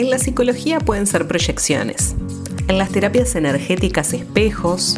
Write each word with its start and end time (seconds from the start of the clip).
En 0.00 0.08
la 0.08 0.18
psicología 0.18 0.80
pueden 0.80 1.06
ser 1.06 1.28
proyecciones, 1.28 2.14
en 2.68 2.78
las 2.78 2.88
terapias 2.88 3.34
energéticas 3.34 4.14
espejos, 4.14 4.96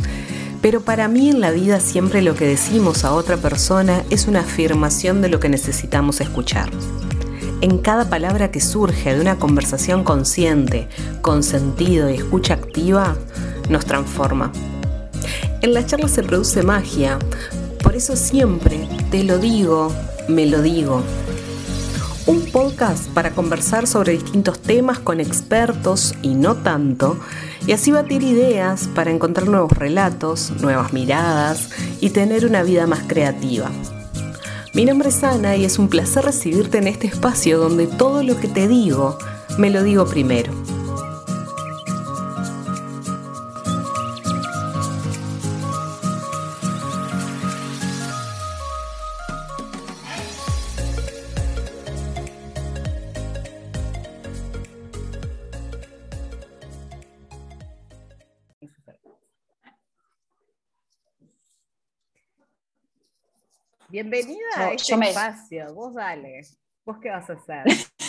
pero 0.61 0.83
para 0.83 1.09
mí 1.09 1.29
en 1.29 1.41
la 1.41 1.51
vida 1.51 1.81
siempre 1.81 2.23
lo 2.23 2.37
que 2.37 2.47
decimos 2.47 3.05
a 3.05 3.13
otra 3.13 3.37
persona 3.37 4.05
es 4.11 4.29
una 4.29 4.43
afirmación 4.43 5.21
de 5.21 5.29
lo 5.29 5.41
que 5.41 5.49
necesitamos 5.49 6.21
escuchar. 6.21 6.71
En 7.63 7.79
cada 7.79 8.09
palabra 8.09 8.53
que 8.53 8.61
surge 8.61 9.13
de 9.13 9.21
una 9.21 9.41
conversación 9.41 10.05
consciente, 10.05 10.87
con 11.21 11.43
sentido 11.43 12.09
y 12.09 12.15
escucha 12.15 12.55
activa, 12.55 13.17
nos 13.69 13.85
transforma. 13.85 14.53
En 15.63 15.75
las 15.75 15.87
charlas 15.87 16.13
se 16.13 16.23
produce 16.23 16.63
magia, 16.63 17.19
por 17.83 17.97
eso 17.97 18.15
siempre 18.15 18.87
te 19.11 19.25
lo 19.25 19.39
digo, 19.39 19.93
me 20.29 20.47
lo 20.47 20.63
digo. 20.63 21.03
Un 22.25 22.45
podcast 22.53 23.09
para 23.09 23.33
conversar 23.33 23.89
sobre 23.89 24.13
distintos 24.13 24.61
temas 24.61 25.01
con 25.01 25.19
expertos 25.19 26.15
y 26.23 26.35
no 26.35 26.55
tanto, 26.55 27.19
y 27.67 27.73
así 27.73 27.91
batir 27.91 28.23
ideas 28.23 28.89
para 28.95 29.11
encontrar 29.11 29.49
nuevos 29.49 29.73
relatos, 29.73 30.53
nuevas 30.61 30.93
miradas 30.93 31.71
y 32.01 32.11
tener 32.11 32.47
una 32.47 32.63
vida 32.63 32.87
más 32.87 33.01
creativa. 33.09 33.73
Mi 34.73 34.85
nombre 34.85 35.09
es 35.09 35.25
Ana 35.25 35.57
y 35.57 35.65
es 35.65 35.81
un 35.81 35.89
placer 35.89 36.25
recibirte 36.25 36.79
en 36.79 36.87
este 36.87 37.09
espacio 37.09 37.59
donde 37.59 37.89
todo 37.89 38.23
lo 38.23 38.39
que 38.39 38.47
te 38.47 38.69
digo, 38.69 39.19
me 39.59 39.71
lo 39.71 39.83
digo 39.83 40.07
primero. 40.07 40.53
Bienvenida 63.93 64.41
a 64.57 64.73
este 64.73 64.95
espacio. 64.95 65.75
Vos 65.75 65.93
dale. 65.93 66.41
¿Vos 66.83 66.97
qué 66.99 67.11
vas 67.11 67.29
a 67.29 67.35
hacer? 67.35 67.65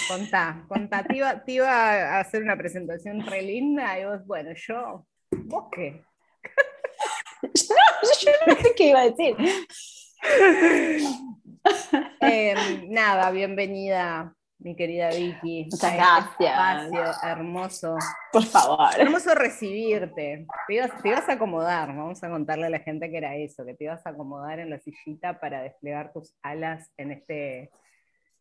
Contá, 0.07 0.63
contá. 0.69 1.03
Te 1.03 1.51
iba, 1.51 1.69
a 1.69 2.21
hacer 2.21 2.41
una 2.41 2.55
presentación 2.55 3.19
re 3.19 3.41
linda 3.41 3.99
y 3.99 4.05
vos, 4.05 4.25
bueno, 4.25 4.51
yo, 4.55 5.05
¿vos 5.29 5.65
qué? 5.73 6.01
yo 7.53 8.31
no 8.47 8.55
sé 8.55 8.73
qué 8.77 8.87
iba 8.87 9.01
a 9.01 9.09
decir. 9.09 9.35
Em, 12.21 12.89
nada, 12.89 13.29
bienvenida 13.31 14.33
mi 14.63 14.75
querida 14.75 15.09
Vicky. 15.09 15.65
Muchas 15.65 15.83
este 15.83 15.95
gracias. 15.95 16.85
Espacio 16.85 17.29
hermoso. 17.29 17.97
Por 18.31 18.43
favor. 18.43 18.89
Hermoso 18.97 19.35
recibirte. 19.35 20.47
Te 20.67 20.73
ibas, 20.73 21.29
a 21.29 21.33
acomodar, 21.33 21.89
vamos 21.89 22.23
a 22.23 22.29
contarle 22.29 22.67
a 22.67 22.69
la 22.69 22.79
gente 22.79 23.09
que 23.11 23.17
era 23.17 23.35
eso, 23.35 23.65
que 23.65 23.73
te 23.73 23.83
ibas 23.83 24.05
a 24.05 24.11
acomodar 24.11 24.59
en 24.59 24.69
la 24.69 24.79
sillita 24.79 25.39
para 25.39 25.61
desplegar 25.61 26.13
tus 26.13 26.33
alas 26.41 26.91
en 26.97 27.11
este, 27.11 27.71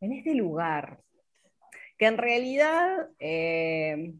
en 0.00 0.12
este 0.12 0.34
lugar. 0.34 1.00
Que 1.98 2.06
en 2.06 2.19
realidad 2.19 3.09
eh, 3.19 4.15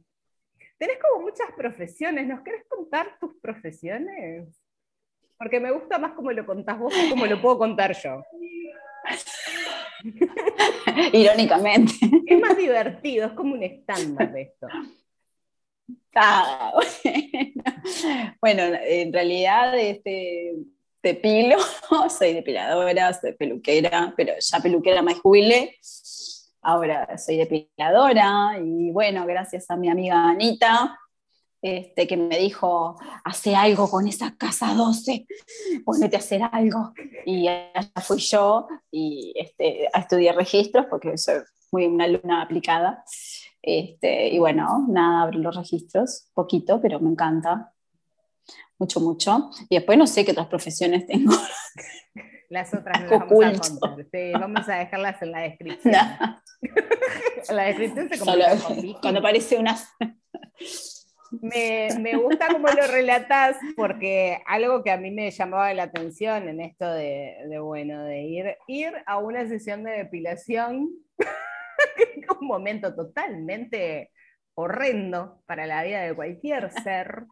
tenés 0.79 0.99
como 1.01 1.23
muchas 1.23 1.51
profesiones. 1.57 2.27
¿Nos 2.27 2.43
querés 2.43 2.65
contar 2.69 3.17
tus 3.21 3.35
profesiones? 3.41 4.49
Porque 5.39 5.61
me 5.61 5.71
gusta 5.71 5.99
más 5.99 6.13
cómo 6.13 6.33
lo 6.33 6.45
contás 6.45 6.79
vos 6.79 6.93
que 6.93 7.11
cómo 7.11 7.27
lo 7.27 7.41
puedo 7.41 7.59
contar 7.59 7.93
yo. 7.93 8.23
Irónicamente. 11.13 11.93
Es 12.27 12.41
más 12.41 12.57
divertido, 12.57 13.27
es 13.27 13.33
como 13.33 13.55
un 13.55 13.63
estándar 13.63 14.33
de 14.33 14.43
esto. 14.43 14.67
Ah, 16.15 16.73
bueno. 18.41 18.63
en 18.85 19.13
realidad 19.13 19.79
este, 19.79 20.55
depilo, 21.03 21.57
soy 22.09 22.35
depiladora, 22.35 23.13
soy 23.15 23.33
peluquera, 23.33 24.13
pero 24.17 24.35
ya 24.39 24.61
peluquera 24.61 25.03
me 25.03 25.15
jubilé. 25.15 25.77
Ahora 26.65 27.19
soy 27.19 27.39
depiladora 27.39 28.59
y 28.63 28.93
bueno, 28.93 29.27
gracias 29.27 29.69
a 29.69 29.77
mi 29.77 29.89
amiga 29.89 30.29
Anita, 30.29 30.97
este, 31.63 32.09
que 32.09 32.17
me 32.17 32.39
dijo, 32.39 32.97
hace 33.25 33.55
algo 33.55 33.89
con 33.89 34.09
esa 34.09 34.37
casa 34.37 34.75
12, 34.75 35.27
ponete 35.85 36.17
a 36.17 36.19
hacer 36.19 36.43
algo. 36.51 36.93
Y 37.25 37.47
allá 37.47 37.93
fui 38.03 38.19
yo 38.19 38.67
y 38.91 39.33
este, 39.37 39.89
a 39.93 40.01
estudiar 40.01 40.35
registros, 40.35 40.87
porque 40.91 41.17
soy 41.17 41.37
muy 41.71 41.87
una 41.87 42.05
alumna 42.05 42.43
aplicada. 42.43 43.05
Este, 43.63 44.29
y 44.29 44.41
bueno, 44.41 44.87
nada, 44.89 45.23
abro 45.23 45.39
los 45.39 45.55
registros, 45.55 46.29
poquito, 46.35 46.81
pero 46.81 46.99
me 46.99 47.11
encanta. 47.11 47.73
Mucho, 48.77 48.99
mucho. 48.99 49.51
Y 49.69 49.77
después 49.77 49.97
no 49.97 50.09
sé 50.09 50.25
qué 50.25 50.33
otras 50.33 50.49
profesiones 50.49 51.07
tengo. 51.07 51.33
Las 52.49 52.75
otras 52.75 53.03
no 53.05 53.19
vamos 53.19 53.73
a 53.81 53.81
contar. 53.81 54.41
vamos 54.41 54.69
a 54.69 54.75
dejarlas 54.75 55.23
en 55.23 55.33
la 55.33 55.41
descripción. 55.41 55.95
en 55.95 57.57
la 57.57 57.63
descripción 57.63 58.09
se 58.11 58.19
Solo, 58.19 58.45
Cuando 59.01 59.21
aparece 59.21 59.57
una 59.57 59.75
me, 61.41 62.17
gusta 62.17 62.49
cómo 62.49 62.69
lo 62.69 62.87
relatas 62.87 63.57
porque 63.77 64.43
algo 64.47 64.83
que 64.83 64.91
a 64.91 64.97
mí 64.97 65.11
me 65.11 65.31
llamaba 65.31 65.73
la 65.75 65.85
atención 65.85 66.49
en 66.49 66.61
esto 66.61 66.91
de, 66.91 67.59
bueno, 67.61 68.05
de 68.05 68.23
ir, 68.23 68.57
ir 68.67 68.93
a 69.07 69.19
una 69.19 69.47
sesión 69.47 69.85
de 69.85 69.93
depilación, 69.93 70.91
un 72.41 72.47
momento 72.47 72.95
totalmente 72.95 74.11
horrendo 74.55 75.43
para 75.47 75.67
la 75.67 75.83
vida 75.83 76.03
de 76.03 76.15
cualquier 76.15 76.71
ser. 76.83 77.25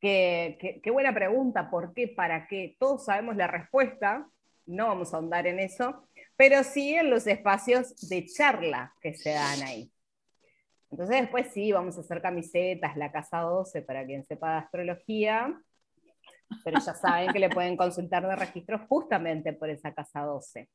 Qué, 0.00 0.80
qué 0.82 0.90
buena 0.90 1.12
pregunta, 1.12 1.70
¿por 1.70 1.92
qué? 1.92 2.06
¿Para 2.08 2.46
qué? 2.46 2.76
Todos 2.78 3.06
sabemos 3.06 3.36
la 3.36 3.48
respuesta, 3.48 4.28
no 4.66 4.88
vamos 4.88 5.12
a 5.12 5.16
ahondar 5.16 5.46
en 5.46 5.58
eso, 5.58 6.06
pero 6.36 6.62
sí 6.62 6.94
en 6.94 7.10
los 7.10 7.26
espacios 7.26 8.08
de 8.08 8.26
charla 8.26 8.94
que 9.00 9.14
se 9.14 9.30
dan 9.30 9.62
ahí. 9.62 9.90
Entonces 10.90 11.20
después 11.20 11.48
sí, 11.52 11.72
vamos 11.72 11.96
a 11.96 12.00
hacer 12.00 12.22
camisetas, 12.22 12.96
la 12.96 13.12
casa 13.12 13.40
12 13.40 13.82
para 13.82 14.06
quien 14.06 14.24
sepa 14.24 14.52
de 14.52 14.58
astrología, 14.58 15.60
pero 16.64 16.80
ya 16.80 16.94
saben 16.94 17.32
que 17.32 17.38
le 17.38 17.50
pueden 17.50 17.76
consultar 17.76 18.26
de 18.26 18.36
registros 18.36 18.80
justamente 18.88 19.52
por 19.52 19.68
esa 19.68 19.92
casa 19.92 20.22
12. 20.22 20.68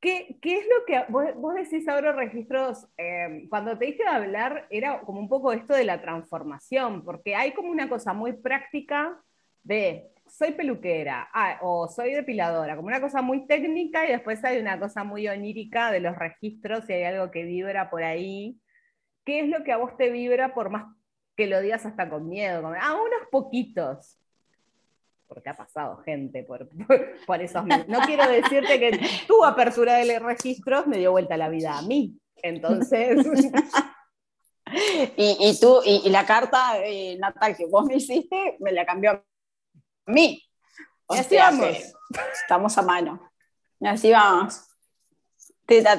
¿Qué, 0.00 0.36
qué 0.42 0.58
es 0.58 0.66
lo 0.66 0.84
que 0.84 1.04
vos, 1.12 1.54
decís 1.54 1.86
ahora 1.88 2.12
registros? 2.12 2.88
Eh, 2.96 3.46
cuando 3.48 3.78
te 3.78 3.86
dije 3.86 4.02
de 4.02 4.08
hablar, 4.08 4.66
era 4.68 5.00
como 5.02 5.20
un 5.20 5.28
poco 5.28 5.52
esto 5.52 5.74
de 5.74 5.84
la 5.84 6.00
transformación, 6.00 7.04
porque 7.04 7.36
hay 7.36 7.52
como 7.52 7.70
una 7.70 7.88
cosa 7.88 8.12
muy 8.12 8.32
práctica 8.32 9.20
de 9.62 10.11
soy 10.32 10.52
peluquera 10.52 11.28
ah, 11.34 11.58
o 11.60 11.88
soy 11.88 12.14
depiladora, 12.14 12.74
como 12.74 12.88
una 12.88 13.02
cosa 13.02 13.20
muy 13.20 13.46
técnica 13.46 14.06
y 14.06 14.12
después 14.12 14.42
hay 14.44 14.58
una 14.58 14.80
cosa 14.80 15.04
muy 15.04 15.28
onírica 15.28 15.90
de 15.90 16.00
los 16.00 16.16
registros 16.16 16.88
y 16.88 16.94
hay 16.94 17.04
algo 17.04 17.30
que 17.30 17.44
vibra 17.44 17.90
por 17.90 18.02
ahí. 18.02 18.58
¿Qué 19.26 19.40
es 19.40 19.48
lo 19.48 19.62
que 19.62 19.72
a 19.72 19.76
vos 19.76 19.94
te 19.98 20.10
vibra 20.10 20.54
por 20.54 20.70
más 20.70 20.86
que 21.36 21.46
lo 21.46 21.60
digas 21.60 21.84
hasta 21.84 22.08
con 22.08 22.28
miedo? 22.28 22.62
Como, 22.62 22.74
ah, 22.80 22.94
unos 22.94 23.28
poquitos. 23.30 24.18
Porque 25.28 25.50
ha 25.50 25.54
pasado 25.54 25.98
gente 25.98 26.42
por, 26.44 26.66
por, 27.26 27.42
esos 27.42 27.64
No 27.66 28.00
quiero 28.00 28.26
decirte 28.26 28.80
que 28.80 29.00
tu 29.28 29.44
apertura 29.44 29.96
de 29.96 30.18
registros 30.18 30.86
me 30.86 30.96
dio 30.96 31.12
vuelta 31.12 31.36
la 31.36 31.50
vida 31.50 31.76
a 31.76 31.82
mí. 31.82 32.18
Entonces. 32.36 33.24
Y, 35.18 35.60
tú, 35.60 35.82
y, 35.84 36.08
la 36.08 36.24
carta 36.24 36.78
eh, 36.82 37.18
natal 37.18 37.54
que 37.54 37.66
vos 37.66 37.84
me 37.84 37.96
hiciste, 37.96 38.56
me 38.58 38.72
la 38.72 38.86
cambió 38.86 39.10
a 39.10 39.22
mí. 40.06 40.42
así 41.08 41.36
vamos. 41.36 41.76
Estamos 42.32 42.78
a 42.78 42.82
mano. 42.82 43.30
así 43.80 44.10
vamos. 44.10 44.66
Tete 45.66 45.88
a 45.88 45.98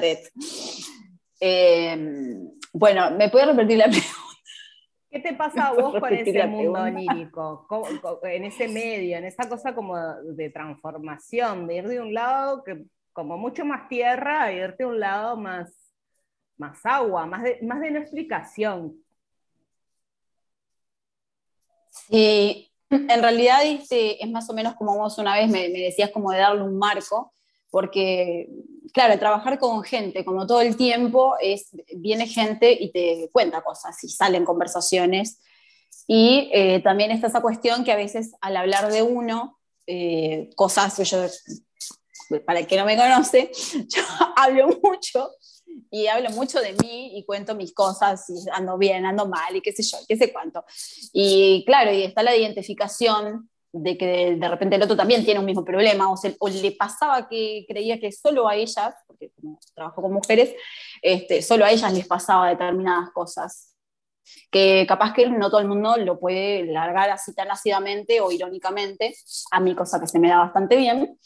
em, 1.40 2.50
bueno, 2.72 3.10
¿me 3.12 3.30
puedes 3.30 3.48
repetir 3.48 3.78
la 3.78 3.84
pregunta? 3.88 4.10
¿Qué 5.10 5.20
te 5.20 5.34
pasa 5.34 5.68
a 5.68 5.72
vos 5.72 5.98
con 6.00 6.12
ese 6.12 6.46
mundo 6.46 6.80
onírico? 6.80 7.68
En 8.24 8.44
ese 8.44 8.66
medio, 8.66 9.16
en 9.16 9.24
esa 9.24 9.48
cosa 9.48 9.72
como 9.74 9.96
de 9.96 10.50
transformación, 10.50 11.68
de 11.68 11.76
ir 11.76 11.86
de 11.86 12.00
un 12.00 12.12
lado 12.12 12.64
que 12.64 12.84
como 13.12 13.38
mucho 13.38 13.64
más 13.64 13.88
tierra 13.88 14.42
a 14.42 14.52
irte 14.52 14.82
a 14.82 14.88
un 14.88 14.98
lado 14.98 15.36
más, 15.36 15.72
más 16.56 16.84
agua, 16.84 17.26
más 17.26 17.44
de, 17.44 17.60
más 17.62 17.80
de 17.80 17.92
no 17.92 18.00
explicación. 18.00 18.96
Sí, 21.90 22.73
en 23.08 23.22
realidad 23.22 23.64
este, 23.64 24.22
es 24.22 24.30
más 24.30 24.48
o 24.50 24.54
menos 24.54 24.74
como 24.74 24.96
vos 24.96 25.18
una 25.18 25.34
vez 25.34 25.48
me, 25.48 25.68
decías, 25.68 26.10
como 26.10 26.30
de 26.30 26.38
darle 26.38 26.62
un 26.62 26.78
marco, 26.78 27.32
porque, 27.70 28.48
claro, 28.92 29.18
trabajar 29.18 29.58
con 29.58 29.82
gente 29.82 30.24
como 30.24 30.46
todo 30.46 30.60
el 30.60 30.76
tiempo 30.76 31.34
es, 31.40 31.70
viene 31.96 32.26
gente 32.26 32.76
y 32.78 32.92
te 32.92 33.28
cuenta 33.32 33.62
cosas 33.62 34.02
y 34.04 34.08
salen 34.08 34.44
conversaciones. 34.44 35.40
Y 36.06 36.50
eh, 36.52 36.80
también 36.80 37.10
está 37.10 37.26
esa 37.26 37.40
cuestión 37.40 37.84
que 37.84 37.92
a 37.92 37.96
veces 37.96 38.32
al 38.40 38.56
hablar 38.56 38.92
de 38.92 39.02
uno, 39.02 39.58
eh, 39.86 40.50
cosas, 40.54 40.96
yo, 41.08 41.26
para 42.46 42.60
el 42.60 42.66
que 42.66 42.76
no 42.76 42.84
me 42.84 42.96
conoce, 42.96 43.50
yo 43.88 44.02
hablo 44.36 44.68
mucho 44.82 45.30
y 45.94 46.08
hablo 46.08 46.28
mucho 46.30 46.60
de 46.60 46.72
mí 46.72 47.16
y 47.16 47.24
cuento 47.24 47.54
mis 47.54 47.72
cosas, 47.72 48.28
y 48.28 48.50
ando 48.50 48.76
bien, 48.76 49.06
ando 49.06 49.28
mal, 49.28 49.54
y 49.54 49.60
qué 49.60 49.70
sé 49.70 49.84
yo, 49.84 49.96
qué 50.08 50.16
sé 50.16 50.32
cuánto. 50.32 50.64
Y 51.12 51.62
claro, 51.64 51.92
y 51.92 52.02
está 52.02 52.24
la 52.24 52.34
identificación 52.34 53.48
de 53.70 53.96
que 53.96 54.34
de 54.34 54.48
repente 54.48 54.74
el 54.74 54.82
otro 54.82 54.96
también 54.96 55.24
tiene 55.24 55.38
un 55.38 55.46
mismo 55.46 55.64
problema, 55.64 56.10
o, 56.10 56.16
o 56.40 56.48
le 56.48 56.72
pasaba 56.72 57.28
que 57.28 57.64
creía 57.68 58.00
que 58.00 58.10
solo 58.10 58.48
a 58.48 58.56
ellas, 58.56 58.92
porque 59.06 59.30
como 59.40 59.60
trabajo 59.72 60.02
con 60.02 60.12
mujeres, 60.12 60.52
este, 61.00 61.42
solo 61.42 61.64
a 61.64 61.70
ellas 61.70 61.92
les 61.92 62.08
pasaba 62.08 62.48
determinadas 62.48 63.10
cosas, 63.12 63.76
que 64.50 64.86
capaz 64.88 65.12
que 65.12 65.28
no 65.28 65.48
todo 65.48 65.60
el 65.60 65.68
mundo 65.68 65.96
lo 65.96 66.18
puede 66.18 66.64
largar 66.64 67.10
así 67.10 67.32
tan 67.36 67.52
ácidamente 67.52 68.20
o 68.20 68.32
irónicamente, 68.32 69.14
a 69.52 69.60
mí 69.60 69.76
cosa 69.76 70.00
que 70.00 70.08
se 70.08 70.18
me 70.18 70.28
da 70.28 70.38
bastante 70.38 70.74
bien. 70.74 71.16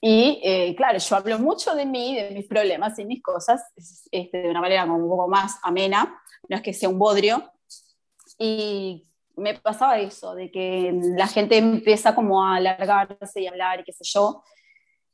Y 0.00 0.40
eh, 0.44 0.74
claro, 0.76 0.98
yo 0.98 1.16
hablo 1.16 1.38
mucho 1.38 1.74
de 1.74 1.86
mí, 1.86 2.14
de 2.16 2.30
mis 2.30 2.46
problemas 2.46 2.98
y 2.98 3.04
mis 3.04 3.22
cosas, 3.22 3.62
este, 4.10 4.38
de 4.38 4.50
una 4.50 4.60
manera 4.60 4.82
como 4.82 4.96
un 4.96 5.08
poco 5.08 5.28
más 5.28 5.58
amena, 5.62 6.20
no 6.48 6.56
es 6.56 6.62
que 6.62 6.72
sea 6.72 6.88
un 6.88 6.98
bodrio. 6.98 7.50
Y 8.38 9.06
me 9.36 9.54
pasaba 9.54 9.98
eso, 9.98 10.34
de 10.34 10.50
que 10.50 10.92
la 11.16 11.26
gente 11.26 11.56
empieza 11.58 12.14
como 12.14 12.44
a 12.44 12.56
alargarse 12.56 13.40
y 13.40 13.46
hablar 13.46 13.80
y 13.80 13.84
qué 13.84 13.92
sé 13.92 14.04
yo. 14.04 14.42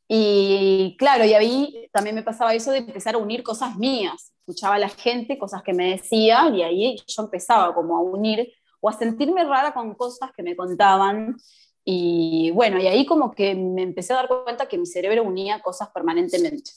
Y 0.08 0.96
claro, 0.99 1.25
y 1.25 1.32
ahí 1.34 1.88
también 1.93 2.14
me 2.17 2.23
pasaba 2.23 2.55
eso 2.55 2.70
de 2.70 2.79
empezar 2.79 3.14
a 3.14 3.19
unir 3.19 3.43
cosas 3.43 3.76
mías. 3.76 4.32
Escuchaba 4.40 4.75
a 4.75 4.79
la 4.79 4.88
gente, 4.88 5.38
cosas 5.38 5.62
que 5.62 5.73
me 5.73 5.90
decía, 5.93 6.49
y 6.52 6.62
ahí 6.62 6.96
yo 7.06 7.23
empezaba 7.23 7.75
como 7.75 7.96
a 7.96 8.02
unir 8.02 8.52
o 8.81 8.88
a 8.90 8.93
sentirme 8.93 9.44
rara 9.44 9.73
con 9.73 9.94
cosas 9.94 10.31
que 10.37 10.43
me 10.43 10.56
contaban. 10.56 11.37
Y 11.84 12.50
bueno, 12.52 12.79
y 12.79 12.87
ahí 12.87 13.06
como 13.06 13.32
que 13.32 13.55
me 13.55 13.82
empecé 13.82 14.12
a 14.12 14.17
dar 14.17 14.29
cuenta 14.29 14.69
que 14.69 14.79
mi 14.79 14.87
cerebro 14.87 15.25
unía 15.25 15.61
cosas 15.61 15.88
permanentemente 15.90 16.70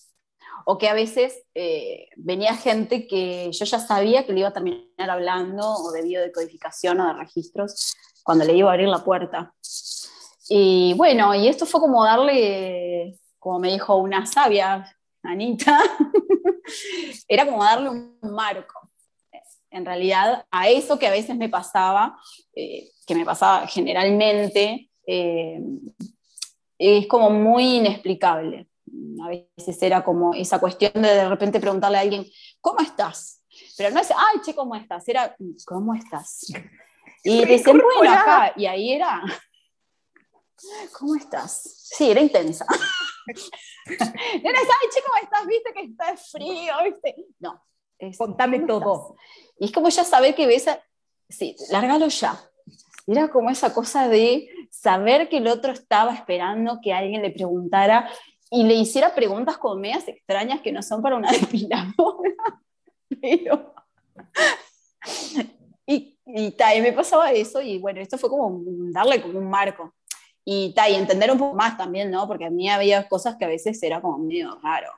o 0.65 0.77
que 0.77 0.89
a 0.89 0.93
veces 0.93 1.43
eh, 1.53 2.09
venía 2.15 2.55
gente 2.55 3.07
que 3.07 3.51
yo 3.51 3.65
ya 3.65 3.79
sabía 3.79 4.25
que 4.25 4.33
le 4.33 4.39
iba 4.39 4.49
a 4.49 4.53
terminar 4.53 5.09
hablando 5.09 5.63
o 5.63 5.91
de 5.91 6.01
biodecodificación 6.01 6.99
o 7.01 7.07
de 7.07 7.13
registros 7.13 7.95
cuando 8.23 8.45
le 8.45 8.53
iba 8.53 8.69
a 8.69 8.73
abrir 8.73 8.87
la 8.87 9.03
puerta. 9.03 9.53
Y 10.49 10.93
bueno, 10.95 11.35
y 11.35 11.47
esto 11.47 11.65
fue 11.65 11.79
como 11.79 12.03
darle, 12.03 13.19
como 13.37 13.59
me 13.59 13.71
dijo 13.71 13.95
una 13.97 14.25
sabia, 14.25 14.91
Anita, 15.21 15.79
era 17.27 17.45
como 17.45 17.63
darle 17.63 17.89
un 17.89 18.17
marco, 18.21 18.89
en 19.69 19.85
realidad, 19.85 20.45
a 20.51 20.69
eso 20.69 20.97
que 20.97 21.07
a 21.07 21.11
veces 21.11 21.35
me 21.35 21.49
pasaba, 21.49 22.17
eh, 22.55 22.89
que 23.05 23.13
me 23.13 23.25
pasaba 23.25 23.67
generalmente, 23.67 24.89
eh, 25.07 25.61
es 26.77 27.07
como 27.07 27.29
muy 27.29 27.77
inexplicable 27.77 28.67
a 29.23 29.29
veces 29.29 29.81
era 29.81 30.03
como 30.03 30.33
esa 30.33 30.59
cuestión 30.59 30.93
de 30.93 31.09
de 31.09 31.29
repente 31.29 31.59
preguntarle 31.59 31.97
a 31.97 32.01
alguien, 32.01 32.25
¿cómo 32.61 32.79
estás? 32.79 33.41
Pero 33.77 33.91
no 33.91 33.99
es, 33.99 34.11
ay, 34.11 34.41
che, 34.43 34.53
¿cómo 34.53 34.75
estás? 34.75 35.07
Era, 35.07 35.35
¿cómo 35.65 35.93
estás? 35.93 36.53
Y 37.23 37.45
dicen, 37.45 37.81
bueno, 37.81 38.13
acá, 38.13 38.53
y 38.55 38.65
ahí 38.65 38.93
era, 38.93 39.21
¿cómo 40.97 41.15
estás? 41.15 41.89
Sí, 41.95 42.09
era 42.09 42.21
intensa. 42.21 42.65
No 43.87 44.49
era, 44.49 44.59
ay, 44.59 44.89
che, 44.91 45.03
¿cómo 45.03 45.17
estás? 45.21 45.45
¿Viste 45.45 45.71
que 45.71 45.81
está 45.81 46.17
frío? 46.17 46.73
¿Viste? 46.85 47.15
No. 47.37 47.63
Contame 48.17 48.61
todo. 48.61 49.15
Y 49.59 49.65
es 49.65 49.71
como 49.71 49.89
ya 49.89 50.03
saber 50.03 50.33
que 50.33 50.47
ves, 50.47 50.67
a... 50.67 50.83
sí, 51.29 51.55
lárgalo 51.69 52.07
ya. 52.07 52.35
Era 53.05 53.29
como 53.29 53.51
esa 53.51 53.75
cosa 53.75 54.07
de 54.07 54.49
saber 54.81 55.29
que 55.29 55.37
el 55.37 55.47
otro 55.47 55.71
estaba 55.71 56.13
esperando 56.13 56.79
que 56.81 56.93
alguien 56.93 57.21
le 57.21 57.31
preguntara 57.31 58.09
y 58.49 58.63
le 58.63 58.75
hiciera 58.75 59.15
preguntas 59.15 59.57
como 59.57 59.75
medias 59.75 60.07
extrañas 60.07 60.61
que 60.61 60.71
no 60.71 60.81
son 60.81 61.01
para 61.01 61.15
una 61.15 61.31
depiladora. 61.31 62.35
Pero... 63.21 63.73
y, 65.87 66.17
y, 66.25 66.81
me 66.81 66.93
pasaba 66.93 67.31
eso 67.31 67.61
y 67.61 67.77
bueno, 67.79 68.01
esto 68.01 68.17
fue 68.17 68.29
como 68.29 68.61
darle 68.91 69.21
como 69.21 69.39
un 69.39 69.49
marco. 69.49 69.93
Y, 70.43 70.73
ta, 70.73 70.87
y 70.89 70.95
entender 70.95 71.31
un 71.31 71.39
poco 71.39 71.55
más 71.55 71.75
también, 71.75 72.11
¿no? 72.11 72.27
Porque 72.27 72.45
a 72.45 72.51
mí 72.51 72.69
había 72.69 73.07
cosas 73.07 73.35
que 73.35 73.45
a 73.45 73.47
veces 73.47 73.81
era 73.81 73.99
como 73.99 74.19
medio 74.19 74.59
raro. 74.61 74.91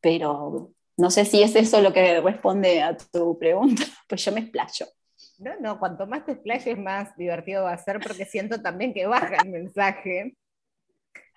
Pero 0.00 0.72
no 0.96 1.10
sé 1.10 1.24
si 1.26 1.42
es 1.42 1.54
eso 1.54 1.82
lo 1.82 1.92
que 1.92 2.20
responde 2.20 2.82
a 2.82 2.96
tu 2.96 3.38
pregunta, 3.38 3.82
pues 4.08 4.24
yo 4.24 4.32
me 4.32 4.40
explayo. 4.40 4.86
No, 5.40 5.58
no, 5.58 5.78
cuanto 5.78 6.06
más 6.06 6.26
te 6.26 6.32
explayes, 6.32 6.78
más 6.78 7.16
divertido 7.16 7.64
va 7.64 7.72
a 7.72 7.78
ser, 7.78 7.98
porque 7.98 8.26
siento 8.26 8.60
también 8.60 8.92
que 8.92 9.06
baja 9.06 9.36
el 9.42 9.48
mensaje 9.48 10.36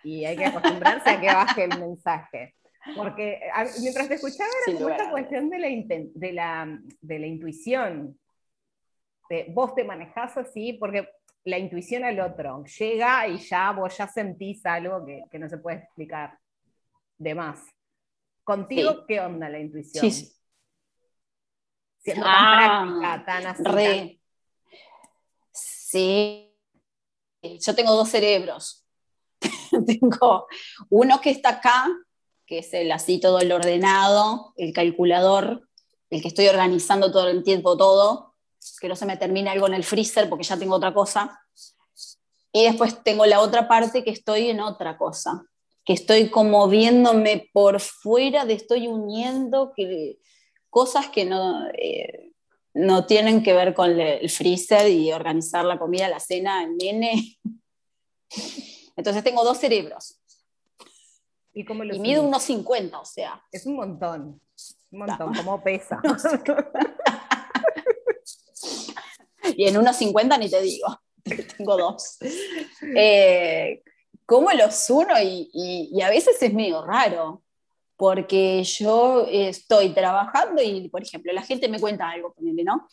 y 0.04 0.26
hay 0.26 0.36
que 0.36 0.46
acostumbrarse 0.46 1.10
a 1.10 1.22
que 1.22 1.28
baje 1.28 1.64
el 1.64 1.80
mensaje. 1.80 2.56
Porque 2.98 3.40
mientras 3.82 4.10
te 4.10 4.16
escuchaba 4.16 4.50
era 4.68 4.78
como 4.78 4.90
esta 4.90 5.10
cuestión 5.10 5.50
de 5.50 5.58
la, 5.58 5.68
de 5.70 6.34
la, 6.34 6.80
de 7.00 7.20
la 7.20 7.28
intuición. 7.28 8.20
De, 9.30 9.46
vos 9.54 9.74
te 9.74 9.86
manejás 9.86 10.36
así 10.36 10.74
porque 10.74 11.08
la 11.46 11.58
intuición 11.58 12.04
al 12.04 12.20
otro 12.20 12.66
llega 12.66 13.26
y 13.30 13.38
ya 13.38 13.72
vos 13.72 13.98
ya 13.98 14.10
sentís 14.10 14.66
algo 14.66 15.06
que, 15.06 15.24
que 15.32 15.40
no 15.40 15.48
se 15.48 15.60
puede 15.60 15.78
explicar 15.78 16.38
de 17.18 17.36
más. 17.36 17.66
Contigo, 18.44 19.06
¿qué 19.08 19.22
onda 19.22 19.48
la 19.48 19.60
intuición? 19.60 20.12
Sí. 20.12 20.33
Siendo 22.04 22.24
tan 22.24 22.36
ah, 22.36 23.00
práctica, 23.00 23.26
tan 23.26 23.46
así. 23.48 24.22
Sí. 25.52 26.50
Yo 27.42 27.76
tengo 27.76 27.94
dos 27.94 28.10
cerebros 28.10 28.84
tengo 29.86 30.48
uno 30.90 31.22
que 31.22 31.30
está 31.30 31.50
acá, 31.50 31.88
que 32.46 32.60
es 32.60 32.74
el 32.74 32.92
así 32.92 33.20
todo 33.20 33.40
el 33.40 33.52
ordenado, 33.52 34.54
el 34.58 34.74
calculador, 34.74 35.68
el 36.10 36.22
que 36.22 36.28
estoy 36.28 36.48
organizando 36.48 37.12
todo 37.12 37.28
el 37.28 37.44
tiempo 37.44 37.78
todo, 37.78 38.36
que 38.80 38.88
no 38.88 38.96
se 38.96 39.06
me 39.06 39.18
termine 39.18 39.50
algo 39.50 39.68
en 39.68 39.74
el 39.74 39.84
freezer 39.84 40.30
porque 40.30 40.44
ya 40.44 40.58
tengo 40.58 40.76
otra 40.76 40.94
cosa. 40.94 41.40
Y 42.52 42.66
después 42.66 43.04
tengo 43.04 43.26
la 43.26 43.40
otra 43.40 43.68
parte 43.68 44.04
que 44.04 44.12
estoy 44.12 44.50
en 44.50 44.60
otra 44.60 44.98
cosa, 44.98 45.44
que 45.84 45.94
estoy 45.94 46.30
como 46.30 46.68
viéndome 46.68 47.50
por 47.52 47.80
fuera, 47.80 48.46
de 48.46 48.54
estoy 48.54 48.88
uniendo 48.88 49.74
que, 49.76 50.20
cosas 50.74 51.08
que 51.10 51.24
no, 51.24 51.68
eh, 51.78 52.32
no 52.74 53.06
tienen 53.06 53.44
que 53.44 53.54
ver 53.54 53.76
con 53.76 54.00
el 54.00 54.28
freezer 54.28 54.90
y 54.90 55.14
organizar 55.14 55.64
la 55.66 55.78
comida, 55.78 56.10
la 56.10 56.20
cena, 56.20 56.64
el 56.64 56.76
nene. 56.76 57.38
Entonces 58.96 59.24
tengo 59.24 59.44
dos 59.44 59.60
cerebros. 59.60 60.20
¿Y, 61.54 61.64
cómo 61.64 61.84
lo 61.84 61.94
y 61.94 62.00
mido 62.00 62.24
unos 62.24 62.42
50, 62.42 63.00
o 63.00 63.06
sea. 63.06 63.40
Es 63.52 63.68
un 63.68 63.76
montón. 63.76 64.42
Un 64.90 65.00
montón, 65.00 65.36
como 65.36 65.62
pesa. 65.62 66.02
y 69.56 69.68
en 69.68 69.78
unos 69.78 69.96
50 69.96 70.40
ni 70.40 70.50
te 70.50 70.60
digo, 70.60 70.88
tengo 71.56 71.78
dos. 71.78 72.18
Eh, 72.96 73.84
¿Cómo 74.26 74.52
los 74.52 74.90
uno? 74.90 75.14
Y, 75.22 75.50
y, 75.54 76.02
a 76.02 76.10
veces 76.10 76.42
es 76.42 76.54
medio 76.54 76.84
raro, 76.84 77.44
porque 77.96 78.64
yo 78.64 79.26
estoy 79.30 79.90
trabajando 79.90 80.62
y, 80.62 80.90
por 80.90 81.04
ejemplo, 81.04 81.32
la 81.34 81.44
gente 81.44 81.68
me 81.68 81.80
cuenta 81.80 82.10
algo, 82.10 82.36
¿no? 82.40 82.88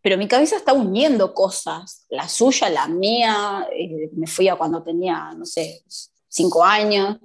pero 0.00 0.16
mi 0.16 0.28
cabeza 0.28 0.56
está 0.56 0.72
uniendo 0.72 1.34
cosas, 1.34 2.06
la 2.08 2.28
suya, 2.28 2.70
la 2.70 2.86
mía, 2.88 3.68
eh, 3.72 4.08
me 4.12 4.26
fui 4.26 4.48
a 4.48 4.56
cuando 4.56 4.82
tenía, 4.82 5.32
no 5.36 5.44
sé, 5.44 5.82
cinco 6.28 6.64
años, 6.64 7.18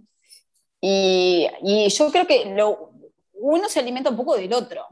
y, 0.81 1.47
y, 1.61 1.87
yo 1.89 2.11
creo 2.11 2.27
que 2.27 2.53
lo, 2.53 2.91
uno 3.35 3.69
se 3.69 3.79
alimenta 3.79 4.09
un 4.09 4.17
poco 4.17 4.35
del 4.35 4.53
otro, 4.53 4.85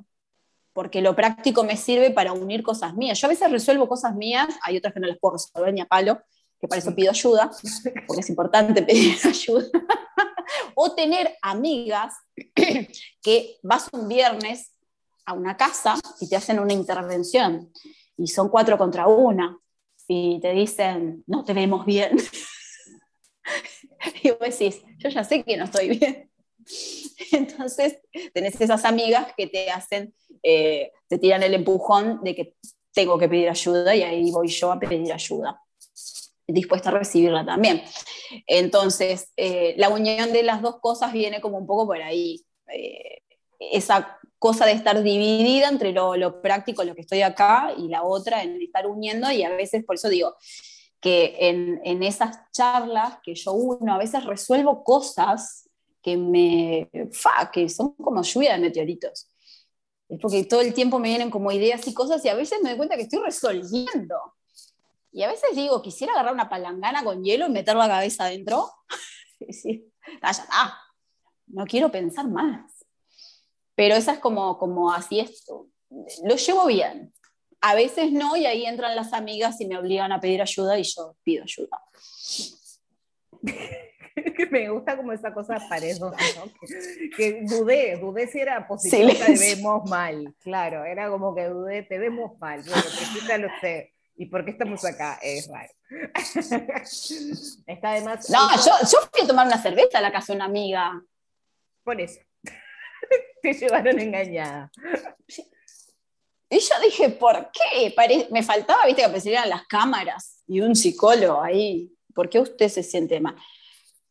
porque 0.74 1.02
lo 1.02 1.16
práctico 1.16 1.64
me 1.64 1.76
sirve 1.76 2.12
para 2.12 2.32
unir 2.34 2.64
cosas 2.64 2.96
mías. 2.96 3.20
Yo 3.20 3.28
a 3.28 3.30
veces 3.30 3.52
resuelvo 3.52 3.90
cosas 3.90 4.16
mías, 4.16 4.48
hay 4.64 4.78
otras 4.78 4.94
que 4.94 5.00
no 5.00 5.08
las 5.08 5.18
puedo 5.20 5.34
resolver 5.34 5.74
ni 5.74 5.82
a 5.82 5.86
palo, 5.86 6.22
que 6.60 6.68
para 6.68 6.80
eso 6.80 6.96
pido 6.96 7.10
ayuda, 7.10 7.52
porque 8.08 8.22
es 8.22 8.30
importante 8.30 8.84
pedir 8.84 9.18
ayuda. 9.26 9.68
O 10.76 10.94
tener 10.94 11.36
amigas 11.42 12.14
que 13.22 13.58
vas 13.64 13.88
un 13.92 14.08
viernes 14.08 14.74
a 15.26 15.34
una 15.34 15.56
casa 15.56 15.96
y 16.20 16.30
te 16.30 16.36
hacen 16.36 16.60
una 16.60 16.74
intervención 16.74 17.72
y 18.18 18.28
son 18.28 18.50
cuatro 18.50 18.78
contra 18.78 19.08
una 19.08 19.58
y 20.08 20.40
te 20.42 20.52
dicen, 20.52 21.24
no 21.28 21.46
te 21.46 21.54
vemos 21.54 21.86
bien. 21.86 22.18
y 24.24 24.32
vos 24.32 24.40
decís, 24.40 24.82
yo 24.98 25.10
ya 25.10 25.24
sé 25.24 25.44
que 25.44 25.56
no 25.56 25.66
estoy 25.66 25.98
bien. 25.98 26.32
Entonces, 27.32 28.00
tenés 28.34 28.60
esas 28.60 28.86
amigas 28.86 29.34
que 29.38 29.48
te 29.48 29.70
hacen, 29.70 30.14
eh, 30.44 30.92
te 31.08 31.18
tiran 31.18 31.44
el 31.44 31.54
empujón 31.54 32.22
de 32.24 32.36
que 32.36 32.56
tengo 32.94 33.18
que 33.18 33.30
pedir 33.30 33.50
ayuda 33.50 33.96
y 33.96 34.04
ahí 34.04 34.32
voy 34.32 34.50
yo 34.50 34.72
a 34.72 34.80
pedir 34.80 35.14
ayuda, 35.14 35.62
dispuesta 36.48 36.90
a 36.90 36.94
recibirla 36.94 37.46
también. 37.46 37.82
Entonces, 38.48 39.32
eh, 39.38 39.76
la 39.78 39.90
unión 39.90 40.34
de 40.34 40.44
las 40.44 40.62
dos 40.62 40.80
cosas 40.80 41.14
viene 41.14 41.42
como 41.42 41.58
un 41.58 41.68
poco 41.68 41.88
por 41.88 42.02
ahí. 42.02 42.44
Eh, 42.68 43.22
esa 43.60 44.20
cosa 44.40 44.66
de 44.66 44.72
estar 44.72 45.04
dividida 45.04 45.70
entre 45.70 45.92
lo, 45.92 46.42
práctico, 46.42 46.84
lo 46.84 46.96
que 46.96 47.02
estoy 47.02 47.22
acá, 47.22 47.74
y 47.78 47.90
la 47.90 48.04
otra 48.04 48.44
en 48.44 48.60
estar 48.62 48.88
uniendo, 48.88 49.32
y 49.32 49.44
a 49.44 49.52
veces, 49.52 49.84
por 49.86 49.96
eso 49.96 50.10
digo, 50.10 50.36
que 51.00 51.36
en, 51.40 52.04
esas 52.04 52.40
charlas 52.52 53.18
que 53.24 53.36
yo 53.36 53.54
uno, 53.54 53.94
a 53.94 53.98
veces 53.98 54.24
resuelvo 54.26 54.84
cosas 54.84 55.70
que 56.02 56.18
me, 56.18 56.90
fa, 57.12 57.52
que 57.52 57.70
son 57.70 57.94
como 57.96 58.24
lluvia 58.24 58.54
de 58.54 58.60
meteoritos. 58.60 59.28
Es 60.10 60.20
porque 60.20 60.44
todo 60.44 60.62
el 60.62 60.74
tiempo 60.74 61.00
me 61.00 61.10
vienen 61.10 61.30
como 61.30 61.52
ideas 61.52 61.88
y 61.88 61.94
cosas 61.94 62.24
y 62.26 62.30
a 62.30 62.36
veces 62.36 62.60
me 62.62 62.70
doy 62.70 62.78
cuenta 62.78 62.96
que 62.96 63.04
estoy 63.04 63.20
resolviendo. 63.20 64.16
Y 65.12 65.24
a 65.24 65.28
veces 65.28 65.56
digo, 65.56 65.82
quisiera 65.82 66.14
agarrar 66.14 66.34
una 66.34 66.50
palangana 66.50 67.04
con 67.04 67.24
hielo 67.24 67.48
y 67.48 67.52
meter 67.52 67.76
la 67.76 67.88
cabeza 67.88 68.26
adentro. 68.26 68.72
y 69.40 69.84
ah, 70.22 70.80
no 71.48 71.66
quiero 71.66 71.92
pensar 71.92 72.28
más. 72.28 72.86
Pero 73.76 73.96
esa 73.96 74.14
es 74.14 74.20
como, 74.20 74.58
como 74.58 74.92
así 74.92 75.20
esto. 75.20 75.68
Lo 76.24 76.36
llevo 76.36 76.68
bien. 76.68 77.14
A 77.62 77.76
veces 77.76 78.12
no, 78.12 78.38
y 78.38 78.46
ahí 78.46 78.66
entran 78.66 78.96
las 78.96 79.14
amigas 79.14 79.60
y 79.62 79.68
me 79.68 79.78
obligan 79.78 80.12
a 80.12 80.20
pedir 80.20 80.42
ayuda 80.42 80.80
y 80.80 80.84
yo 80.84 81.16
pido 81.24 81.44
ayuda. 81.44 81.80
me 84.52 84.70
gusta 84.70 84.98
como 84.98 85.14
esa 85.14 85.34
cosa 85.34 85.58
parejo, 85.70 86.14
que, 87.16 87.44
dudé, 87.44 87.98
dudé 87.98 88.28
si 88.28 88.40
era 88.40 88.68
positivo, 88.68 89.12
te 89.26 89.38
vemos 89.38 89.90
mal, 89.90 90.36
claro, 90.44 90.84
era 90.84 91.10
como 91.10 91.34
que 91.34 91.46
dudé, 91.46 91.84
te 91.84 91.98
vemos 91.98 92.38
mal, 92.40 92.62
bueno, 92.62 93.48
sé. 93.62 93.91
¿Y 94.16 94.26
por 94.28 94.46
qué 94.46 94.52
estamos 94.52 94.84
acá? 94.86 95.20
Es 95.22 95.48
raro. 95.48 95.72
Está 97.68 97.92
además. 97.92 98.30
No, 98.30 98.56
yo, 98.56 98.72
yo 98.82 99.00
fui 99.12 99.24
a 99.24 99.28
tomar 99.28 99.48
una 99.48 99.62
cerveza 99.62 99.98
a 99.98 100.02
la 100.02 100.12
casa 100.12 100.34
de 100.34 100.38
una 100.38 100.46
amiga. 100.46 101.02
Por 101.84 102.00
eso. 102.00 102.20
Te 103.42 103.54
llevaron 103.54 104.00
engañada. 104.00 104.72
Y 106.50 106.60
yo 106.60 106.76
dije, 106.84 107.10
¿por 107.10 107.50
qué? 107.52 107.96
me 108.30 108.44
faltaba, 108.44 108.86
viste, 108.86 109.02
que 109.02 109.06
aparecieran 109.06 109.50
las 109.50 109.66
cámaras 109.68 110.44
y 110.48 110.60
un 110.60 110.76
psicólogo 110.76 111.42
ahí. 111.42 111.92
¿Por 112.14 112.30
qué 112.30 112.40
usted 112.40 112.68
se 112.68 112.84
siente 112.84 113.20
mal? 113.22 113.36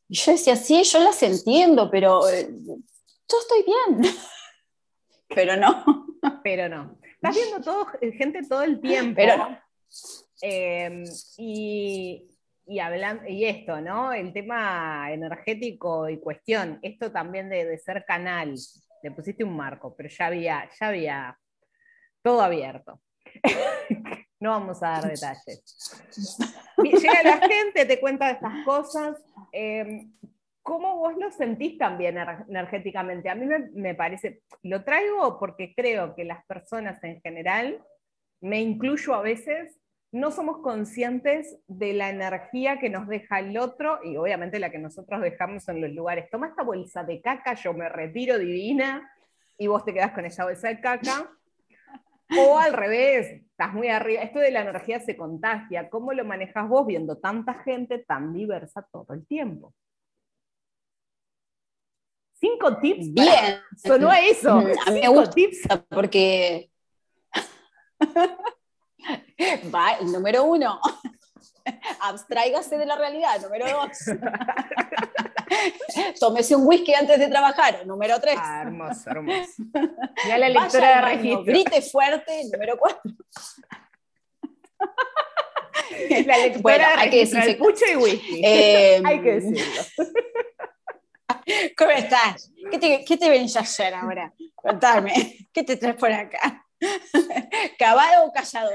Y 0.08 0.16
yo 0.16 0.32
decía, 0.32 0.56
sí, 0.56 0.82
yo 0.82 0.98
las 1.00 1.22
entiendo, 1.22 1.90
pero 1.90 2.28
eh, 2.28 2.48
yo 2.50 3.38
estoy 3.38 3.62
bien. 3.62 4.14
pero 5.28 5.56
no. 5.56 5.84
Pero 6.42 6.68
no. 6.68 6.98
Estás 7.14 7.36
viendo 7.36 7.60
todo, 7.60 7.86
gente 8.16 8.42
todo 8.48 8.62
el 8.62 8.80
tiempo. 8.80 9.16
Pero 9.16 9.36
no. 9.36 9.69
Em, 10.42 11.04
y, 11.36 12.78
hablando, 12.80 13.28
y 13.28 13.44
esto, 13.44 13.80
¿no? 13.80 14.12
El 14.12 14.32
tema 14.32 15.12
energético 15.12 16.08
y 16.08 16.18
cuestión, 16.20 16.78
esto 16.82 17.10
también 17.10 17.48
de, 17.48 17.78
ser 17.78 18.04
canal. 18.04 18.54
Le 19.02 19.10
pusiste 19.10 19.44
un 19.44 19.56
marco, 19.56 19.94
pero 19.96 20.08
ya 20.08 20.26
había, 20.26 20.68
ya 20.78 20.88
había 20.88 21.38
todo 22.22 22.42
abierto. 22.42 23.00
no 24.40 24.50
vamos 24.50 24.82
a 24.82 24.90
dar 24.90 25.10
detalles. 25.10 26.04
Llega 26.82 27.22
la 27.22 27.38
gente, 27.46 27.84
te 27.84 28.00
cuenta 28.00 28.30
estas 28.30 28.64
cosas. 28.64 29.16
Em, 29.52 30.12
¿Cómo 30.62 30.98
vos 30.98 31.16
lo 31.16 31.30
sentís 31.30 31.78
también 31.78 32.18
energéticamente? 32.48 33.30
A 33.30 33.34
mí 33.34 33.46
me, 33.72 33.94
parece, 33.94 34.42
lo 34.62 34.84
traigo 34.84 35.38
porque 35.38 35.74
creo 35.74 36.14
que 36.14 36.24
las 36.24 36.44
personas 36.44 37.02
en 37.02 37.20
general, 37.22 37.82
me 38.40 38.60
incluyo 38.60 39.14
a 39.14 39.22
veces, 39.22 39.79
no 40.12 40.30
somos 40.32 40.58
conscientes 40.58 41.58
de 41.68 41.92
la 41.92 42.10
energía 42.10 42.78
que 42.80 42.90
nos 42.90 43.06
deja 43.06 43.38
el 43.38 43.56
otro 43.58 44.00
y 44.02 44.16
obviamente 44.16 44.58
la 44.58 44.70
que 44.70 44.78
nosotros 44.78 45.20
dejamos 45.20 45.68
en 45.68 45.80
los 45.80 45.90
lugares. 45.92 46.28
Toma 46.30 46.48
esta 46.48 46.62
bolsa 46.62 47.04
de 47.04 47.20
caca, 47.20 47.54
yo 47.54 47.72
me 47.72 47.88
retiro 47.88 48.38
divina 48.38 49.08
y 49.56 49.68
vos 49.68 49.84
te 49.84 49.92
quedás 49.92 50.12
con 50.12 50.24
esa 50.24 50.44
bolsa 50.44 50.68
de 50.68 50.80
caca. 50.80 51.30
O 52.38 52.58
al 52.58 52.72
revés, 52.72 53.42
estás 53.42 53.72
muy 53.72 53.88
arriba. 53.88 54.22
Esto 54.22 54.38
de 54.38 54.50
la 54.52 54.62
energía 54.62 55.00
se 55.00 55.16
contagia. 55.16 55.90
¿Cómo 55.90 56.12
lo 56.12 56.24
manejas 56.24 56.68
vos 56.68 56.86
viendo 56.86 57.18
tanta 57.18 57.54
gente 57.62 57.98
tan 57.98 58.32
diversa 58.32 58.86
todo 58.92 59.14
el 59.14 59.26
tiempo? 59.26 59.74
Cinco 62.34 62.78
tips. 62.78 63.12
Bien. 63.12 63.60
Sonó 63.76 64.10
a 64.10 64.20
eso. 64.20 64.50
A 64.86 64.90
mí 64.90 65.00
me 65.00 65.08
gusta 65.08 65.30
tips. 65.32 65.68
porque. 65.88 66.70
Va, 69.74 69.92
el 70.00 70.12
número 70.12 70.44
uno. 70.44 70.80
Abstráigase 72.00 72.78
de 72.78 72.86
la 72.86 72.96
realidad. 72.96 73.40
Número 73.42 73.66
dos. 73.68 73.98
Tómese 76.20 76.56
un 76.56 76.66
whisky 76.66 76.94
antes 76.94 77.18
de 77.18 77.28
trabajar. 77.28 77.86
Número 77.86 78.20
tres. 78.20 78.36
Ah, 78.38 78.62
hermoso, 78.62 79.10
hermoso. 79.10 79.62
Ya 80.26 80.38
la 80.38 80.48
lectura 80.48 80.96
de 80.96 81.00
registro. 81.02 81.44
Grite 81.44 81.82
fuerte. 81.82 82.42
Número 82.52 82.78
cuatro. 82.78 83.12
La 86.26 86.38
lectura 86.38 86.62
bueno, 86.62 86.86
de 86.86 86.94
hay 86.96 87.10
que 87.10 87.18
decirse, 87.18 87.58
y 87.92 87.96
whisky. 87.96 88.40
Eh, 88.44 89.02
hay 89.04 89.20
que 89.20 89.40
decirlo. 89.40 89.82
¿Cómo 91.76 91.90
estás? 91.90 92.52
¿Qué 92.70 92.78
te, 92.78 93.04
qué 93.04 93.16
te 93.16 93.28
venís 93.28 93.56
a 93.56 93.60
hacer 93.60 93.94
ahora? 93.94 94.32
Contame, 94.54 95.48
¿qué 95.52 95.64
te 95.64 95.76
traes 95.76 95.96
por 95.96 96.12
acá? 96.12 96.59
¿Cabado 97.78 98.26
o 98.26 98.32
callado? 98.32 98.70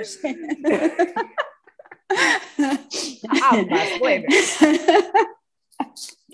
Ambas, 3.52 4.00
bueno. 4.00 4.26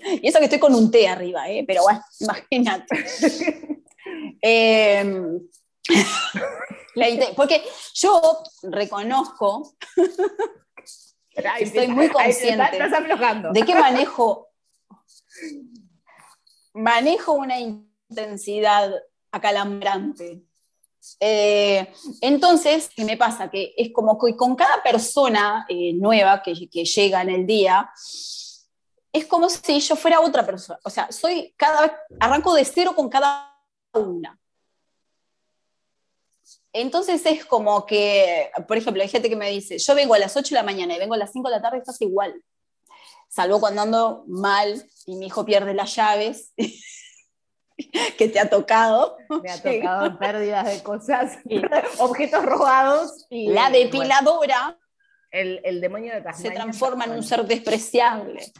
Y 0.04 0.28
eso 0.28 0.38
que 0.38 0.44
estoy 0.44 0.58
con 0.58 0.74
un 0.74 0.90
té 0.90 1.08
arriba, 1.08 1.48
¿eh? 1.48 1.64
pero 1.66 1.82
bueno, 1.82 2.02
imagínate. 2.20 2.86
Em, 4.40 5.40
porque 7.36 7.62
yo 7.94 8.42
reconozco, 8.62 9.74
estoy 11.58 11.88
muy 11.88 12.08
consciente 12.08 12.78
de 13.52 13.62
que 13.62 13.74
manejo, 13.74 14.48
manejo 16.74 17.32
una 17.32 17.58
intensidad 17.58 18.92
acalambrante. 19.30 20.42
Eh, 21.20 21.92
entonces, 22.20 22.90
¿qué 22.94 23.04
me 23.04 23.16
pasa? 23.16 23.50
Que 23.50 23.74
es 23.76 23.92
como 23.92 24.18
que 24.18 24.36
con 24.36 24.56
cada 24.56 24.82
persona 24.82 25.66
eh, 25.68 25.92
nueva 25.94 26.42
que, 26.42 26.68
que 26.68 26.84
llega 26.84 27.22
en 27.22 27.30
el 27.30 27.46
día, 27.46 27.90
es 29.12 29.26
como 29.26 29.48
si 29.48 29.80
yo 29.80 29.96
fuera 29.96 30.20
otra 30.20 30.44
persona. 30.44 30.78
O 30.84 30.90
sea, 30.90 31.10
soy 31.12 31.54
cada 31.56 31.82
vez, 31.82 31.92
arranco 32.20 32.54
de 32.54 32.64
cero 32.64 32.94
con 32.94 33.08
cada 33.08 33.54
una. 33.92 34.38
Entonces 36.72 37.24
es 37.26 37.44
como 37.44 37.84
que, 37.84 38.50
por 38.66 38.78
ejemplo, 38.78 39.02
hay 39.02 39.08
gente 39.08 39.28
que 39.28 39.36
me 39.36 39.50
dice, 39.50 39.78
yo 39.78 39.94
vengo 39.94 40.14
a 40.14 40.18
las 40.18 40.36
8 40.36 40.54
de 40.54 40.60
la 40.60 40.62
mañana 40.62 40.94
y 40.94 40.98
vengo 40.98 41.14
a 41.14 41.18
las 41.18 41.32
5 41.32 41.48
de 41.48 41.56
la 41.56 41.62
tarde, 41.62 41.78
estás 41.78 42.00
igual. 42.00 42.42
Salvo 43.28 43.60
cuando 43.60 43.82
ando 43.82 44.24
mal 44.26 44.82
y 45.06 45.16
mi 45.16 45.26
hijo 45.26 45.44
pierde 45.44 45.74
las 45.74 45.94
llaves, 45.94 46.52
que 48.18 48.28
te 48.28 48.38
ha 48.38 48.48
tocado. 48.48 49.16
Me 49.42 49.50
ha 49.50 49.58
tocado 49.62 50.18
pérdidas 50.18 50.66
de 50.66 50.82
cosas, 50.82 51.38
objetos 51.98 52.44
robados. 52.44 53.26
Y, 53.30 53.48
la 53.48 53.70
depiladora. 53.70 54.78
el, 55.30 55.60
el, 55.64 55.80
demonio 55.80 56.14
de 56.14 56.32
Se 56.34 56.50
transforma 56.50 57.04
en 57.04 57.12
un 57.12 57.22
ser 57.22 57.44
despreciable. 57.44 58.52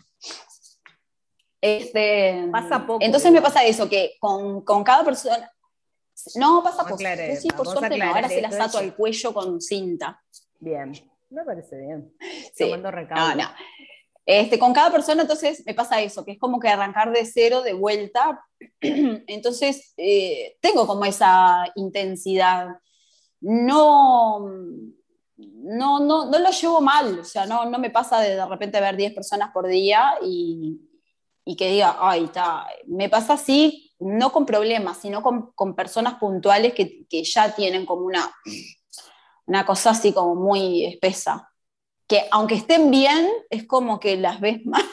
Este, 1.61 2.49
pasa 2.51 2.85
poco. 2.85 2.99
Entonces 3.05 3.31
me 3.31 3.41
pasa 3.41 3.65
eso, 3.65 3.89
que 3.89 4.17
con, 4.19 4.63
con 4.63 4.83
cada 4.83 5.05
persona... 5.05 5.51
No, 6.35 6.63
pasa 6.63 6.85
poco. 6.85 6.99
sí, 7.41 7.49
por 7.57 7.67
suerte 7.67 7.97
no, 7.97 8.05
ahora 8.05 8.29
se 8.29 8.41
las 8.41 8.59
ato 8.59 8.79
al 8.79 8.95
cuello 8.95 9.33
con 9.33 9.61
cinta. 9.61 10.23
Bien, 10.61 10.93
me 11.31 11.45
parece 11.45 11.79
bien. 11.79 12.15
Sí. 12.55 12.65
Tomando 12.65 12.93
no, 12.93 13.35
no. 13.35 13.45
Este, 14.25 14.59
con 14.59 14.73
cada 14.73 14.93
persona 14.93 15.23
entonces 15.23 15.65
me 15.67 15.75
pasa 15.75 16.01
eso, 16.01 16.25
que 16.25 16.33
es 16.33 16.39
como 16.39 16.61
que 16.61 16.69
arrancar 16.69 17.13
de 17.13 17.25
cero, 17.25 17.63
de 17.63 17.73
vuelta. 17.73 18.45
Entonces 18.81 19.95
eh, 19.97 20.57
tengo 20.61 20.87
como 20.87 21.05
esa 21.05 21.65
intensidad. 21.75 22.69
No, 23.41 24.49
no, 25.37 26.01
no, 26.01 26.27
no 26.27 26.39
lo 26.39 26.51
llevo 26.51 26.81
mal, 26.81 27.19
o 27.19 27.25
sea, 27.25 27.47
no, 27.47 27.65
no 27.65 27.79
me 27.79 27.91
pasa 27.91 28.21
de 28.21 28.37
de 28.37 28.47
repente 28.47 28.81
ver 28.81 28.97
10 28.97 29.15
personas 29.15 29.51
por 29.53 29.67
día 29.67 30.15
y, 30.23 30.81
que 31.57 31.71
diga, 31.71 31.97
ay, 32.01 32.25
está, 32.25 32.69
me 32.87 33.09
pasa 33.09 33.33
así, 33.33 33.93
no 33.99 34.31
con 34.33 34.47
problemas, 34.47 34.99
sino 34.99 35.23
con, 35.23 35.51
con 35.53 35.75
personas 35.75 36.15
puntuales 36.15 36.73
que, 36.73 37.05
que, 37.09 37.25
ya 37.25 37.53
tienen 37.55 37.85
como 37.85 38.03
una, 38.03 38.33
una 39.47 39.67
cosa 39.67 39.91
así 39.91 40.13
como 40.13 40.37
muy 40.37 40.85
espesa. 40.85 41.52
Que 42.13 42.29
aunque 42.31 42.57
estén 42.57 42.91
bien, 42.91 43.27
es 43.49 43.67
como 43.67 43.99
que 43.99 44.19
las 44.19 44.39
ves 44.39 44.67
mal. 44.67 44.85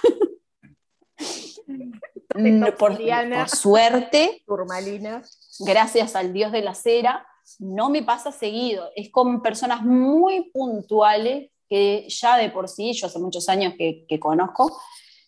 por, 2.78 2.98
por, 2.98 3.50
suerte, 3.50 4.42
Turmalina. 4.48 5.22
gracias 5.60 6.16
al 6.16 6.32
Dios 6.32 6.54
de 6.54 6.62
la 6.62 6.74
cera, 6.74 7.28
no 7.58 7.90
me 7.90 8.04
pasa 8.04 8.32
seguido. 8.32 8.90
Es 8.96 9.10
con 9.12 9.42
personas 9.42 9.84
muy 9.84 10.50
puntuales 10.52 11.52
que 11.68 12.08
ya 12.08 12.38
de 12.38 12.50
por 12.52 12.70
sí, 12.70 12.94
yo 12.94 13.08
hace 13.08 13.20
muchos 13.20 13.50
años 13.50 13.74
que, 13.78 14.06
que 14.08 14.18
conozco, 14.18 14.80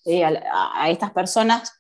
eh, 0.06 0.24
a, 0.24 0.90
estas 0.90 1.12
personas, 1.12 1.74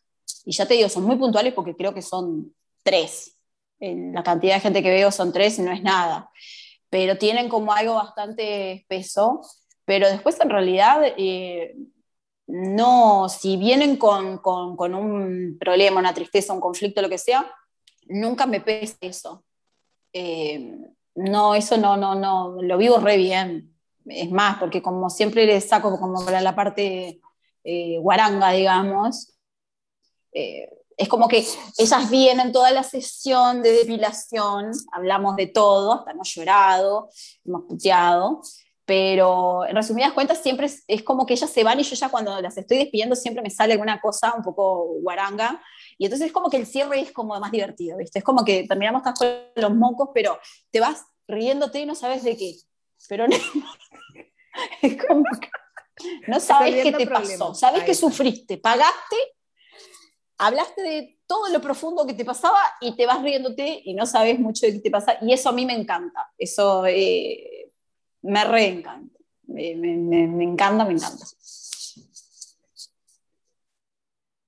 y 0.43 0.51
ya 0.51 0.65
te 0.65 0.73
digo, 0.73 0.89
son 0.89 1.05
muy 1.05 1.15
puntuales 1.15 1.53
porque 1.53 1.77
creo 1.77 1.93
que 1.93 2.01
son 2.01 2.53
tres. 2.83 3.37
la 3.79 4.23
cantidad 4.23 4.55
de 4.55 4.59
gente 4.59 4.83
que 4.83 4.91
veo 4.91 5.09
son 5.09 5.31
tres 5.31 5.57
y 5.57 5.61
no 5.61 5.71
es 5.71 5.81
nada. 5.81 6.29
Pero 6.89 7.17
tienen 7.17 7.47
como 7.47 7.71
algo 7.71 7.93
bastante 7.95 8.73
espeso. 8.73 9.39
Pero 9.91 10.07
después 10.07 10.39
en 10.39 10.49
realidad 10.49 11.01
eh, 11.17 11.75
no, 12.47 13.27
si 13.27 13.57
vienen 13.57 13.97
con, 13.97 14.37
con, 14.37 14.95
un 14.95 15.57
problema, 15.59 15.99
una 15.99 16.13
tristeza, 16.13 16.53
un 16.53 16.61
conflicto, 16.61 17.01
lo 17.01 17.09
que 17.09 17.17
sea, 17.17 17.53
nunca 18.05 18.45
me 18.45 18.61
pesa 18.61 18.95
eso. 19.01 19.43
Eh, 20.13 20.77
no, 21.15 21.55
eso 21.55 21.75
no, 21.75 21.97
no, 21.97 22.15
no, 22.15 22.61
lo 22.61 22.77
vivo 22.77 22.99
re 22.99 23.17
bien. 23.17 23.75
Es 24.05 24.31
más, 24.31 24.59
porque 24.59 24.81
como 24.81 25.09
siempre 25.09 25.45
le 25.45 25.59
saco 25.59 25.99
como 25.99 26.23
para 26.23 26.39
la 26.39 26.55
parte 26.55 27.19
eh, 27.65 27.97
guaranga, 27.99 28.51
digamos, 28.51 29.33
eh, 30.31 30.69
es 30.95 31.09
como 31.09 31.27
que 31.27 31.45
ellas 31.77 32.09
vienen 32.09 32.53
toda 32.53 32.71
la 32.71 32.83
sesión 32.83 33.61
de 33.61 33.73
depilación, 33.73 34.71
hablamos 34.93 35.35
de 35.35 35.47
todo, 35.47 35.91
hasta 35.95 36.11
hemos 36.11 36.33
llorado, 36.33 37.09
hemos 37.43 37.63
puteado, 37.63 38.41
pero 38.91 39.65
en 39.65 39.73
resumidas 39.73 40.11
cuentas 40.11 40.39
siempre 40.39 40.69
es, 40.85 41.03
como 41.03 41.25
que 41.25 41.33
ellas 41.33 41.49
se 41.49 41.63
van 41.63 41.79
y 41.79 41.83
yo 41.83 41.95
ya 41.95 42.09
cuando 42.09 42.41
las 42.41 42.57
estoy 42.57 42.77
despidiendo 42.77 43.15
siempre 43.15 43.41
me 43.41 43.49
sale 43.49 43.71
alguna 43.71 44.01
cosa 44.01 44.33
un 44.35 44.43
poco 44.43 44.83
guaranga 45.01 45.63
y 45.97 46.03
entonces 46.03 46.27
es 46.27 46.33
como 46.33 46.49
que 46.49 46.57
el 46.57 46.65
cierre 46.65 46.99
es 46.99 47.13
como 47.13 47.39
más 47.39 47.53
divertido, 47.53 47.97
¿viste? 47.99 48.19
Es 48.19 48.25
como 48.25 48.43
que 48.43 48.65
terminamos 48.67 49.01
con 49.01 49.29
los 49.55 49.73
mocos, 49.73 50.09
pero 50.13 50.37
te 50.71 50.81
vas 50.81 51.05
riéndote 51.25 51.79
y 51.79 51.85
no 51.85 51.95
sabes 51.95 52.21
de 52.23 52.35
qué. 52.35 52.53
Pero 53.07 53.29
no, 53.29 53.37
es 54.81 55.05
como 55.05 55.23
que 55.39 55.47
no 56.27 56.41
sabes 56.41 56.83
qué 56.83 56.91
te 56.91 57.07
pasó, 57.07 57.55
sabes 57.55 57.85
que 57.85 57.95
sufriste, 57.95 58.57
pagaste, 58.57 59.15
hablaste 60.37 60.81
de 60.81 61.19
todo 61.25 61.47
lo 61.47 61.61
profundo 61.61 62.05
que 62.05 62.13
te 62.13 62.25
pasaba 62.25 62.59
y 62.81 62.93
te 62.97 63.05
vas 63.05 63.23
riéndote 63.23 63.83
y 63.85 63.93
no 63.93 64.05
sabes 64.05 64.37
mucho 64.37 64.65
de 64.65 64.73
qué 64.73 64.79
te 64.79 64.91
pasa 64.91 65.17
y 65.21 65.31
eso 65.31 65.47
a 65.47 65.53
mí 65.53 65.65
me 65.65 65.75
encanta. 65.75 66.29
Eso 66.37 66.85
eh, 66.87 67.60
me 68.21 68.43
reencanta. 68.43 69.17
Me, 69.47 69.75
me, 69.75 70.43
encanta, 70.43 70.85
me 70.85 70.93
encanta. 70.93 71.25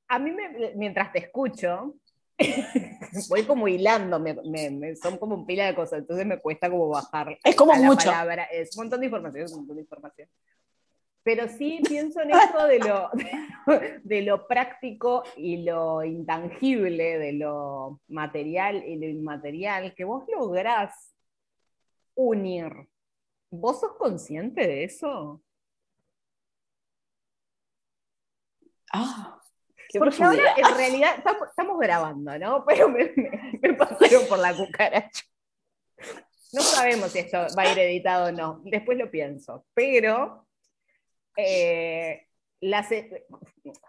A 0.07 0.19
mí, 0.19 0.31
mientras 0.75 1.11
te 1.11 1.19
escucho, 1.19 1.95
voy 3.29 3.43
como 3.43 3.67
hilando, 3.67 4.19
me, 4.19 4.95
son 4.95 5.17
como 5.17 5.35
un 5.35 5.45
pila 5.45 5.65
de 5.65 5.75
cosas, 5.75 5.99
entonces 5.99 6.25
me 6.25 6.39
cuesta 6.39 6.69
como 6.69 6.87
bajar. 6.89 7.37
Es 7.43 7.55
como 7.55 7.73
mucho. 7.73 8.11
es 8.51 8.77
un 8.77 8.83
montón 8.83 8.99
de 9.01 9.07
información, 9.07 9.45
es 9.45 9.51
un 9.51 9.59
montón 9.59 9.75
de 9.75 9.81
información. 9.81 10.29
Pero 11.23 11.47
sí 11.47 11.81
pienso 11.87 12.21
en 12.21 12.31
esto 12.31 12.67
de 12.67 12.79
lo, 12.79 13.09
de 14.03 14.21
lo 14.21 14.45
práctico 14.45 15.23
y 15.37 15.63
lo 15.63 16.03
intangible, 16.03 17.17
de 17.17 17.33
lo 17.33 18.01
material 18.07 18.83
y 18.85 18.97
lo 18.97 19.07
inmaterial, 19.07 19.95
que 19.95 20.03
vos 20.03 20.25
lográs 20.27 21.13
unir 22.15 22.87
¿Vos 23.55 23.81
sos 23.81 23.95
consciente 23.97 24.65
de 24.65 24.83
eso? 24.83 25.39
Ah, 28.91 29.39
Porque 29.95 30.23
ahora 30.23 30.55
en 30.57 30.75
realidad 30.75 31.23
estamos, 31.45 31.79
grabando, 31.79 32.37
¿no? 32.39 32.65
Pero 32.67 32.89
me, 32.89 33.05
pasaron 33.77 34.25
por 34.27 34.39
la 34.39 34.57
cucaracha. 34.57 35.23
No 36.51 36.61
sabemos 36.61 37.11
si 37.11 37.19
esto 37.19 37.45
va 37.55 37.63
a 37.63 37.71
ir 37.71 37.77
editado 37.77 38.29
o 38.29 38.31
no, 38.31 38.61
después 38.65 38.97
lo 38.97 39.11
pienso. 39.11 39.67
Pero 39.75 40.47
eh, 41.37 42.25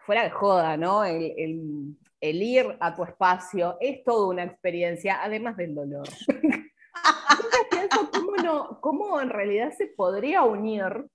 fuera 0.04 0.24
de 0.24 0.30
joda, 0.30 0.76
¿no? 0.76 1.04
el, 1.04 1.96
ir 2.20 2.76
a 2.80 2.94
tu 2.94 3.02
espacio 3.04 3.78
es 3.80 4.04
toda 4.04 4.28
una 4.28 4.44
experiencia, 4.44 5.22
además 5.22 5.56
del 5.56 5.74
dolor. 5.74 6.06
pienso 7.70 8.10
cómo, 8.80 9.20
en 9.20 9.30
realidad 9.30 9.72
se 9.76 9.86
podría 9.86 10.42
unir 10.42 11.06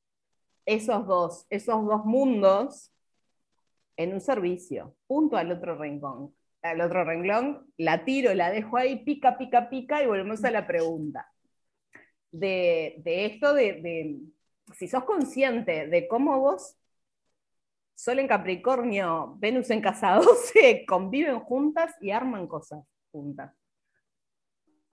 esos 0.65 1.05
dos, 1.07 1.45
esos 1.49 1.85
dos 1.85 2.05
mundos 2.05 2.91
en 3.97 4.13
un 4.13 4.21
servicio, 4.21 4.95
punto 5.07 5.37
al 5.37 5.51
otro 5.51 5.77
rincón. 5.77 6.35
Al 6.61 6.81
otro 6.81 7.05
renglón, 7.05 7.71
la 7.77 8.03
tiro, 8.03 8.33
la 8.33 8.51
dejo 8.51 8.75
ahí, 8.75 9.03
pica, 9.05 9.37
pica, 9.37 9.69
pica, 9.69 10.03
y 10.03 10.07
volvemos 10.07 10.43
a 10.43 10.51
la 10.51 10.67
pregunta. 10.67 11.31
De, 12.31 13.01
esto 13.05 13.53
de, 13.53 13.73
de, 13.81 14.19
si 14.75 14.89
sos 14.89 15.05
consciente 15.05 15.87
de 15.87 16.07
cómo 16.07 16.37
vos, 16.39 16.75
Sol 17.95 18.19
en 18.19 18.27
Capricornio, 18.27 19.35
Venus 19.39 19.69
en 19.69 19.81
Casa 19.81 20.15
12, 20.15 20.85
conviven 20.87 21.39
juntas 21.39 21.95
y 22.01 22.11
arman 22.11 22.47
cosas 22.47 22.83
juntas 23.11 23.53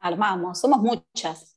armamos, 0.07 0.61
somos 0.61 0.81
muchas. 0.81 1.56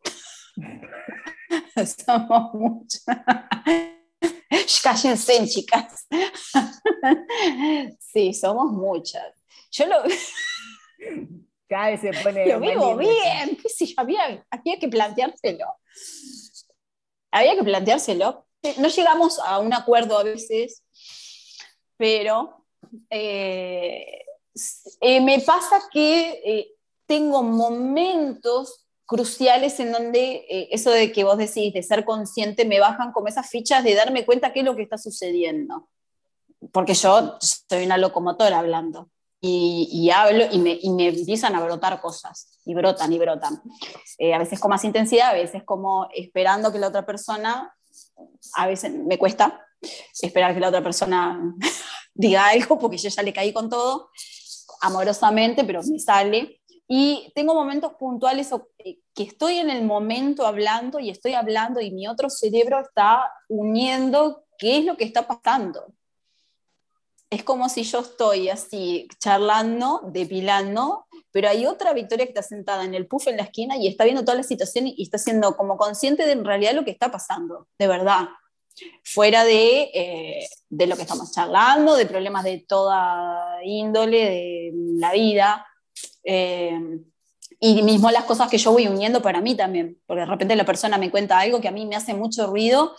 somos 2.06 2.54
muchas. 2.54 3.04
Cállense, 4.84 5.48
chicas. 5.48 6.08
sí, 8.00 8.34
somos 8.34 8.72
muchas. 8.72 9.44
Yo 9.72 9.88
lo. 9.88 10.04
Cada 11.68 11.90
vez 11.92 12.02
se 12.02 12.12
pone. 12.24 12.48
Lo 12.48 12.60
vivo 12.60 12.98
bien. 12.98 13.58
Había, 13.98 14.46
había 14.50 14.80
que 14.80 14.88
planteárselo. 14.88 15.66
Había 17.32 17.56
que 17.56 17.64
planteárselo. 17.64 18.48
No 18.78 18.88
llegamos 18.88 19.40
a 19.40 19.60
un 19.60 19.74
acuerdo 19.74 20.18
a 20.18 20.24
veces, 20.24 20.84
pero 21.96 22.66
eh, 23.10 24.26
eh, 25.02 25.22
me 25.22 25.40
pasa 25.42 25.82
que 25.92 26.42
eh, 26.44 26.72
tengo 27.06 27.44
momentos 27.44 28.86
cruciales 29.10 29.80
en 29.80 29.92
donde 29.92 30.46
eh, 30.48 30.70
eso 30.70 30.92
de 30.92 31.12
que 31.12 31.24
vos 31.24 31.36
decís, 31.36 31.74
de 31.74 31.82
ser 31.82 32.06
consciente, 32.06 32.64
me 32.64 32.80
bajan 32.80 33.12
como 33.12 33.28
esas 33.28 33.50
fichas 33.50 33.84
de 33.84 33.96
darme 33.96 34.24
cuenta 34.24 34.54
qué 34.54 34.60
es 34.60 34.66
lo 34.66 34.76
que 34.76 34.84
está 34.84 35.00
sucediendo. 35.00 35.90
Porque 36.72 36.94
yo 36.94 37.40
soy 37.40 37.86
una 37.86 37.98
locomotora 37.98 38.60
hablando 38.60 39.10
y, 39.42 40.12
hablo 40.14 40.46
y 40.52 40.60
me, 40.60 40.78
y 40.80 40.90
empiezan 41.08 41.56
a 41.56 41.64
brotar 41.64 42.00
cosas 42.02 42.60
y 42.66 42.76
brotan 42.76 43.12
y 43.12 43.18
brotan. 43.18 43.60
Eh, 44.20 44.36
a 44.36 44.38
veces 44.38 44.60
con 44.60 44.70
más 44.70 44.84
intensidad, 44.84 45.30
a 45.30 45.34
veces 45.34 45.64
como 45.66 46.08
esperando 46.14 46.72
que 46.72 46.78
la 46.78 46.90
otra 46.90 47.04
persona, 47.04 47.76
a 48.58 48.68
veces 48.68 48.94
me 48.94 49.18
cuesta 49.18 49.60
esperar 50.22 50.54
que 50.54 50.60
la 50.60 50.68
otra 50.68 50.84
persona 50.84 51.56
diga 52.14 52.50
algo 52.50 52.78
porque 52.78 52.98
yo 53.00 53.10
ya 53.10 53.24
le 53.24 53.34
caí 53.34 53.52
con 53.54 53.72
todo 53.72 54.12
amorosamente, 54.82 55.64
pero 55.64 55.82
me 55.82 55.98
sale 55.98 56.59
y 56.92 57.32
tengo 57.36 57.54
momentos 57.54 57.94
puntuales 57.94 58.52
eh, 58.80 58.98
que 59.14 59.22
estoy 59.24 59.58
en 59.58 59.70
el 59.70 59.84
momento 59.84 60.48
hablando 60.48 61.00
y 61.00 61.12
estoy 61.12 61.36
hablando 61.36 61.80
y 61.80 61.92
mi 61.92 62.08
otro 62.08 62.32
cerebro 62.32 62.80
está 62.80 63.32
uniendo 63.48 64.46
qué 64.58 64.80
es 64.80 64.86
lo 64.86 64.98
que 64.98 65.04
está 65.04 65.28
pasando. 65.28 65.94
Es 67.30 67.44
como 67.44 67.70
si 67.70 67.84
yo 67.84 68.00
estoy 68.00 68.50
así 68.50 69.08
charlando, 69.20 70.02
depilando, 70.12 71.06
pero 71.30 71.50
hay 71.50 71.68
otra 71.68 71.94
Victoria 71.94 72.26
que 72.26 72.32
está 72.32 72.42
sentada 72.42 72.84
en 72.84 72.96
el 72.96 73.06
puff 73.06 73.28
en 73.28 73.38
la 73.38 73.44
esquina 73.44 73.78
y 73.78 73.88
está 73.88 74.04
viendo 74.04 74.26
toda 74.26 74.38
la 74.38 74.44
situación 74.44 74.88
y 74.88 75.04
está 75.04 75.20
siendo 75.20 75.56
como 75.56 75.78
consciente 75.78 76.26
de 76.26 76.32
en 76.32 76.44
realidad 76.44 76.74
lo 76.74 76.86
que 76.86 76.92
está 76.92 77.12
pasando, 77.12 77.68
de 77.78 77.88
verdad. 77.88 78.30
Fuera 79.04 79.44
de, 79.44 79.92
eh, 79.94 80.50
de 80.70 80.88
lo 80.88 80.96
que 80.96 81.04
estamos 81.04 81.32
charlando, 81.34 81.96
de 81.96 82.08
problemas 82.08 82.46
de 82.46 82.66
toda 82.68 83.64
índole, 83.64 84.26
de 84.26 84.72
la 84.98 85.12
vida, 85.12 85.69
eh, 86.24 87.00
y 87.60 87.82
mismo 87.82 88.10
las 88.10 88.24
cosas 88.24 88.50
que 88.50 88.58
yo 88.58 88.72
voy 88.72 88.88
uniendo 88.88 89.22
para 89.22 89.42
mí 89.42 89.56
también, 89.56 90.00
porque 90.06 90.22
de 90.22 90.26
repente 90.28 90.56
la 90.56 90.66
persona 90.66 90.98
me 90.98 91.12
cuenta 91.12 91.40
algo 91.40 91.60
que 91.60 91.68
a 91.68 91.72
mí 91.72 91.86
me 91.86 91.96
hace 91.96 92.14
mucho 92.14 92.48
ruido 92.48 92.96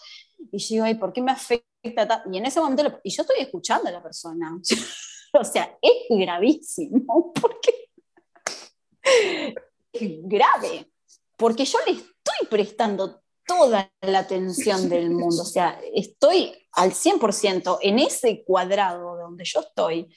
y 0.52 0.58
yo 0.58 0.66
digo, 0.68 0.84
ay, 0.84 0.94
¿por 0.94 1.12
qué 1.12 1.22
me 1.22 1.32
afecta? 1.32 2.24
Y 2.30 2.38
en 2.38 2.46
ese 2.46 2.60
momento, 2.60 3.00
y 3.02 3.10
yo 3.10 3.22
estoy 3.22 3.40
escuchando 3.40 3.88
a 3.88 3.92
la 3.92 4.02
persona, 4.02 4.58
o 5.32 5.44
sea, 5.44 5.76
es 5.80 5.92
gravísimo, 6.10 7.32
porque 7.40 7.88
es 9.92 10.18
grave, 10.22 10.90
porque 11.36 11.64
yo 11.64 11.78
le 11.86 11.92
estoy 11.92 12.46
prestando 12.48 13.22
toda 13.46 13.90
la 14.02 14.18
atención 14.20 14.88
del 14.88 15.10
mundo, 15.10 15.42
o 15.42 15.46
sea, 15.46 15.80
estoy 15.94 16.52
al 16.72 16.92
100% 16.92 17.78
en 17.80 17.98
ese 17.98 18.44
cuadrado 18.44 19.16
donde 19.16 19.44
yo 19.44 19.60
estoy 19.60 20.08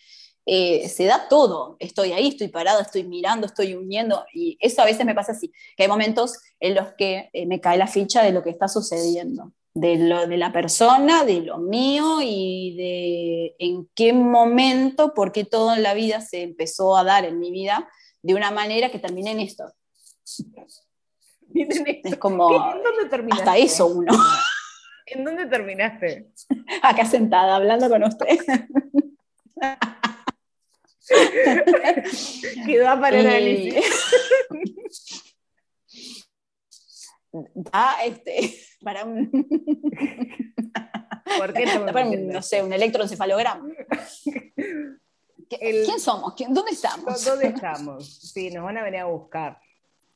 eh, 0.46 0.90
se 0.90 1.06
da 1.06 1.28
todo. 1.30 1.78
Estoy 1.80 2.12
ahí, 2.12 2.30
estoy 2.30 2.50
parada, 2.50 2.82
estoy 2.82 3.04
mirando, 3.04 3.48
estoy 3.48 3.76
uniendo. 3.76 4.26
Y 4.34 4.58
eso 4.60 4.82
a 4.82 4.86
veces 4.86 5.06
me 5.06 5.16
pasa 5.16 5.32
así, 5.32 5.52
que 5.76 5.84
hay 5.84 5.90
momentos 5.90 6.40
en 6.60 6.76
los 6.76 6.94
que 6.98 7.30
eh, 7.34 7.46
me 7.46 7.62
cae 7.62 7.78
la 7.78 7.88
ficha 7.88 8.24
de 8.24 8.32
lo 8.32 8.44
que 8.44 8.50
está 8.50 8.68
sucediendo, 8.68 9.54
de, 9.74 9.98
lo, 9.98 10.28
de 10.28 10.38
la 10.38 10.52
persona, 10.52 11.24
de 11.24 11.42
lo 11.42 11.60
mío 11.60 12.20
y 12.22 12.76
de 12.76 13.56
en 13.60 13.90
qué 13.96 14.14
momento, 14.14 15.14
porque 15.14 15.46
todo 15.46 15.74
en 15.74 15.84
la 15.84 15.94
vida 15.94 16.22
se 16.22 16.42
empezó 16.42 16.98
a 16.98 17.04
dar 17.04 17.26
en 17.26 17.40
mi 17.40 17.52
vida 17.52 17.90
de 18.22 18.36
una 18.36 18.52
manera 18.52 18.90
que 18.90 19.00
terminé 19.00 19.32
en 19.32 19.40
esto. 19.40 19.66
Es 21.54 22.18
como 22.18 22.50
hasta 23.32 23.58
eso 23.58 23.88
uno. 23.88 24.14
¿En 25.06 25.24
dónde 25.24 25.46
terminaste? 25.46 26.32
Acá 26.82 27.06
sentada, 27.06 27.56
hablando 27.56 27.90
con 27.90 28.04
usted. 28.04 28.40
Quedó 32.66 33.00
para 33.00 33.20
el 33.20 33.28
análisis. 33.28 33.76
Da 37.32 37.96
este, 38.06 38.54
para 38.84 39.06
un. 39.06 39.30
¿Por 41.38 41.54
qué 41.54 41.66
no 41.66 41.88
esto? 42.00 42.42
sé, 42.42 42.62
un 42.64 42.74
electroencefalograma. 42.74 43.68
El- 45.60 45.86
¿Quién 45.86 46.00
somos? 46.00 46.36
¿Quién- 46.36 46.54
¿Dónde 46.54 46.72
estamos? 46.72 47.26
¿Dónde 47.26 47.48
estamos? 47.48 48.08
Sí, 48.32 48.50
nos 48.52 48.64
van 48.64 48.78
a 48.78 48.84
venir 48.84 49.00
a 49.02 49.06
buscar. 49.06 49.60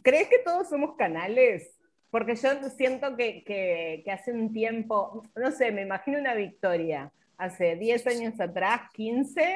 ¿Crees 0.04 0.28
que 0.30 0.40
todos 0.40 0.70
somos 0.70 0.96
canales? 0.96 1.72
Porque 2.12 2.36
yo 2.36 2.50
siento 2.76 3.16
que, 3.18 3.44
que- 3.44 4.02
que 4.06 4.12
hace 4.12 4.32
un 4.32 4.54
tiempo, 4.54 5.24
no 5.36 5.52
sé, 5.52 5.72
me 5.72 5.82
imagino 5.82 6.20
una 6.20 6.34
Victoria, 6.36 7.12
hace 7.38 7.76
10 7.76 8.08
años 8.08 8.40
atrás, 8.40 8.82
15, 8.94 9.56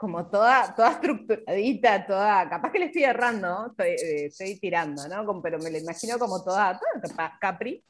como 0.00 0.26
toda, 0.30 0.74
toda 0.74 0.92
estructuradita, 0.92 2.06
toda, 2.06 2.48
capaz 2.48 2.72
que 2.72 2.78
le 2.78 2.86
estoy 2.86 3.04
errando, 3.04 3.46
¿no? 3.46 3.66
estoy, 3.66 3.88
eh, 3.88 4.24
estoy 4.28 4.58
tirando, 4.58 5.06
¿no? 5.06 5.26
Como- 5.26 5.42
pero 5.42 5.58
me 5.58 5.70
la 5.70 5.76
imagino 5.76 6.18
como 6.18 6.42
toda, 6.42 6.80
capri, 7.38 7.84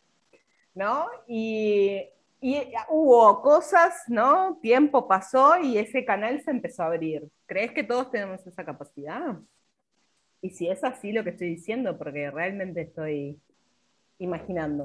¿no? 0.74 1.06
Y, 1.28 2.02
y 2.40 2.62
hubo 2.88 3.40
cosas, 3.40 3.94
¿no? 4.08 4.58
Tiempo 4.60 5.06
pasó 5.06 5.56
y 5.60 5.78
ese 5.78 6.04
canal 6.04 6.42
se 6.42 6.50
empezó 6.50 6.82
a 6.82 6.86
abrir. 6.86 7.28
¿Crees 7.46 7.70
que 7.70 7.84
todos 7.84 8.10
tenemos 8.10 8.44
esa 8.44 8.64
capacidad? 8.64 9.36
Y 10.42 10.50
si 10.50 10.68
es 10.68 10.82
así 10.82 11.12
lo 11.12 11.22
que 11.22 11.30
estoy 11.30 11.50
diciendo, 11.50 11.96
porque 11.96 12.28
realmente 12.28 12.80
estoy 12.80 13.38
imaginando. 14.18 14.82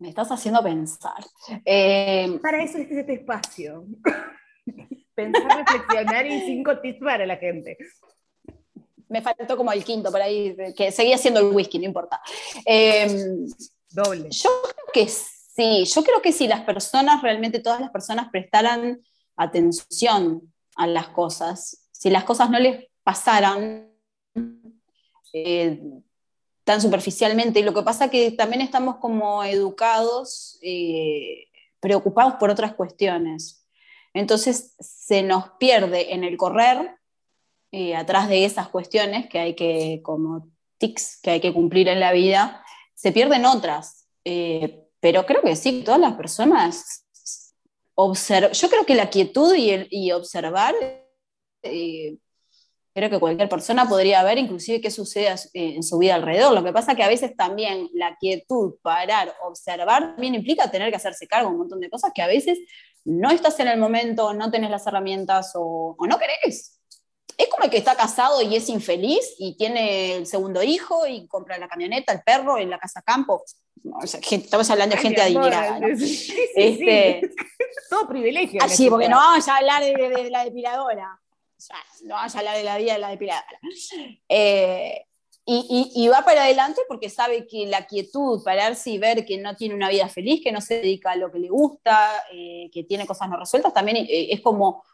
Me 0.00 0.08
estás 0.08 0.32
haciendo 0.32 0.60
pensar. 0.60 1.22
Eh, 1.64 2.36
Para 2.42 2.64
eso 2.64 2.78
es 2.78 2.90
este 2.90 3.12
espacio. 3.12 3.84
Pensar, 5.14 5.58
reflexionar 5.58 6.26
y 6.26 6.40
cinco 6.46 6.78
tips 6.78 7.00
para 7.00 7.26
la 7.26 7.36
gente. 7.36 7.76
me 9.08 9.20
faltó 9.20 9.56
como 9.56 9.72
el 9.72 9.84
quinto 9.84 10.10
por 10.10 10.22
ahí, 10.22 10.56
que 10.76 10.90
seguía 10.90 11.18
siendo 11.18 11.40
el 11.40 11.54
whisky, 11.54 11.78
no 11.78 11.84
importa. 11.84 12.20
Eh, 12.64 13.46
Doble. 13.92 14.30
Yo 14.30 14.50
creo 14.62 14.86
que 14.92 15.08
sí, 15.08 15.84
yo 15.84 16.02
creo 16.02 16.22
que 16.22 16.32
si 16.32 16.48
las 16.48 16.62
personas, 16.62 17.22
realmente 17.22 17.60
todas 17.60 17.80
las 17.80 17.90
personas 17.90 18.30
prestaran 18.30 19.02
atención 19.36 20.52
a 20.76 20.86
las 20.86 21.08
cosas, 21.08 21.88
si 21.92 22.10
las 22.10 22.24
cosas 22.24 22.50
no 22.50 22.58
les 22.58 22.86
pasaran 23.02 23.90
eh, 25.34 25.80
tan 26.64 26.80
superficialmente, 26.80 27.60
y 27.60 27.64
lo 27.64 27.74
que 27.74 27.82
pasa 27.82 28.10
que 28.10 28.30
también 28.30 28.62
estamos 28.62 28.96
como 28.96 29.44
educados, 29.44 30.58
eh, 30.62 31.48
preocupados 31.80 32.34
por 32.34 32.50
otras 32.50 32.74
cuestiones. 32.74 33.61
Entonces 34.14 34.74
se 34.78 35.22
nos 35.22 35.50
pierde 35.58 36.12
en 36.14 36.24
el 36.24 36.36
correr, 36.36 36.96
eh, 37.74 37.96
atrás 37.96 38.28
de 38.28 38.44
esas 38.44 38.68
cuestiones 38.68 39.28
que 39.28 39.38
hay 39.38 39.54
que, 39.54 40.00
como 40.02 40.50
tics 40.76 41.18
que 41.22 41.30
hay 41.30 41.40
que 41.40 41.54
cumplir 41.54 41.88
en 41.88 42.00
la 42.00 42.12
vida, 42.12 42.62
se 42.94 43.12
pierden 43.12 43.46
otras. 43.46 44.06
Eh, 44.24 44.82
pero 45.00 45.24
creo 45.24 45.40
que 45.40 45.56
sí, 45.56 45.82
todas 45.82 46.00
las 46.00 46.14
personas. 46.14 47.06
Yo 47.96 48.68
creo 48.68 48.84
que 48.86 48.94
la 48.94 49.08
quietud 49.08 49.54
y, 49.54 49.70
el, 49.70 49.88
y 49.90 50.12
observar, 50.12 50.74
eh, 51.62 52.18
creo 52.94 53.08
que 53.08 53.18
cualquier 53.18 53.48
persona 53.48 53.88
podría 53.88 54.22
ver 54.22 54.38
inclusive 54.38 54.80
qué 54.80 54.90
sucede 54.90 55.34
en 55.54 55.82
su 55.82 55.98
vida 55.98 56.16
alrededor. 56.16 56.52
Lo 56.52 56.64
que 56.64 56.72
pasa 56.72 56.94
que 56.94 57.02
a 57.02 57.08
veces 57.08 57.34
también 57.36 57.88
la 57.94 58.16
quietud, 58.18 58.74
parar, 58.82 59.34
observar, 59.44 60.12
también 60.12 60.34
implica 60.34 60.70
tener 60.70 60.90
que 60.90 60.96
hacerse 60.96 61.26
cargo 61.26 61.48
de 61.48 61.52
un 61.54 61.60
montón 61.60 61.80
de 61.80 61.90
cosas 61.90 62.12
que 62.14 62.22
a 62.22 62.26
veces 62.26 62.58
no 63.04 63.30
estás 63.30 63.58
en 63.60 63.68
el 63.68 63.78
momento, 63.78 64.32
no 64.34 64.50
tenés 64.50 64.70
las 64.70 64.86
herramientas 64.86 65.52
o, 65.54 65.94
o 65.98 66.06
no 66.06 66.18
querés 66.18 66.78
es 67.38 67.48
como 67.48 67.64
el 67.64 67.70
que 67.70 67.78
está 67.78 67.96
casado 67.96 68.42
y 68.42 68.54
es 68.54 68.68
infeliz 68.68 69.34
y 69.38 69.56
tiene 69.56 70.16
el 70.16 70.26
segundo 70.26 70.62
hijo 70.62 71.06
y 71.06 71.26
compra 71.26 71.56
la 71.58 71.66
camioneta, 71.66 72.12
el 72.12 72.20
perro, 72.22 72.58
en 72.58 72.68
la 72.68 72.78
casa 72.78 73.00
campo. 73.00 73.42
O 73.94 74.06
sea, 74.06 74.20
gente, 74.22 74.44
estamos 74.44 74.68
hablando 74.70 74.94
de 74.94 74.98
Ay, 75.00 75.02
gente 75.08 75.22
amor, 75.22 75.52
adinerada. 75.52 75.80
¿no? 75.80 75.88
Sí, 75.98 76.14
sí, 76.14 76.36
Este- 76.54 77.20
sí. 77.22 77.34
Todo 77.90 78.06
privilegio. 78.06 78.60
Ah, 78.62 78.66
en 78.66 78.70
sí, 78.70 78.82
este 78.84 78.90
porque 78.90 79.08
no 79.08 79.16
vamos 79.16 79.48
a 79.48 79.56
hablar 79.56 79.82
de, 79.82 79.94
de- 79.94 80.08
de 80.24 80.30
la 80.30 80.44
depiladora. 80.44 81.18
No 82.04 82.14
vamos 82.16 82.34
a 82.34 82.38
hablar 82.38 82.56
de 82.58 82.64
la 82.64 82.76
vida 82.76 82.92
de 82.92 82.98
la 82.98 83.08
depiladora. 83.10 83.58
Eh, 84.28 85.06
y, 85.44 85.90
y- 85.94 86.04
y 86.04 86.08
va 86.08 86.24
para 86.24 86.44
adelante 86.44 86.80
porque 86.88 87.10
sabe 87.10 87.46
que 87.46 87.66
la 87.66 87.86
quietud, 87.86 88.42
pararse 88.44 88.90
y 88.90 88.98
ver 88.98 89.24
que 89.26 89.38
no 89.38 89.56
tiene 89.56 89.74
una 89.74 89.88
vida 89.88 90.08
feliz, 90.08 90.40
que 90.42 90.52
no 90.52 90.60
se 90.60 90.76
dedica 90.76 91.10
a 91.12 91.16
lo 91.16 91.30
que 91.32 91.38
le 91.40 91.48
gusta, 91.48 92.10
eh, 92.32 92.70
que 92.72 92.84
tiene 92.84 93.06
cosas 93.06 93.28
no 93.28 93.36
resueltas, 93.36 93.72
también 93.74 93.96
eh, 93.98 94.28
es 94.30 94.40
como 94.40 94.84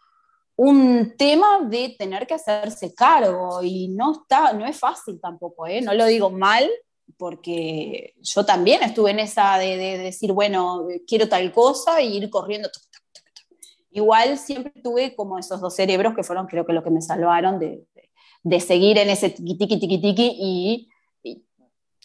un 0.56 1.14
tema 1.16 1.60
de 1.62 1.94
tener 1.98 2.26
que 2.26 2.34
hacerse 2.34 2.94
cargo 2.94 3.62
y 3.62 3.88
no, 3.88 4.12
está, 4.12 4.52
no 4.54 4.66
es 4.66 4.76
fácil 4.78 5.20
tampoco, 5.20 5.66
¿eh? 5.66 5.80
no 5.82 5.94
lo 5.94 6.06
digo 6.06 6.30
mal, 6.30 6.68
porque 7.16 8.14
yo 8.20 8.44
también 8.44 8.82
estuve 8.82 9.12
en 9.12 9.20
esa 9.20 9.56
de, 9.58 9.76
de 9.76 9.98
decir, 9.98 10.32
bueno, 10.32 10.86
quiero 11.06 11.28
tal 11.28 11.52
cosa 11.52 12.00
y 12.02 12.16
ir 12.16 12.28
corriendo. 12.30 12.68
tuc, 12.70 12.82
tuc, 12.90 13.02
tuc. 13.12 13.68
Igual 13.92 14.36
siempre 14.38 14.72
tuve 14.82 15.14
como 15.16 15.38
esos 15.38 15.60
dos 15.60 15.74
cerebros 15.74 16.14
que 16.14 16.22
fueron 16.22 16.46
creo 16.46 16.66
que 16.66 16.72
lo 16.72 16.82
que 16.82 16.90
me 16.90 17.00
salvaron 17.02 17.58
de, 17.58 17.86
de, 17.94 18.07
de 18.42 18.60
seguir 18.60 18.98
en 18.98 19.10
ese 19.10 19.30
tiqui 19.30 19.56
tiqui 19.56 19.78
tiqui 19.80 19.98
tiqui 20.00 20.36
y, 20.38 20.88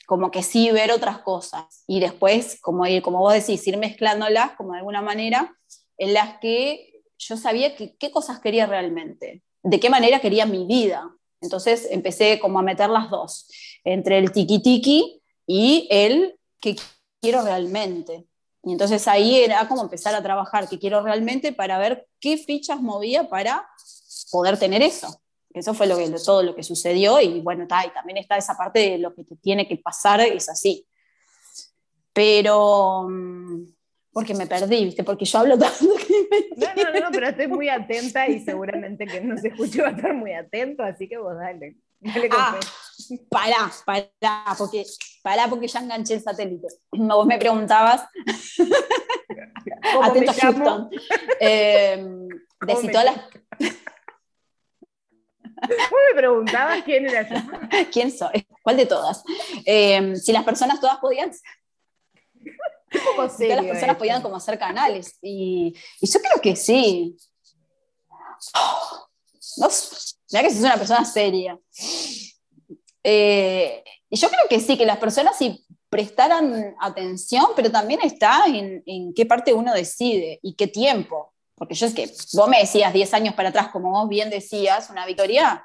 como 0.06 0.32
que 0.32 0.43
sí 0.43 0.69
ver 0.72 0.91
otras 0.91 1.19
cosas. 1.19 1.84
Y 1.88 2.00
después, 2.00 2.60
como, 2.62 2.86
ir, 2.86 3.02
como 3.02 3.19
vos 3.19 3.34
decís, 3.34 3.65
ir 3.67 3.78
mezclándolas 3.78 4.52
como 4.58 4.74
de 4.74 4.80
alguna 4.80 5.02
manera 5.02 5.56
en 5.98 6.13
las 6.13 6.39
que 6.39 7.04
yo 7.17 7.38
sabía 7.38 7.76
qué 7.76 8.12
cosas 8.12 8.39
quería 8.39 8.65
realmente, 8.65 9.43
de 9.62 9.80
qué 9.80 9.89
manera 9.89 10.19
quería 10.19 10.46
mi 10.46 10.65
vida. 10.65 11.10
Entonces 11.41 11.88
empecé 11.89 12.39
como 12.39 12.60
a 12.60 12.63
meter 12.63 12.89
las 12.89 13.10
dos, 13.10 13.48
entre 13.84 14.17
el 14.17 14.32
tiki 14.32 14.62
tiki 14.62 15.22
y 15.46 15.88
el 15.89 16.38
que 16.60 16.76
quiero 17.22 17.41
realmente. 17.41 18.26
Y 18.63 18.72
entonces 18.72 19.08
ahí 19.08 19.39
era 19.39 19.67
como 19.67 19.84
empezar 19.84 20.15
a 20.15 20.24
trabajar 20.24 20.69
que 20.69 20.80
quiero 20.80 21.02
realmente 21.02 21.52
para 21.52 21.78
ver 21.78 22.08
qué 22.19 22.38
fichas 22.38 22.82
movía 22.82 23.30
para 23.30 23.67
poder 24.32 24.58
tener 24.58 24.82
eso. 24.82 25.22
Eso 25.54 25.74
fue 25.74 25.88
lo 25.88 25.98
que, 25.98 26.10
todo 26.26 26.44
lo 26.44 26.56
que 26.56 26.63
sucedió 26.63 27.20
y 27.22 27.42
bueno, 27.42 27.68
ta, 27.68 27.86
y 27.86 27.92
también 27.92 28.18
está 28.18 28.38
esa 28.38 28.58
parte 28.58 28.80
de 28.80 28.98
lo 28.98 29.13
que 29.13 29.24
te 29.24 29.36
tiene 29.36 29.68
que 29.68 29.78
pasar, 29.78 30.22
es 30.22 30.50
así. 30.50 30.88
Pero 32.12 33.08
porque 34.13 34.36
me 34.36 34.46
perdí, 34.46 34.86
¿viste? 34.86 35.04
Porque 35.04 35.26
yo 35.26 35.39
hablo 35.39 35.58
tanto 35.60 35.96
que 35.96 36.28
me... 36.30 36.66
No, 36.66 36.92
no, 36.92 37.00
no, 37.00 37.12
pero 37.12 37.28
estoy 37.28 37.48
muy 37.48 37.68
atenta 37.68 38.28
y 38.28 38.39
seguramente 38.39 39.06
que 39.06 39.20
no 39.20 39.36
se 39.38 39.50
escuche 39.50 39.82
va 39.82 39.89
a 39.89 39.92
estar 39.92 40.13
muy 40.13 40.34
atento, 40.34 40.84
así 40.84 41.10
que 41.10 41.18
vos 41.18 41.36
dale. 41.36 41.78
dale 42.00 42.30
Ah, 42.32 42.60
pará, 43.30 43.72
pará, 43.86 44.56
porque, 44.58 44.86
pará 45.24 45.48
porque 45.48 45.68
ya 45.68 45.80
enganché 45.80 46.13
el 46.13 46.22
satélite. 46.22 46.68
No, 46.92 47.18
vos 47.18 47.26
me 47.26 47.39
preguntabas, 47.39 48.06
¿Cómo 49.94 50.04
atento? 50.04 50.34
Houston, 50.39 50.89
eh, 51.39 51.98
de 51.98 52.74
¿Cómo 52.74 52.82
si 52.82 52.92
todas 52.92 53.06
las, 53.06 53.18
Vos 55.67 55.99
me 56.10 56.17
preguntabas 56.17 56.84
quién 56.84 57.06
era 57.06 57.28
yo. 57.28 57.36
¿quién 57.91 58.12
soy? 58.12 58.45
¿Cuál 58.62 58.78
de 58.78 58.86
todas? 58.86 59.23
Eh, 59.65 60.15
si 60.15 60.32
las 60.32 60.43
personas 60.43 60.80
todas 60.80 60.97
podían, 60.97 61.32
si 61.34 61.39
las 63.47 63.65
personas 63.65 63.82
esto. 63.82 63.97
podían 63.97 64.21
como 64.21 64.36
hacer 64.36 64.60
canales. 64.60 65.17
Y, 65.21 65.73
y 65.99 66.08
yo 66.08 66.19
creo 66.19 66.41
que 66.41 66.56
sí. 66.56 67.17
No, 69.56 69.67
mirá 70.32 70.41
que 70.41 70.49
sos 70.49 70.62
una 70.62 70.78
persona 70.78 71.06
seria. 71.06 71.60
Eh, 73.04 73.84
y 74.10 74.17
yo 74.17 74.28
creo 74.30 74.47
que 74.49 74.60
sí, 74.60 74.76
que 74.78 74.86
las 74.86 74.97
personas 74.97 75.38
si 75.38 75.63
prestaran 75.89 76.76
atención, 76.80 77.45
pero 77.56 77.69
también 77.69 77.99
está 78.02 78.45
en, 78.47 78.82
en 78.88 79.13
qué 79.13 79.28
parte 79.28 79.54
uno 79.54 79.71
decide 79.73 80.39
y 80.41 80.56
qué 80.56 80.67
tiempo. 80.67 81.33
Porque 81.63 81.76
yo 81.76 81.86
es 81.86 81.93
que 81.93 82.13
vos 82.34 82.49
me 82.49 82.60
decías 82.60 82.91
10 82.91 83.13
años 83.13 83.36
para 83.36 83.47
atrás, 83.47 83.69
como 83.69 83.91
vos 83.91 84.10
bien 84.10 84.30
decías, 84.30 84.89
una 84.89 85.06
victoria 85.06 85.63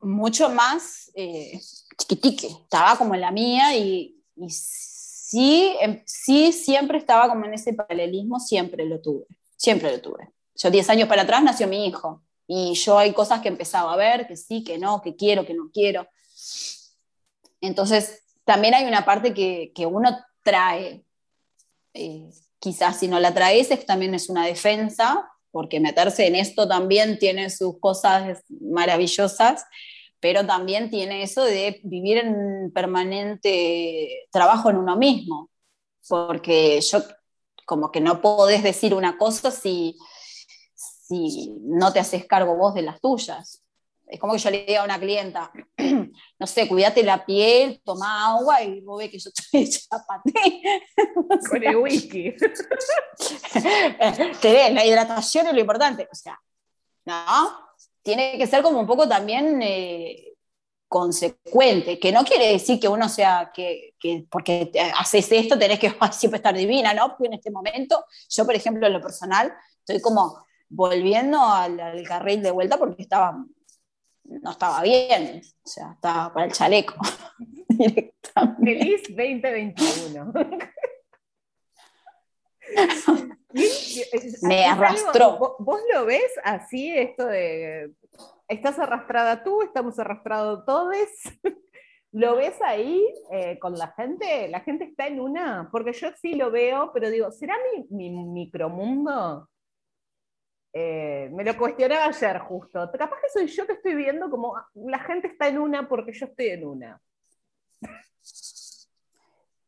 mucho 0.00 0.48
más 0.48 1.08
eh, 1.14 1.60
chiquitique. 1.96 2.48
Estaba 2.48 2.98
como 2.98 3.14
en 3.14 3.20
la 3.20 3.30
mía 3.30 3.76
y, 3.76 4.20
y 4.34 4.50
sí, 4.50 5.72
em- 5.80 6.02
sí, 6.04 6.52
siempre 6.52 6.98
estaba 6.98 7.28
como 7.28 7.44
en 7.44 7.54
ese 7.54 7.74
paralelismo, 7.74 8.40
siempre 8.40 8.84
lo 8.84 9.00
tuve. 9.00 9.24
Siempre 9.56 9.92
lo 9.92 10.00
tuve. 10.00 10.32
Yo 10.56 10.68
10 10.68 10.90
años 10.90 11.08
para 11.08 11.22
atrás 11.22 11.44
nació 11.44 11.68
mi 11.68 11.86
hijo. 11.86 12.24
Y 12.48 12.74
yo 12.74 12.98
hay 12.98 13.12
cosas 13.12 13.40
que 13.40 13.46
empezaba 13.50 13.92
a 13.92 13.96
ver, 13.96 14.26
que 14.26 14.36
sí, 14.36 14.64
que 14.64 14.78
no, 14.78 15.00
que 15.00 15.14
quiero, 15.14 15.46
que 15.46 15.54
no 15.54 15.70
quiero. 15.72 16.08
Entonces, 17.60 18.24
también 18.44 18.74
hay 18.74 18.84
una 18.86 19.04
parte 19.04 19.32
que, 19.32 19.70
que 19.72 19.86
uno 19.86 20.10
trae. 20.42 21.04
Eh, 21.94 22.32
quizás 22.62 23.00
si 23.00 23.08
no 23.08 23.18
la 23.18 23.34
traes, 23.34 23.72
es, 23.72 23.84
también 23.84 24.14
es 24.14 24.28
una 24.28 24.46
defensa, 24.46 25.28
porque 25.50 25.80
meterse 25.80 26.28
en 26.28 26.36
esto 26.36 26.68
también 26.68 27.18
tiene 27.18 27.50
sus 27.50 27.80
cosas 27.80 28.44
maravillosas, 28.48 29.64
pero 30.20 30.46
también 30.46 30.88
tiene 30.88 31.24
eso 31.24 31.44
de 31.44 31.80
vivir 31.82 32.18
en 32.18 32.70
permanente 32.72 34.28
trabajo 34.30 34.70
en 34.70 34.76
uno 34.76 34.96
mismo, 34.96 35.50
porque 36.08 36.80
yo 36.80 37.00
como 37.66 37.90
que 37.90 38.00
no 38.00 38.20
podés 38.20 38.62
decir 38.62 38.94
una 38.94 39.18
cosa 39.18 39.50
si, 39.50 39.98
si 40.74 41.52
no 41.62 41.92
te 41.92 41.98
haces 41.98 42.26
cargo 42.26 42.56
vos 42.56 42.74
de 42.74 42.82
las 42.82 43.00
tuyas. 43.00 43.61
Es 44.12 44.20
como 44.20 44.34
que 44.34 44.38
yo 44.40 44.50
le 44.50 44.66
diga 44.66 44.82
a 44.82 44.84
una 44.84 45.00
clienta, 45.00 45.50
no 46.38 46.46
sé, 46.46 46.68
cuídate 46.68 47.02
la 47.02 47.24
piel, 47.24 47.80
toma 47.82 48.34
agua 48.34 48.62
y 48.62 48.82
vos 48.82 48.98
ves 48.98 49.10
que 49.10 49.18
yo 49.18 49.30
estoy 49.34 49.70
chapaté. 49.70 50.62
Con 51.48 51.64
el 51.64 51.76
whisky. 51.76 52.30
Te 54.40 54.52
ves, 54.52 54.74
la 54.74 54.84
hidratación 54.84 55.46
es 55.46 55.54
lo 55.54 55.60
importante. 55.60 56.06
O 56.12 56.14
sea, 56.14 56.38
no, 57.06 57.58
tiene 58.02 58.36
que 58.36 58.46
ser 58.46 58.62
como 58.62 58.80
un 58.80 58.86
poco 58.86 59.08
también 59.08 59.62
eh, 59.62 60.34
consecuente, 60.88 61.98
que 61.98 62.12
no 62.12 62.22
quiere 62.22 62.52
decir 62.52 62.78
que 62.78 62.88
uno 62.88 63.08
sea, 63.08 63.50
que, 63.54 63.94
que 63.98 64.26
porque 64.30 64.70
haces 64.94 65.32
esto 65.32 65.58
tenés 65.58 65.78
que 65.78 65.90
siempre 66.12 66.36
estar 66.36 66.54
divina, 66.54 66.92
¿no? 66.92 67.08
Porque 67.08 67.28
en 67.28 67.32
este 67.32 67.50
momento, 67.50 68.04
yo 68.28 68.44
por 68.44 68.54
ejemplo 68.54 68.86
en 68.86 68.92
lo 68.92 69.00
personal, 69.00 69.54
estoy 69.78 70.02
como 70.02 70.44
volviendo 70.68 71.40
al, 71.40 71.80
al 71.80 72.02
carril 72.02 72.42
de 72.42 72.50
vuelta 72.50 72.78
porque 72.78 73.00
estaba 73.00 73.42
no 74.24 74.50
estaba 74.50 74.82
bien, 74.82 75.42
o 75.64 75.68
sea, 75.68 75.92
estaba 75.92 76.32
para 76.32 76.46
el 76.46 76.52
chaleco. 76.52 76.94
Feliz 78.64 79.02
2021. 79.08 80.32
Me 84.42 84.64
arrastró. 84.64 85.56
¿Vos 85.58 85.80
lo 85.92 86.06
ves 86.06 86.32
así, 86.44 86.96
esto 86.96 87.26
de, 87.26 87.90
estás 88.48 88.78
arrastrada 88.78 89.42
tú, 89.42 89.62
estamos 89.62 89.98
arrastrados 89.98 90.64
todos? 90.64 90.94
¿Lo 92.12 92.36
ves 92.36 92.60
ahí 92.62 93.02
eh, 93.30 93.58
con 93.58 93.76
la 93.78 93.88
gente? 93.92 94.48
¿La 94.48 94.60
gente 94.60 94.84
está 94.84 95.06
en 95.06 95.20
una? 95.20 95.70
Porque 95.72 95.94
yo 95.94 96.08
sí 96.20 96.34
lo 96.34 96.50
veo, 96.50 96.90
pero 96.92 97.08
digo, 97.10 97.32
¿será 97.32 97.54
mi, 97.74 98.10
mi 98.10 98.10
micromundo? 98.10 99.48
Eh, 100.74 101.28
me 101.32 101.44
lo 101.44 101.56
cuestionaba 101.58 102.06
ayer 102.06 102.38
justo. 102.40 102.90
Capaz 102.98 103.20
que 103.20 103.28
soy 103.28 103.46
yo 103.46 103.66
que 103.66 103.74
estoy 103.74 103.94
viendo 103.94 104.30
como 104.30 104.54
la 104.74 104.98
gente 105.00 105.28
está 105.28 105.48
en 105.48 105.58
una 105.58 105.88
porque 105.88 106.12
yo 106.12 106.26
estoy 106.26 106.48
en 106.48 106.66
una. 106.66 107.00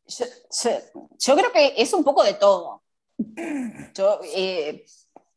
Yo, 0.06 1.36
creo 1.36 1.52
que 1.52 1.74
es 1.76 1.92
un 1.92 2.04
poco 2.04 2.22
de 2.22 2.34
todo. 2.34 2.82
Yo 3.94 4.20
eh, 4.34 4.84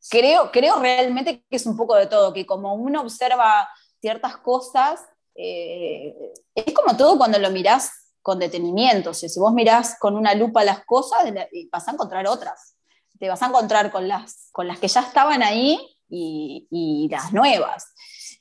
creo, 0.10 0.52
creo 0.52 0.80
realmente 0.80 1.44
que 1.50 1.56
es 1.56 1.66
un 1.66 1.76
poco 1.76 1.96
de 1.96 2.08
todo, 2.08 2.34
que 2.34 2.46
como 2.46 2.76
uno 2.76 3.02
observa 3.02 3.68
ciertas 4.00 4.38
cosas, 4.38 5.04
eh, 5.36 6.16
es 6.56 6.74
como 6.74 6.96
todo 6.96 7.18
cuando 7.18 7.40
lo 7.40 7.52
mirás 7.52 8.14
con 8.22 8.40
detenimiento. 8.40 9.10
O 9.10 9.14
sea, 9.14 9.28
si 9.28 9.40
vos 9.40 9.54
mirás 9.54 9.98
con 10.00 10.16
una 10.16 10.34
lupa 10.34 10.64
las 10.64 10.86
cosas, 10.86 11.20
vas 11.72 11.88
a 11.88 11.92
encontrar 11.92 12.26
otras 12.28 12.77
te 13.20 13.30
vas 13.30 13.42
a 13.42 13.48
encontrar 13.48 13.92
con 13.92 14.08
las, 14.08 14.50
con 14.52 14.68
las 14.68 14.80
que 14.80 14.88
ya 14.88 15.02
estaban 15.02 15.44
ahí 15.44 15.80
y, 16.10 17.08
las 17.12 17.34
nuevas. 17.34 17.94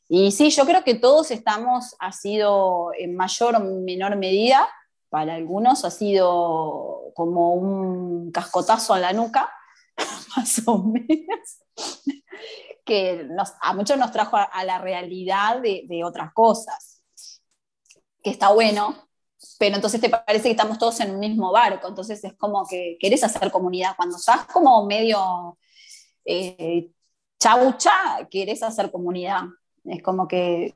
Y 0.08 0.30
sí, 0.32 0.50
yo 0.50 0.64
creo 0.64 0.84
que 0.84 0.94
todos 0.94 1.30
estamos, 1.30 1.96
ha 1.98 2.12
sido 2.12 2.90
en 2.98 3.16
mayor 3.16 3.56
o 3.56 3.60
menor 3.60 4.16
medida, 4.16 4.68
para 5.08 5.34
algunos 5.34 5.84
ha 5.84 5.90
sido 5.90 7.12
como 7.14 7.54
un 7.54 8.30
cascotazo 8.30 8.94
a 8.94 9.00
la 9.00 9.12
nuca, 9.12 9.50
más 10.36 10.62
o 10.66 10.78
menos, 10.78 11.62
que 12.84 13.28
a 13.60 13.74
muchos 13.74 13.98
nos 13.98 14.12
trajo 14.12 14.36
a, 14.36 14.64
la 14.64 14.78
realidad 14.78 15.60
de, 15.60 16.04
otras 16.04 16.32
cosas, 16.32 17.02
que 18.22 18.30
está 18.30 18.52
bueno, 18.52 19.05
pero 19.58 19.76
entonces 19.76 20.00
te 20.00 20.10
parece 20.10 20.44
que 20.44 20.50
estamos 20.50 20.78
todos 20.78 20.98
en 21.00 21.12
un 21.12 21.20
mismo 21.20 21.52
barco, 21.52 21.88
entonces 21.88 22.22
es 22.24 22.34
como 22.34 22.66
que 22.66 22.96
querés 23.00 23.24
hacer 23.24 23.50
comunidad. 23.50 23.96
Cuando 23.96 24.16
estás 24.16 24.46
como 24.46 24.84
medio 24.86 25.58
eh, 26.24 26.90
chaucha, 27.38 28.26
querés 28.30 28.62
hacer 28.62 28.90
comunidad. 28.90 29.42
Es 29.84 30.02
como 30.02 30.26
que... 30.26 30.74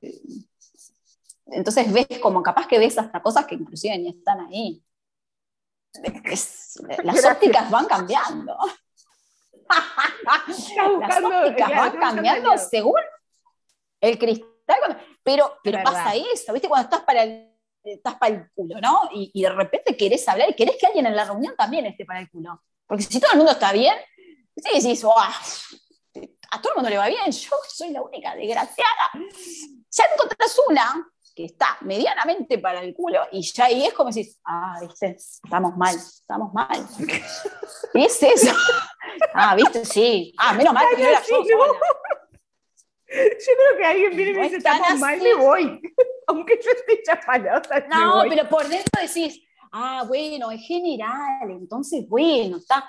Entonces 1.47 1.93
ves 1.93 2.07
como 2.23 2.43
capaz 2.43 2.67
que 2.69 2.79
ves 2.79 2.97
hasta 2.97 3.21
cosas 3.21 3.45
que 3.47 3.57
inclusive 3.57 3.99
ni 3.99 4.11
están 4.11 4.41
ahí. 4.41 4.83
las 7.03 7.25
ópticas 7.25 7.71
van 7.71 7.87
cambiando. 7.87 8.57
las 11.01 11.25
ópticas 11.25 11.71
van 11.71 11.99
cambiando 11.99 12.57
según 12.57 13.01
el 14.01 14.19
cristal. 14.19 14.47
Pero, 15.25 15.59
pero 15.65 15.83
pasa 15.83 16.15
eso, 16.15 16.53
¿viste? 16.53 16.69
Cuando 16.69 16.85
estás 16.85 17.03
para 17.03 17.25
el 17.25 17.50
estás 17.85 18.17
para 18.17 18.35
el 18.35 18.51
culo, 18.55 18.81
¿no? 18.81 19.09
Y, 19.13 19.43
de 19.43 19.51
repente 19.51 19.97
querés 19.97 20.29
hablar 20.29 20.51
y 20.51 20.55
querés 20.55 20.77
que 20.79 20.87
alguien 20.87 21.07
en 21.07 21.17
la 21.17 21.25
reunión 21.25 21.55
también 21.57 21.87
esté 21.87 22.05
para 22.05 22.21
el 22.21 22.31
culo. 22.31 22.63
Porque 22.87 23.05
si 23.05 23.21
todo 23.21 23.33
el 23.33 23.39
mundo 23.39 23.53
está 23.53 23.73
bien, 23.73 23.95
sí 24.57 24.83
decís, 24.83 25.05
a 25.05 26.61
todo 26.61 26.73
el 26.73 26.77
mundo 26.77 26.91
le 26.91 26.99
va 26.99 27.09
bien, 27.09 27.31
yo 27.31 27.57
soy 27.69 27.91
la 27.91 28.03
única 28.03 28.35
desgraciada. 28.35 29.11
Ya 29.91 30.05
encontrás 30.13 30.61
una 30.69 31.11
que 31.35 31.45
está 31.45 31.79
medianamente 31.83 32.59
para 32.59 32.81
el 32.81 32.93
culo 32.95 33.21
y 33.31 33.43
ya 33.43 33.67
ahí 33.67 33.87
es 33.87 33.95
como 33.95 34.11
decís, 34.11 34.41
ah, 34.45 34.79
viste, 34.81 35.17
estamos 35.17 35.77
mal, 35.77 35.95
estamos 35.95 36.53
mal. 36.53 36.87
¿Y 37.95 38.05
es 38.05 38.23
eso? 38.23 38.55
Ah, 39.35 39.55
viste, 39.55 39.85
sí. 39.85 40.35
Ah, 40.37 40.53
menos 40.53 40.73
mal 40.73 40.87
que 40.91 41.03
no 41.03 41.09
era 41.09 41.23
yo 41.23 41.45
yo 43.11 43.53
creo 43.57 43.79
que 43.79 43.85
alguien 43.85 44.17
viene 44.17 44.31
y 44.31 44.35
me 44.35 44.43
dice, 44.45 44.57
estamos 44.59 44.99
mal, 44.99 45.21
me 45.21 45.35
voy. 45.35 45.81
Aunque 46.31 46.59
yo 46.63 46.71
esté 46.71 47.03
chapalosa. 47.05 47.81
No, 47.89 48.23
pero 48.29 48.49
por 48.49 48.69
dentro 48.69 49.01
decís, 49.01 49.43
ah, 49.73 50.05
bueno, 50.07 50.51
es 50.51 50.63
general, 50.67 51.51
entonces, 51.51 52.09
bueno, 52.09 52.59
está. 52.59 52.85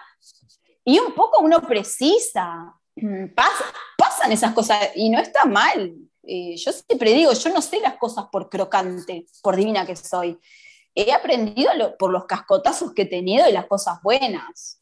Y 0.84 1.00
un 1.00 1.14
poco 1.14 1.42
uno 1.42 1.62
precisa, 1.62 2.74
mm, 2.96 3.26
pasan 3.98 4.32
esas 4.32 4.54
cosas 4.54 4.90
y 4.96 5.10
no 5.10 5.20
está 5.20 5.46
mal. 5.46 5.94
Eh, 6.24 6.56
yo 6.56 6.72
siempre 6.72 7.14
digo, 7.14 7.34
yo 7.34 7.54
no 7.54 7.62
sé 7.62 7.80
las 7.80 7.98
cosas 7.98 8.26
por 8.32 8.50
crocante, 8.50 9.26
por 9.42 9.56
divina 9.56 9.86
que 9.86 9.96
soy. 9.96 10.40
He 10.94 11.12
aprendido 11.12 11.72
por 11.98 12.12
los 12.12 12.26
cascotazos 12.26 12.94
que 12.94 13.04
he 13.04 13.06
tenido 13.06 13.48
y 13.48 13.54
las 13.54 13.66
cosas 13.66 14.02
buenas 14.04 14.82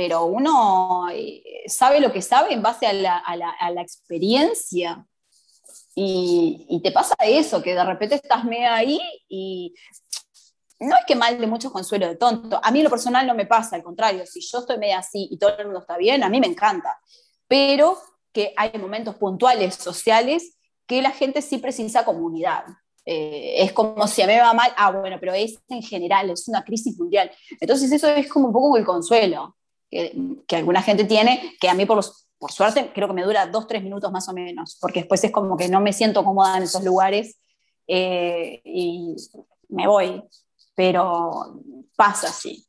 pero 0.00 0.24
uno 0.24 1.08
eh, 1.12 1.42
sabe 1.66 2.00
lo 2.00 2.12
que 2.12 2.22
sabe 2.22 2.54
en 2.54 2.62
base 2.62 2.86
a 2.86 2.92
la, 2.92 3.82
experiencia. 3.82 5.06
Y, 5.94 6.80
te 6.82 6.92
pasa 6.92 7.14
eso, 7.24 7.62
que 7.62 7.74
de 7.74 7.84
repente 7.84 8.14
estás 8.14 8.44
medio 8.44 8.70
ahí 8.70 9.00
y 9.28 9.74
no 10.78 10.96
es 10.96 11.04
que 11.06 11.14
mal 11.14 11.38
de 11.38 11.46
muchos 11.46 11.72
consuelo 11.72 12.08
de 12.08 12.16
tonto. 12.16 12.60
A 12.62 12.70
mí 12.70 12.82
lo 12.82 12.90
personal 12.90 13.26
no 13.26 13.34
me 13.34 13.46
pasa, 13.46 13.76
al 13.76 13.82
contrario, 13.82 14.24
si 14.24 14.40
yo 14.40 14.58
estoy 14.58 14.78
medio 14.78 14.96
así 14.96 15.28
y 15.30 15.38
todo 15.38 15.56
el 15.58 15.66
mundo 15.66 15.80
está 15.80 15.96
bien, 15.98 16.22
a 16.22 16.28
mí 16.28 16.40
me 16.40 16.46
encanta. 16.46 16.98
Pero 17.46 17.98
que 18.32 18.54
hay 18.56 18.72
momentos 18.78 19.16
puntuales 19.16 19.74
sociales 19.74 20.56
que 20.86 21.02
la 21.02 21.10
gente 21.10 21.42
sí 21.42 21.58
precisa 21.58 22.04
comunidad. 22.04 22.64
Eh, 23.04 23.62
es 23.62 23.72
como 23.72 24.06
si 24.06 24.22
a 24.22 24.26
mí 24.26 24.34
me 24.34 24.40
va 24.40 24.52
mal, 24.54 24.72
ah, 24.76 24.92
bueno, 24.92 25.16
pero 25.18 25.34
es 25.34 25.58
en 25.68 25.82
general, 25.82 26.30
es 26.30 26.48
una 26.48 26.64
crisis 26.64 26.98
mundial. 26.98 27.30
Entonces 27.60 27.90
eso 27.92 28.08
es 28.08 28.28
como 28.28 28.46
un 28.46 28.52
poco 28.52 28.76
el 28.76 28.84
consuelo 28.84 29.56
que, 29.90 30.56
alguna 30.56 30.82
gente 30.82 31.04
tiene, 31.04 31.56
que 31.60 31.68
a 31.68 31.74
mí 31.74 31.84
por, 31.86 32.04
por 32.40 32.52
suerte 32.52 32.90
creo 32.94 33.06
que 33.06 33.14
me 33.14 33.22
dura 33.22 33.46
dos, 33.46 33.66
tres 33.66 33.82
minutos 33.82 34.10
más 34.10 34.26
o 34.28 34.32
menos, 34.32 34.78
porque 34.80 35.00
después 35.00 35.22
es 35.22 35.30
como 35.30 35.58
que 35.58 35.68
no 35.68 35.80
me 35.80 35.92
siento 35.92 36.24
cómoda 36.24 36.56
en 36.56 36.62
esos 36.62 36.82
lugares 36.82 37.38
eh, 37.86 38.62
y 38.64 39.14
me 39.68 39.86
voy, 39.86 40.24
pero 40.74 41.60
pasa 41.94 42.28
así. 42.28 42.66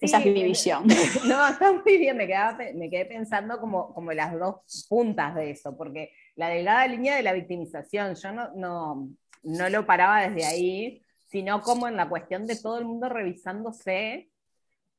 Esa 0.00 0.18
es 0.18 0.26
mi 0.26 0.42
visión. 0.44 0.84
No, 1.26 1.46
está 1.48 1.72
muy 1.72 1.96
bien, 1.98 2.16
me, 2.16 2.26
me 2.74 2.88
quedé 2.88 3.04
pensando 3.04 3.58
como, 3.58 3.92
como 3.92 4.12
las 4.12 4.32
dos 4.38 4.86
puntas 4.88 5.34
de 5.34 5.50
eso, 5.50 5.76
porque 5.76 6.12
la 6.36 6.48
delgada 6.48 6.86
línea 6.86 7.16
de 7.16 7.22
la 7.22 7.32
victimización, 7.32 8.14
yo 8.14 8.32
no, 8.32 8.48
no, 8.54 9.08
no 9.42 9.68
lo 9.70 9.86
paraba 9.86 10.28
desde 10.28 10.44
ahí, 10.44 11.02
sino 11.26 11.62
como 11.62 11.88
en 11.88 11.96
la 11.96 12.08
cuestión 12.08 12.46
de 12.46 12.56
todo 12.56 12.78
el 12.78 12.84
mundo 12.84 13.08
revisándose 13.08 14.30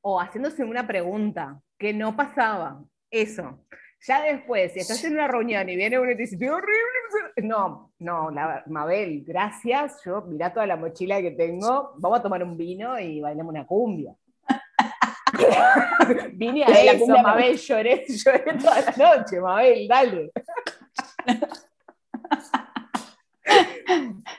o 0.02 0.20
haciéndose 0.20 0.66
una 0.66 0.86
pregunta 0.86 1.62
que 1.84 1.94
no 1.94 2.16
pasaba. 2.16 2.82
Eso. 3.12 3.60
Ya 4.08 4.22
después, 4.22 4.72
si 4.72 4.80
estás 4.80 5.04
en 5.04 5.14
una 5.14 5.28
reunión 5.28 5.68
y 5.68 5.76
viene 5.76 6.00
uno 6.00 6.12
y 6.12 6.16
te 6.16 6.22
dice, 6.22 6.50
horrible. 6.50 7.34
No, 7.44 7.92
no, 8.00 8.32
Mabel, 8.68 9.22
gracias. 9.26 10.02
Yo, 10.06 10.22
mira 10.22 10.54
toda 10.54 10.66
la 10.66 10.78
mochila 10.78 11.22
que 11.22 11.32
tengo. 11.32 11.94
Vamos 11.98 12.20
a 12.20 12.24
tomar 12.24 12.42
un 12.42 12.56
vino 12.56 12.98
y 12.98 13.20
bailamos 13.20 13.52
una 13.54 13.66
cumbia. 13.66 14.16
Vine 16.34 16.64
a 16.64 16.94
eso, 16.94 17.06
Mabel, 17.08 17.58
lloré, 17.58 18.06
lloré 18.08 18.54
toda 18.58 18.80
la 18.80 19.18
noche, 19.18 19.42
Mabel, 19.42 19.86
dale. 19.88 20.32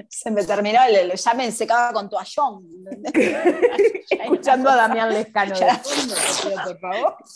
Se 0.08 0.30
me 0.30 0.44
terminó 0.44 0.82
el, 0.84 1.12
ya 1.12 1.34
me 1.34 1.50
secaba 1.52 1.92
con 1.92 2.08
toallón. 2.08 2.66
Escuchando 4.10 4.70
a 4.70 4.76
Damián 4.76 5.10
Lescano 5.10 5.58
de 5.58 5.74
fondo, 5.74 6.14
por 6.64 6.80
favor. 6.80 7.16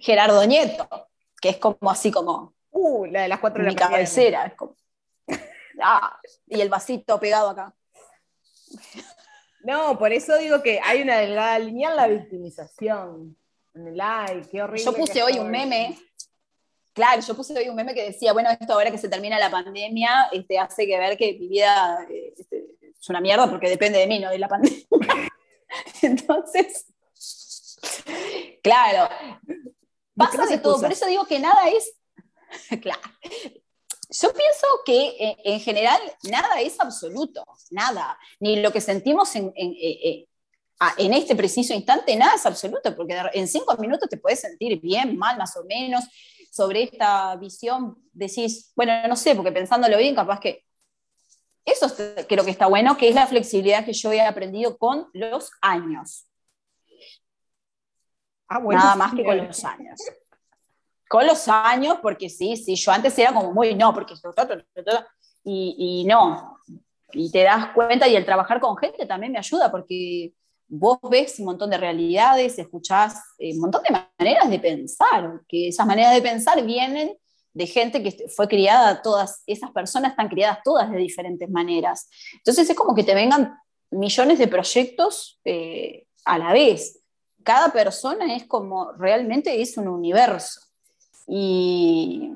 Gerardo 0.00 0.44
Nieto, 0.44 1.08
que 1.40 1.50
es 1.50 1.56
como 1.58 1.90
así 1.90 2.10
como. 2.10 2.54
Uh, 2.70 3.06
la 3.06 3.22
de 3.22 3.28
las 3.28 3.40
cuatro 3.40 3.62
de 3.62 3.70
la 3.70 3.72
Mi 3.72 3.76
cabecera. 3.76 4.46
Es 4.46 4.54
como, 4.54 4.76
ah, 5.82 6.18
y 6.46 6.60
el 6.60 6.68
vasito 6.68 7.18
pegado 7.18 7.50
acá. 7.50 7.74
No, 9.60 9.98
por 9.98 10.12
eso 10.12 10.36
digo 10.36 10.62
que 10.62 10.80
hay 10.82 11.02
una 11.02 11.18
delgada 11.18 11.58
línea 11.58 11.90
en 11.90 11.96
la 11.96 12.06
victimización. 12.06 13.36
En 13.74 13.88
el 13.88 14.00
ay, 14.00 14.42
qué 14.50 14.62
horrible. 14.62 14.84
Yo 14.84 14.94
puse 14.94 15.22
hoy 15.22 15.38
un 15.38 15.50
meme 15.50 15.98
Claro, 16.96 17.20
yo 17.20 17.36
puse 17.36 17.52
hoy 17.52 17.68
un 17.68 17.76
meme 17.76 17.92
que 17.92 18.06
decía, 18.06 18.32
bueno, 18.32 18.48
esto 18.48 18.72
ahora 18.72 18.90
que 18.90 18.96
se 18.96 19.10
termina 19.10 19.38
la 19.38 19.50
pandemia, 19.50 20.28
este, 20.32 20.58
hace 20.58 20.86
que 20.86 20.98
ver 20.98 21.18
que 21.18 21.34
mi 21.34 21.46
vida 21.46 22.06
eh, 22.08 22.32
este, 22.34 22.68
es 22.98 23.08
una 23.10 23.20
mierda 23.20 23.50
porque 23.50 23.68
depende 23.68 23.98
de 23.98 24.06
mí, 24.06 24.18
no 24.18 24.30
de 24.30 24.38
la 24.38 24.48
pandemia. 24.48 24.86
Entonces, 26.00 26.86
claro, 28.62 29.10
pasa 30.14 30.46
de 30.46 30.56
todo, 30.56 30.80
por 30.80 30.90
eso 30.90 31.06
digo 31.06 31.26
que 31.26 31.38
nada 31.38 31.68
es, 31.68 31.92
claro, 32.80 33.02
yo 34.08 34.32
pienso 34.32 34.66
que 34.86 35.08
eh, 35.20 35.36
en 35.44 35.60
general 35.60 36.00
nada 36.30 36.62
es 36.62 36.80
absoluto, 36.80 37.44
nada, 37.72 38.18
ni 38.40 38.56
lo 38.62 38.72
que 38.72 38.80
sentimos 38.80 39.36
en, 39.36 39.52
en, 39.54 39.74
eh, 39.78 40.28
en 40.96 41.12
este 41.12 41.36
preciso 41.36 41.74
instante, 41.74 42.16
nada 42.16 42.36
es 42.36 42.46
absoluto, 42.46 42.96
porque 42.96 43.20
en 43.34 43.48
cinco 43.48 43.76
minutos 43.76 44.08
te 44.08 44.16
puedes 44.16 44.40
sentir 44.40 44.80
bien, 44.80 45.18
mal, 45.18 45.36
más 45.36 45.54
o 45.58 45.64
menos, 45.64 46.02
sobre 46.56 46.84
esta 46.84 47.36
visión 47.36 47.96
decís, 48.12 48.72
bueno, 48.74 48.92
no 49.08 49.16
sé, 49.16 49.34
porque 49.34 49.52
pensándolo 49.52 49.98
bien, 49.98 50.14
capaz 50.14 50.40
que 50.40 50.64
eso 51.64 51.86
creo 52.28 52.44
que 52.44 52.50
está 52.50 52.66
bueno, 52.66 52.96
que 52.96 53.08
es 53.08 53.14
la 53.14 53.26
flexibilidad 53.26 53.84
que 53.84 53.92
yo 53.92 54.12
he 54.12 54.20
aprendido 54.20 54.78
con 54.78 55.08
los 55.12 55.50
años. 55.60 56.26
Ah, 58.48 58.60
Nada 58.60 58.94
más 58.94 59.14
que 59.14 59.24
con 59.24 59.36
los 59.36 59.64
años. 59.64 60.00
Con 61.08 61.26
los 61.26 61.46
años, 61.48 61.98
porque 62.00 62.30
sí, 62.30 62.56
sí, 62.56 62.74
yo 62.76 62.92
antes 62.92 63.18
era 63.18 63.32
como 63.32 63.52
muy, 63.52 63.74
no, 63.74 63.92
porque 63.92 64.14
y, 65.44 66.02
y 66.02 66.04
no, 66.04 66.58
y 67.12 67.30
te 67.30 67.42
das 67.42 67.72
cuenta 67.74 68.08
y 68.08 68.16
el 68.16 68.24
trabajar 68.24 68.60
con 68.60 68.76
gente 68.76 69.06
también 69.06 69.32
me 69.32 69.38
ayuda 69.38 69.70
porque 69.70 70.32
vos 70.68 70.98
ves 71.10 71.38
un 71.38 71.46
montón 71.46 71.70
de 71.70 71.78
realidades, 71.78 72.58
escuchás 72.58 73.22
eh, 73.38 73.52
un 73.54 73.60
montón 73.60 73.82
de 73.82 74.04
maneras 74.18 74.50
de 74.50 74.58
pensar, 74.58 75.40
que 75.48 75.68
esas 75.68 75.86
maneras 75.86 76.14
de 76.14 76.22
pensar 76.22 76.64
vienen 76.64 77.16
de 77.52 77.66
gente 77.66 78.02
que 78.02 78.28
fue 78.28 78.48
criada, 78.48 79.00
todas 79.00 79.42
esas 79.46 79.70
personas 79.70 80.10
están 80.10 80.28
criadas 80.28 80.58
todas 80.62 80.90
de 80.90 80.98
diferentes 80.98 81.48
maneras. 81.48 82.08
Entonces 82.34 82.68
es 82.68 82.76
como 82.76 82.94
que 82.94 83.04
te 83.04 83.14
vengan 83.14 83.56
millones 83.90 84.38
de 84.38 84.48
proyectos 84.48 85.40
eh, 85.44 86.06
a 86.24 86.38
la 86.38 86.52
vez. 86.52 87.00
Cada 87.42 87.72
persona 87.72 88.34
es 88.34 88.44
como, 88.44 88.92
realmente 88.92 89.62
es 89.62 89.78
un 89.78 89.88
universo. 89.88 90.60
Y, 91.26 92.32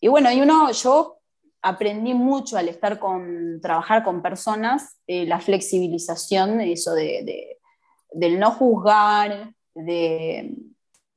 y 0.00 0.08
bueno, 0.08 0.32
y 0.32 0.40
uno, 0.40 0.72
yo 0.72 1.18
aprendí 1.60 2.14
mucho 2.14 2.56
al 2.56 2.68
estar 2.68 2.98
con, 2.98 3.60
trabajar 3.60 4.02
con 4.02 4.22
personas, 4.22 4.96
eh, 5.06 5.26
la 5.26 5.40
flexibilización, 5.40 6.60
eso 6.62 6.94
de 6.94 7.53
del 8.14 8.38
no 8.38 8.52
juzgar, 8.52 9.52
de, 9.74 10.54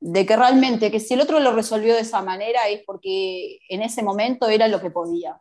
que 0.00 0.36
realmente, 0.36 0.90
que 0.90 1.00
si 1.00 1.14
el 1.14 1.20
otro 1.20 1.40
lo 1.40 1.52
resolvió 1.52 1.94
de 1.94 2.00
esa 2.00 2.22
manera 2.22 2.68
es 2.68 2.82
porque 2.84 3.60
en 3.68 3.82
ese 3.82 4.02
momento 4.02 4.48
era 4.48 4.68
lo 4.68 4.80
que 4.80 4.90
podía. 4.90 5.40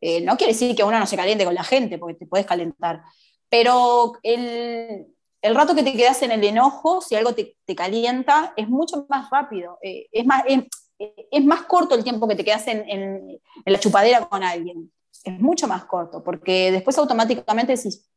Eh, 0.00 0.20
no 0.20 0.36
quiere 0.36 0.52
decir 0.52 0.76
que 0.76 0.84
uno 0.84 0.98
no 0.98 1.06
se 1.06 1.16
caliente 1.16 1.44
con 1.44 1.54
la 1.54 1.64
gente, 1.64 1.98
porque 1.98 2.14
te 2.14 2.26
puedes 2.26 2.46
calentar, 2.46 3.02
pero 3.48 4.12
el, 4.22 5.06
rato 5.42 5.74
que 5.74 5.82
te 5.82 5.92
quedas 5.92 6.22
en 6.22 6.32
el 6.32 6.44
enojo, 6.44 7.00
si 7.00 7.14
algo 7.14 7.34
te, 7.34 7.56
calienta, 7.74 8.52
es 8.56 8.68
mucho 8.68 9.06
más 9.08 9.30
rápido, 9.30 9.78
eh, 9.82 10.06
es, 10.12 10.26
más, 10.26 10.44
es, 10.48 11.44
más 11.44 11.62
corto 11.62 11.94
el 11.94 12.04
tiempo 12.04 12.28
que 12.28 12.36
te 12.36 12.44
quedas 12.44 12.66
en, 12.68 12.88
en 12.88 13.40
la 13.64 13.80
chupadera 13.80 14.26
con 14.28 14.42
alguien, 14.42 14.92
es 15.24 15.40
mucho 15.40 15.66
más 15.66 15.84
corto, 15.84 16.22
porque 16.22 16.70
después 16.70 16.98
automáticamente 16.98 17.76
decís, 17.76 18.08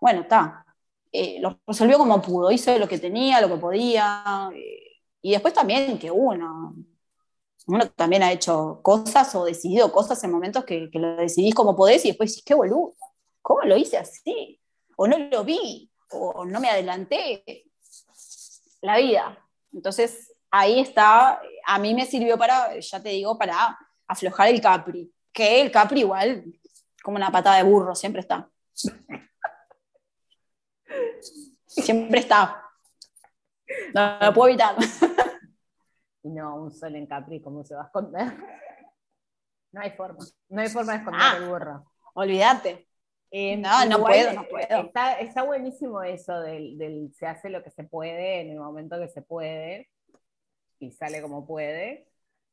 bueno, 0.00 0.22
está, 0.22 0.63
eh, 1.16 1.38
lo 1.40 1.60
resolvió 1.64 1.96
como 1.96 2.20
pudo, 2.20 2.50
hizo 2.50 2.76
lo 2.76 2.88
que 2.88 2.98
tenía, 2.98 3.40
lo 3.40 3.48
que 3.48 3.60
podía. 3.60 4.50
Y 5.22 5.30
después 5.30 5.54
también 5.54 5.96
que 5.96 6.10
uno, 6.10 6.74
uno 7.68 7.88
también 7.90 8.24
ha 8.24 8.32
hecho 8.32 8.80
cosas 8.82 9.32
o 9.36 9.44
decidido 9.44 9.92
cosas 9.92 10.22
en 10.24 10.32
momentos 10.32 10.64
que, 10.64 10.90
lo 10.92 11.14
decidís 11.14 11.54
como 11.54 11.76
podés 11.76 12.04
y 12.04 12.08
después 12.08 12.32
decís, 12.32 12.44
qué 12.44 12.54
boludo, 12.54 12.96
¿cómo 13.40 13.62
lo 13.62 13.76
hice 13.76 13.96
así? 13.96 14.60
O 14.96 15.06
no 15.06 15.16
lo 15.18 15.44
vi, 15.44 15.88
o 16.10 16.44
no 16.44 16.58
me 16.58 16.68
adelanté. 16.68 17.44
La 18.80 18.98
vida. 18.98 19.38
Entonces, 19.72 20.32
ahí 20.50 20.80
está, 20.80 21.40
a 21.64 21.78
mí 21.78 21.94
me 21.94 22.06
sirvió 22.06 22.36
para, 22.36 22.76
ya 22.80 23.00
te 23.00 23.10
digo, 23.10 23.38
para 23.38 23.78
aflojar 24.08 24.48
el 24.48 24.60
Capri, 24.60 25.12
que 25.32 25.60
el 25.60 25.70
Capri 25.70 26.00
igual, 26.00 26.44
como 27.04 27.18
una 27.18 27.30
patada 27.30 27.58
de 27.58 27.62
burro, 27.62 27.94
siempre 27.94 28.20
está. 28.20 28.50
Siempre 31.66 32.20
está. 32.20 32.62
No 33.94 34.18
lo 34.20 34.34
puedo 34.34 34.48
evitar. 34.48 34.76
No, 36.22 36.56
un 36.56 36.72
sol 36.72 36.94
en 36.96 37.06
Capri, 37.06 37.42
¿cómo 37.42 37.64
se 37.64 37.74
va 37.74 37.82
a 37.82 37.84
esconder? 37.84 38.32
No 39.72 39.80
hay 39.80 39.90
forma. 39.90 40.24
No 40.48 40.62
hay 40.62 40.68
forma 40.68 40.92
de 40.92 40.98
esconder 40.98 41.22
ah, 41.22 41.36
el 41.36 41.48
burro. 41.48 41.84
Olvídate. 42.14 42.88
Eh, 43.30 43.56
no, 43.56 43.84
no 43.86 43.98
puedo, 43.98 44.32
no 44.32 44.44
puedo. 44.48 44.90
Está, 45.18 45.42
buenísimo 45.42 46.02
eso 46.02 46.40
del, 46.40 47.12
se 47.12 47.26
hace 47.26 47.50
lo 47.50 47.62
que 47.64 47.70
se 47.70 47.82
puede 47.82 48.40
en 48.40 48.50
el 48.50 48.58
momento 48.58 48.98
que 48.98 49.08
se 49.08 49.22
puede 49.22 49.90
y 50.78 50.92
sale 50.92 51.20
como 51.20 51.44
puede. 51.44 52.06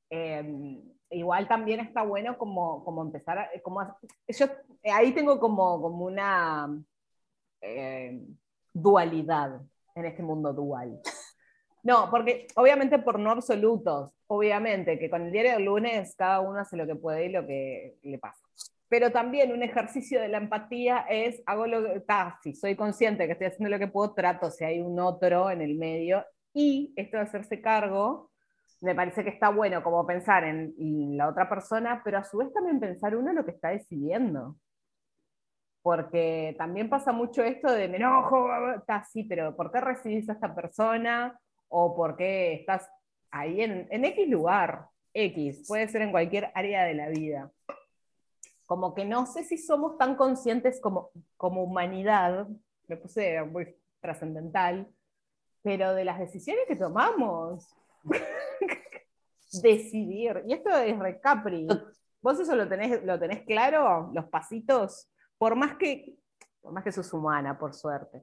Em, 0.10 0.82
igual 1.12 1.48
también 1.48 1.80
está 1.82 2.02
bueno 2.02 2.38
como, 2.38 2.84
como 2.84 3.04
empezar 3.04 3.38
a, 3.38 3.50
como, 3.62 3.96
yo 4.28 4.48
ahí 4.92 5.14
tengo 5.14 5.40
como, 5.40 5.82
como 5.82 6.06
una 6.06 6.68
eh, 7.62 8.20
dualidad 8.74 9.62
en 9.96 10.06
este 10.06 10.24
mundo 10.24 10.54
dual. 10.54 11.00
No, 11.84 12.10
porque 12.12 12.48
obviamente 12.56 13.00
por 13.00 13.20
no 13.20 13.32
absolutos, 13.32 14.12
obviamente 14.28 15.00
que 15.00 15.10
con 15.10 15.24
el 15.24 15.32
diario 15.32 15.54
del 15.54 15.66
lunes 15.66 16.16
cada 16.16 16.40
uno 16.40 16.60
hace 16.60 16.78
lo 16.78 16.86
que 16.86 16.96
puede 16.96 17.26
y 17.26 17.30
lo 17.30 17.46
que 17.46 17.98
le 18.04 18.20
pasa. 18.20 18.46
Pero 18.88 19.12
también 19.12 19.52
un 19.52 19.64
ejercicio 19.64 20.22
de 20.22 20.28
la 20.28 20.38
empatía 20.38 21.06
es, 21.10 21.42
hago 21.46 21.66
lo 21.66 21.82
que, 21.82 22.04
si 22.44 22.54
soy 22.54 22.76
consciente 22.76 23.26
que 23.26 23.32
estoy 23.32 23.48
haciendo 23.48 23.70
lo 23.70 23.80
que 23.80 23.88
puedo, 23.88 24.14
trato 24.14 24.52
si 24.52 24.64
hay 24.64 24.82
un 24.82 25.00
otro 25.00 25.50
en 25.50 25.62
el 25.62 25.76
medio. 25.76 26.26
Y 26.54 26.94
esto 26.98 27.18
de 27.18 27.24
hacerse 27.24 27.62
cargo, 27.62 28.30
me 28.82 28.94
parece 28.94 29.24
que 29.24 29.30
está 29.30 29.50
bueno 29.50 29.82
como 29.82 30.06
pensar 30.06 30.44
en 30.44 31.18
la 31.18 31.30
otra 31.30 31.48
persona, 31.48 32.02
pero 32.04 32.18
a 32.18 32.24
su 32.24 32.38
vez 32.38 32.52
también 32.54 32.80
pensar 32.80 33.16
uno 33.16 33.32
lo 33.32 33.46
que 33.46 33.52
está 33.52 33.70
decidiendo 33.70 34.58
porque 35.82 36.56
también 36.58 36.90
pasa 36.90 37.12
mucho 37.12 37.44
esto 37.44 37.72
de 37.72 37.88
me 37.88 37.98
enojo, 37.98 38.48
está 38.74 38.98
así, 38.98 39.24
pero 39.24 39.56
¿por 39.56 39.72
qué 39.72 39.82
recibís 39.82 40.30
a 40.30 40.34
esta 40.34 40.54
persona? 40.54 41.40
¿O 41.70 41.96
por 41.96 42.16
qué 42.16 42.54
estás 42.54 42.90
ahí 43.32 43.62
en, 43.62 43.88
en 43.90 44.06
X 44.06 44.28
lugar? 44.30 44.88
X, 45.14 45.66
puede 45.68 45.88
ser 45.88 46.04
en 46.04 46.12
cualquier 46.12 46.52
área 46.54 46.86
de 46.86 46.94
la 46.94 47.10
vida. 47.10 47.52
Como 48.66 48.94
que 48.94 49.06
no 49.06 49.26
sé 49.26 49.44
si 49.44 49.58
somos 49.58 49.98
tan 49.98 50.16
conscientes 50.16 50.80
como, 50.80 51.10
como 51.36 51.64
humanidad, 51.64 52.48
me 52.88 52.98
puse 52.98 53.42
muy 53.44 53.76
trascendental, 54.00 54.88
pero 55.62 55.94
de 55.94 56.06
las 56.06 56.20
decisiones 56.20 56.66
que 56.68 56.76
tomamos. 56.76 57.68
Decidir. 59.62 60.44
Y 60.48 60.54
esto 60.54 60.70
es 60.78 60.98
recapri. 60.98 61.68
¿Vos 62.22 62.40
eso 62.40 62.56
lo 62.56 62.68
tenés, 62.70 63.04
lo 63.04 63.20
tenés 63.20 63.42
claro? 63.42 64.10
¿Los 64.14 64.26
pasitos? 64.26 65.11
Por 65.42 65.56
más 65.56 65.76
que, 65.76 66.14
por 66.62 66.72
más 66.72 66.84
que 66.84 66.92
sos 66.92 67.12
humana, 67.14 67.58
por 67.58 67.74
suerte, 67.74 68.22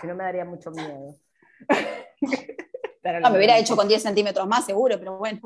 si 0.00 0.06
no 0.08 0.16
me 0.16 0.24
daría 0.24 0.44
mucho 0.44 0.72
miedo. 0.72 1.14
no, 3.22 3.30
me 3.30 3.36
hubiera 3.36 3.56
hecho 3.56 3.76
con 3.76 3.86
10 3.86 4.02
centímetros 4.02 4.48
más, 4.48 4.66
seguro, 4.66 4.98
pero 4.98 5.16
bueno. 5.16 5.40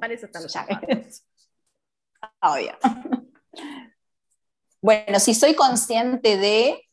Para 0.00 0.14
eso 0.14 0.24
están 0.24 0.42
los 0.42 0.56
Obvio. 2.40 2.78
Bueno, 4.80 5.20
si 5.20 5.34
soy 5.34 5.54
consciente 5.54 6.38
de. 6.38 6.88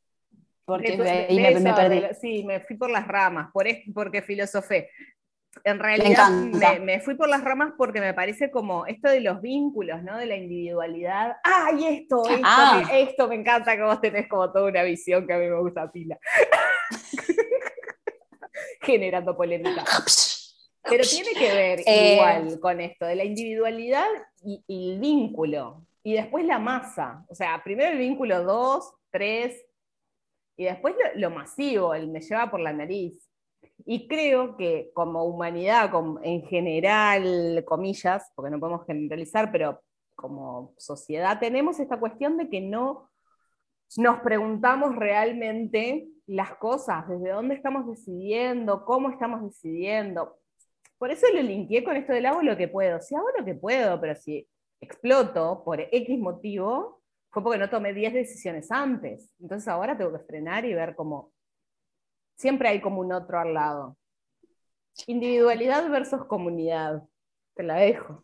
Porque 0.65 0.97
me, 0.97 1.73
perdí. 1.73 2.03
sí, 2.19 2.43
me 2.43 2.59
fui 2.59 2.75
por 2.75 2.89
las 2.89 3.07
ramas, 3.07 3.51
por, 3.53 3.65
porque 3.93 4.21
filosofé 4.21 4.89
en 5.63 5.79
realidad 5.79 6.29
me, 6.81 6.99
fui 6.99 7.15
por 7.15 7.29
las 7.29 7.43
ramas 7.43 7.73
porque 7.77 7.99
me 7.99 8.13
parece 8.13 8.51
como 8.51 8.85
esto 8.85 9.09
de 9.09 9.21
los 9.21 9.41
vínculos, 9.41 10.03
¿no? 10.03 10.17
De 10.17 10.25
la 10.25 10.35
individualidad. 10.35 11.37
¡Ay, 11.43 11.85
esto! 11.85 12.23
Esto, 12.29 12.41
ah. 12.43 12.83
esto 12.91 13.27
me 13.27 13.35
encanta 13.35 13.75
que 13.75 13.83
vos 13.83 14.01
tenés 14.01 14.27
como 14.27 14.51
toda 14.51 14.69
una 14.69 14.83
visión 14.83 15.25
que 15.27 15.33
a 15.33 15.37
mí 15.37 15.47
me 15.47 15.59
gusta 15.59 15.91
pila. 15.91 16.17
Generando 18.81 19.35
polémica. 19.35 19.83
Pero 20.89 21.03
tiene 21.03 21.33
que 21.33 21.53
ver 21.53 21.79
eh, 21.85 22.13
igual 22.13 22.59
con 22.59 22.79
esto, 22.81 23.05
de 23.05 23.15
la 23.15 23.23
individualidad 23.23 24.07
y, 24.43 24.63
el 24.67 24.99
vínculo. 24.99 25.85
Y 26.03 26.13
después 26.13 26.45
la 26.45 26.59
masa. 26.59 27.25
O 27.29 27.35
sea, 27.35 27.61
primero 27.63 27.91
el 27.91 27.97
vínculo 27.97 28.43
dos, 28.43 28.93
tres, 29.11 29.65
y 30.57 30.65
después 30.65 30.95
lo 31.15 31.29
masivo, 31.29 31.93
el 31.93 32.07
me 32.07 32.21
lleva 32.21 32.49
por 32.49 32.59
la 32.59 32.73
nariz. 32.73 33.26
Y 33.85 34.07
creo 34.07 34.57
que 34.57 34.91
como 34.93 35.23
humanidad, 35.23 35.91
en 36.23 36.43
general, 36.47 37.63
comillas, 37.65 38.31
porque 38.35 38.51
no 38.51 38.59
podemos 38.59 38.85
generalizar, 38.85 39.51
pero 39.51 39.81
como 40.15 40.73
sociedad 40.77 41.39
tenemos 41.39 41.79
esta 41.79 41.99
cuestión 41.99 42.37
de 42.37 42.49
que 42.49 42.59
no 42.59 43.09
nos 43.97 44.19
preguntamos 44.19 44.95
realmente 44.95 46.07
las 46.25 46.55
cosas, 46.55 47.07
desde 47.07 47.29
dónde 47.29 47.55
estamos 47.55 47.87
decidiendo, 47.87 48.83
cómo 48.83 49.09
estamos 49.09 49.43
decidiendo. 49.43 50.37
Por 50.97 51.11
eso 51.11 51.27
lo 51.33 51.41
linkeé 51.41 51.83
con 51.83 51.95
esto 51.95 52.11
del 52.11 52.25
hago 52.25 52.41
lo 52.41 52.57
que 52.57 52.67
puedo. 52.67 52.99
Si 52.99 53.15
hago 53.15 53.27
lo 53.37 53.45
que 53.45 53.55
puedo, 53.55 54.01
pero 54.01 54.15
si 54.15 54.47
exploto 54.81 55.63
por 55.63 55.79
X 55.79 56.19
motivo, 56.19 57.01
fue 57.29 57.43
porque 57.43 57.59
no 57.59 57.69
tomé 57.69 57.93
10 57.93 58.13
decisiones 58.13 58.71
antes. 58.71 59.31
Entonces 59.39 59.67
ahora 59.67 59.97
tengo 59.97 60.11
que 60.11 60.25
frenar 60.25 60.65
y 60.65 60.73
ver 60.73 60.95
cómo. 60.95 61.31
Siempre 62.37 62.69
hay 62.69 62.79
como 62.79 63.01
un 63.01 63.11
otro 63.11 63.39
al 63.39 63.53
lado. 63.53 63.97
Individualidad 65.07 65.89
versus 65.89 66.25
comunidad. 66.25 67.03
Te 67.55 67.63
la 67.63 67.75
dejo. 67.75 68.21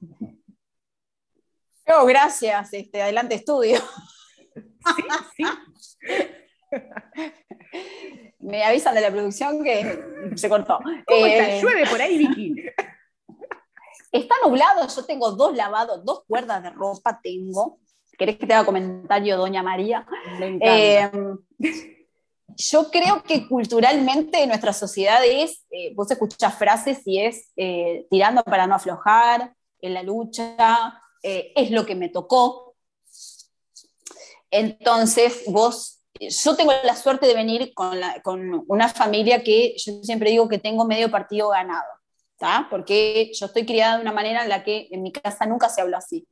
Oh, 1.88 2.06
gracias. 2.06 2.74
Este, 2.74 3.02
adelante 3.02 3.36
estudio. 3.36 3.80
Sí, 4.96 5.04
sí. 5.36 5.44
Me 8.40 8.64
avisan 8.64 8.94
de 8.94 9.02
la 9.02 9.12
producción 9.12 9.64
que 9.64 10.32
se 10.36 10.50
cortó. 10.50 10.80
¿Cómo 11.08 11.26
está? 11.26 11.50
Eh, 11.50 11.62
Llueve 11.62 11.88
por 11.90 12.02
ahí, 12.02 12.18
Vicky. 12.18 12.56
Está 14.12 14.36
nublado, 14.46 14.88
yo 14.88 15.06
tengo 15.06 15.32
dos 15.32 15.56
lavados, 15.56 16.06
dos 16.06 16.24
cuerdas 16.28 16.62
de 16.62 16.70
ropa 16.70 17.20
tengo. 17.24 17.80
¿Querés 18.18 18.38
que 18.38 18.46
te 18.46 18.54
haga 18.54 18.66
comentario, 18.66 19.38
doña 19.38 19.64
María? 19.64 20.06
Me 20.40 20.48
encanta. 20.48 20.78
Eh, 20.78 21.12
yo 22.48 22.92
creo 22.92 23.24
que 23.24 23.48
culturalmente 23.48 24.46
nuestra 24.48 24.74
sociedad 24.74 25.24
es, 25.26 25.66
eh, 25.72 25.94
vos 25.96 26.10
escuchás 26.12 26.56
frases 26.58 27.02
y 27.06 27.20
es 27.20 27.52
eh, 27.56 28.06
tirando 28.10 28.44
para 28.44 28.68
no 28.68 28.76
aflojar, 28.76 29.54
en 29.80 29.94
la 29.94 30.04
lucha, 30.04 31.02
eh, 31.22 31.52
es 31.56 31.72
lo 31.72 31.86
que 31.86 31.96
me 31.96 32.10
tocó. 32.10 32.76
Entonces, 34.50 35.44
vos, 35.48 36.02
yo 36.20 36.56
tengo 36.56 36.72
la 36.84 36.96
suerte 36.96 37.28
de 37.28 37.34
venir 37.34 37.74
con, 37.74 38.00
con 38.24 38.64
una 38.68 38.88
familia 38.88 39.44
que 39.44 39.76
yo 39.78 40.02
siempre 40.04 40.30
digo 40.30 40.48
que 40.48 40.60
tengo 40.60 40.86
medio 40.86 41.12
partido 41.12 41.50
ganado, 41.50 41.90
¿tá? 42.38 42.68
porque 42.70 43.32
yo 43.34 43.48
estoy 43.48 43.66
criada 43.66 43.96
de 43.96 44.04
una 44.04 44.14
manera 44.14 44.44
en 44.44 44.50
la 44.50 44.64
que 44.64 44.88
en 44.92 45.02
mi 45.02 45.12
casa 45.12 45.46
nunca 45.46 45.70
se 45.70 45.82
habla 45.82 45.98
así. 45.98 46.28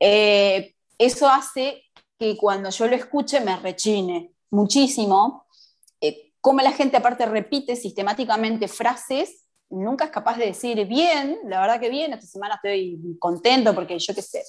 Eh, 0.00 0.74
eso 0.98 1.28
hace 1.28 1.84
que 2.18 2.36
cuando 2.36 2.70
yo 2.70 2.88
lo 2.88 2.96
escuche 2.96 3.40
me 3.40 3.56
rechine 3.56 4.32
muchísimo. 4.50 5.46
Eh, 6.00 6.32
como 6.40 6.60
la 6.60 6.72
gente 6.72 6.96
aparte 6.96 7.26
repite 7.26 7.76
sistemáticamente 7.76 8.68
frases, 8.68 9.44
nunca 9.70 10.06
es 10.06 10.10
capaz 10.10 10.36
de 10.36 10.46
decir 10.46 10.84
bien, 10.86 11.38
la 11.44 11.60
verdad 11.60 11.80
que 11.80 11.90
bien, 11.90 12.12
esta 12.12 12.26
semana 12.26 12.56
estoy 12.56 13.00
contento 13.18 13.74
porque 13.74 13.98
yo 13.98 14.14
qué 14.14 14.22
sé, 14.22 14.42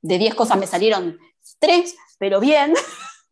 de 0.00 0.18
10 0.18 0.34
cosas 0.34 0.58
me 0.58 0.66
salieron 0.66 1.18
3, 1.58 1.96
pero 2.18 2.40
bien. 2.40 2.74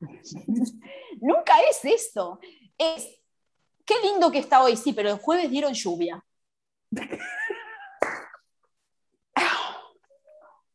nunca 1.21 1.61
es 1.71 1.85
esto. 1.85 2.39
Es, 2.79 3.09
qué 3.85 3.95
lindo 4.03 4.31
que 4.31 4.39
está 4.39 4.63
hoy, 4.63 4.77
sí, 4.77 4.93
pero 4.93 5.11
el 5.11 5.19
jueves 5.19 5.51
dieron 5.51 5.73
lluvia. 5.75 6.25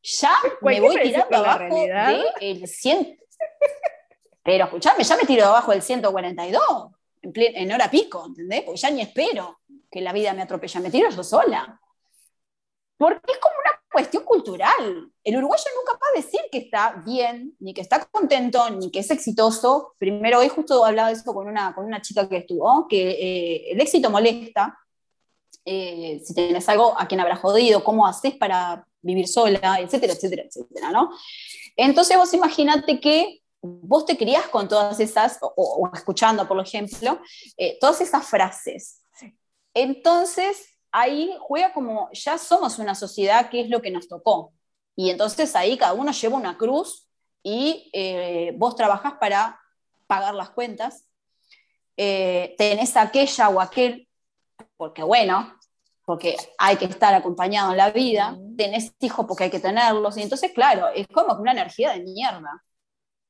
ya 0.03 0.34
me 0.61 0.82
voy 0.82 1.01
tirando 1.01 1.38
abajo 1.38 1.75
del 2.39 2.67
100. 2.67 3.17
Pero 4.43 4.65
escuchame, 4.65 5.03
ya 5.03 5.17
me 5.17 5.25
tiro 5.25 5.45
abajo 5.45 5.71
del 5.71 5.81
142, 5.81 6.63
en, 7.21 7.33
en 7.35 7.71
hora 7.71 7.89
pico, 7.89 8.25
¿entendés? 8.27 8.63
Porque 8.63 8.79
ya 8.79 8.89
ni 8.89 9.01
espero 9.01 9.59
que 9.89 10.01
la 10.01 10.13
vida 10.13 10.33
me 10.33 10.41
atropelle, 10.41 10.79
me 10.79 10.89
tiro 10.89 11.09
yo 11.09 11.23
sola. 11.23 11.79
Porque 12.97 13.31
es 13.31 13.39
como 13.39 13.55
una 13.59 13.81
cuestión 13.91 14.23
cultural. 14.23 15.11
El 15.23 15.37
uruguayo 15.37 15.65
nunca 15.75 15.93
va 15.93 16.07
a 16.13 16.17
decir 16.17 16.39
que 16.51 16.59
está 16.59 17.01
bien, 17.05 17.55
ni 17.59 17.73
que 17.73 17.81
está 17.81 18.05
contento, 18.05 18.69
ni 18.69 18.89
que 18.89 18.99
es 18.99 19.11
exitoso. 19.11 19.95
Primero, 19.97 20.39
hoy 20.39 20.49
justo 20.49 20.85
hablaba 20.85 21.09
de 21.09 21.15
eso 21.15 21.33
con 21.33 21.47
una, 21.47 21.75
con 21.75 21.85
una 21.85 22.01
chica 22.01 22.29
que 22.29 22.37
estuvo, 22.37 22.87
que 22.87 23.11
eh, 23.11 23.71
el 23.71 23.81
éxito 23.81 24.09
molesta. 24.09 24.77
Eh, 25.65 26.21
si 26.23 26.33
tenés 26.33 26.67
algo 26.69 26.97
a 26.97 27.07
quien 27.07 27.19
habrá 27.19 27.35
jodido, 27.35 27.83
cómo 27.83 28.07
haces 28.07 28.35
para 28.35 28.85
vivir 29.01 29.27
sola, 29.27 29.79
etcétera, 29.79 30.13
etcétera, 30.13 30.43
etcétera, 30.43 30.91
¿no? 30.91 31.11
Entonces 31.75 32.17
vos 32.17 32.33
imaginate 32.33 32.99
que 32.99 33.40
vos 33.62 34.05
te 34.05 34.18
criás 34.18 34.47
con 34.47 34.68
todas 34.68 34.99
esas, 34.99 35.38
o, 35.41 35.53
o 35.55 35.91
escuchando, 35.93 36.47
por 36.47 36.59
ejemplo, 36.59 37.20
eh, 37.57 37.78
todas 37.80 38.01
esas 38.01 38.26
frases. 38.26 39.01
Entonces, 39.74 40.78
ahí 40.91 41.36
juega 41.39 41.74
como, 41.74 42.09
ya 42.12 42.38
somos 42.38 42.80
una 42.80 42.95
sociedad 42.95 43.49
que 43.49 43.62
es 43.62 43.70
lo 43.70 43.82
que 43.82 43.91
nos 43.91 44.07
tocó. 44.07 44.53
Y 44.95 45.09
entonces 45.09 45.55
ahí 45.55 45.78
cada 45.78 45.93
uno 45.93 46.12
lleva 46.12 46.36
una 46.36 46.57
cruz 46.57 47.07
y 47.43 47.89
eh, 47.93 48.53
vos 48.57 48.76
trabajás 48.76 49.14
para 49.20 49.59
pagar 50.07 50.36
las 50.36 50.49
cuentas. 50.49 51.05
Eh, 51.95 52.55
tenés 52.57 52.97
aquella 52.97 53.49
o 53.49 53.62
aquel, 53.62 54.09
porque 54.76 55.03
bueno, 55.03 55.55
porque 56.05 56.36
hay 56.57 56.76
que 56.76 56.86
estar 56.86 57.14
acompañado 57.14 57.72
en 57.72 57.78
la 57.78 57.91
vida, 57.91 58.38
tenés 58.57 58.91
hijos 58.99 59.26
porque 59.26 59.45
hay 59.45 59.49
que 59.49 59.59
tenerlos, 59.59 60.18
y 60.18 60.24
entonces, 60.24 60.51
claro, 60.51 60.89
es 60.89 61.07
como 61.07 61.34
una 61.36 61.51
energía 61.51 61.91
de 61.91 62.01
mierda, 62.01 62.64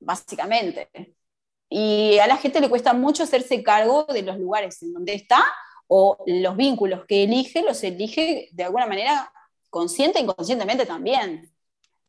básicamente. 0.02 0.89
Y 1.70 2.20
a 2.20 2.28
la 2.28 2.36
gente 2.36 2.60
le 2.60 2.70
cuesta 2.70 2.93
mucho 2.93 3.24
hacerse 3.24 3.64
cargo 3.64 4.04
de 4.04 4.24
los 4.24 4.38
lugares 4.38 4.82
en 4.84 4.93
donde 4.93 5.14
está 5.14 5.41
o 5.88 6.24
los 6.26 6.58
vínculos 6.58 7.06
que 7.06 7.24
elige, 7.24 7.64
los 7.64 7.84
elige 7.84 8.49
de 8.52 8.64
alguna 8.64 8.88
manera 8.88 9.32
consciente 9.70 10.20
e 10.20 10.24
inconscientemente 10.24 10.86
también. 10.86 11.49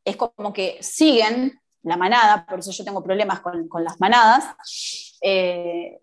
Es 0.04 0.16
como 0.16 0.52
que 0.52 0.78
siguen 0.82 1.60
la 1.82 1.96
manada, 1.96 2.46
por 2.46 2.58
eso 2.58 2.70
yo 2.72 2.84
tengo 2.84 3.02
problemas 3.02 3.40
con, 3.40 3.68
con 3.68 3.84
las 3.84 4.00
manadas, 4.00 4.56
eh, 5.20 6.00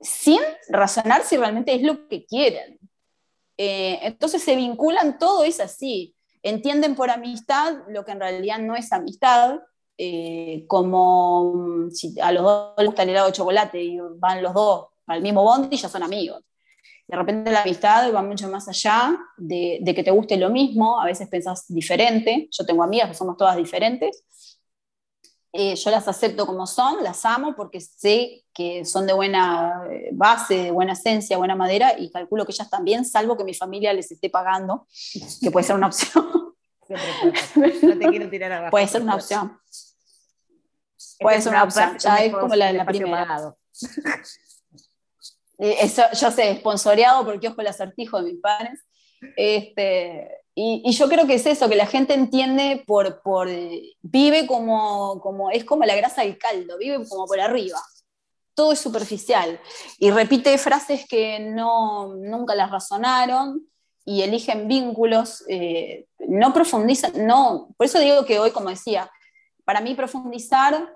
sin 0.00 0.40
razonar 0.68 1.24
si 1.24 1.36
realmente 1.36 1.74
es 1.74 1.82
lo 1.82 2.08
que 2.08 2.24
quieren. 2.26 2.78
Eh, 3.56 4.00
entonces 4.02 4.42
se 4.42 4.56
vinculan, 4.56 5.18
todo 5.18 5.44
es 5.44 5.60
así. 5.60 6.14
Entienden 6.42 6.94
por 6.94 7.10
amistad 7.10 7.74
lo 7.88 8.04
que 8.04 8.12
en 8.12 8.20
realidad 8.20 8.58
no 8.58 8.76
es 8.76 8.92
amistad, 8.92 9.60
eh, 9.98 10.64
como 10.66 11.54
mm, 11.54 11.90
si 11.90 12.20
a 12.20 12.32
los 12.32 12.42
dos 12.42 12.74
les 12.78 12.86
gusta 12.86 13.02
el 13.02 13.10
helado 13.10 13.26
de 13.26 13.32
chocolate 13.32 13.82
y 13.82 13.98
van 14.16 14.42
los 14.42 14.54
dos 14.54 14.86
al 15.06 15.22
mismo 15.22 15.42
bondi, 15.42 15.76
ya 15.76 15.88
son 15.88 16.02
amigos. 16.02 16.42
De 17.06 17.16
repente 17.16 17.52
la 17.52 17.62
amistad 17.62 18.12
va 18.14 18.22
mucho 18.22 18.48
más 18.48 18.66
allá 18.68 19.16
de, 19.36 19.78
de 19.82 19.94
que 19.94 20.02
te 20.02 20.10
guste 20.10 20.36
lo 20.38 20.48
mismo, 20.48 21.00
a 21.00 21.04
veces 21.04 21.28
pensás 21.28 21.66
diferente, 21.68 22.48
yo 22.50 22.64
tengo 22.64 22.82
amigas 22.82 23.08
que 23.08 23.14
somos 23.14 23.36
todas 23.36 23.56
diferentes, 23.56 24.24
eh, 25.56 25.76
yo 25.76 25.90
las 25.92 26.08
acepto 26.08 26.46
como 26.46 26.66
son, 26.66 27.04
las 27.04 27.24
amo 27.24 27.54
porque 27.54 27.80
sé 27.80 28.44
que 28.52 28.84
son 28.84 29.06
de 29.06 29.12
buena 29.12 29.84
eh, 29.88 30.10
base, 30.12 30.64
de 30.64 30.70
buena 30.72 30.94
esencia, 30.94 31.38
buena 31.38 31.54
madera 31.54 31.94
y 31.96 32.10
calculo 32.10 32.44
que 32.44 32.50
ellas 32.50 32.68
también, 32.68 33.04
salvo 33.04 33.36
que 33.36 33.44
mi 33.44 33.54
familia 33.54 33.92
les 33.92 34.10
esté 34.10 34.28
pagando, 34.30 34.88
que 35.40 35.52
puede 35.52 35.64
ser 35.64 35.76
una 35.76 35.86
opción. 35.86 36.54
No 37.82 37.98
te 37.98 38.08
quiero 38.08 38.28
tirar 38.28 38.52
abajo. 38.52 38.72
puede 38.72 38.88
ser 38.88 39.02
una 39.02 39.14
opción. 39.14 39.56
Puede 41.24 41.40
ser 41.40 41.52
una 41.52 41.62
opción, 41.62 41.96
ya 41.96 42.16
es 42.18 42.34
como 42.34 42.54
la, 42.54 42.70
la 42.70 42.84
primera. 42.84 43.54
Eh, 45.56 45.76
Eso, 45.82 46.02
yo 46.20 46.32
sé, 46.32 46.56
sponsoreado 46.56 47.24
por 47.24 47.38
Kiosco 47.38 47.60
el 47.60 47.68
Acertijo 47.68 48.20
de 48.20 48.32
mis 48.32 48.40
padres. 48.40 48.80
Este, 49.36 50.28
y, 50.52 50.82
y 50.84 50.92
yo 50.92 51.08
creo 51.08 51.28
que 51.28 51.36
es 51.36 51.46
eso, 51.46 51.68
que 51.68 51.76
la 51.76 51.86
gente 51.86 52.12
entiende 52.12 52.82
por, 52.84 53.22
por 53.22 53.48
vive 54.02 54.48
como, 54.48 55.20
como, 55.20 55.52
es 55.52 55.64
como 55.64 55.84
la 55.84 55.94
grasa 55.94 56.22
del 56.22 56.38
caldo, 56.38 56.76
vive 56.76 57.08
como 57.08 57.26
por 57.26 57.38
arriba. 57.38 57.80
Todo 58.54 58.72
es 58.72 58.80
superficial. 58.80 59.60
Y 60.00 60.10
repite 60.10 60.58
frases 60.58 61.06
que 61.08 61.38
no, 61.38 62.16
nunca 62.16 62.56
las 62.56 62.72
razonaron 62.72 63.64
y 64.04 64.22
eligen 64.22 64.66
vínculos, 64.66 65.44
eh, 65.48 66.06
no 66.18 66.52
profundizan, 66.52 67.26
no, 67.26 67.68
por 67.76 67.86
eso 67.86 68.00
digo 68.00 68.24
que 68.24 68.40
hoy, 68.40 68.50
como 68.50 68.70
decía, 68.70 69.08
para 69.64 69.80
mí 69.80 69.94
profundizar 69.94 70.93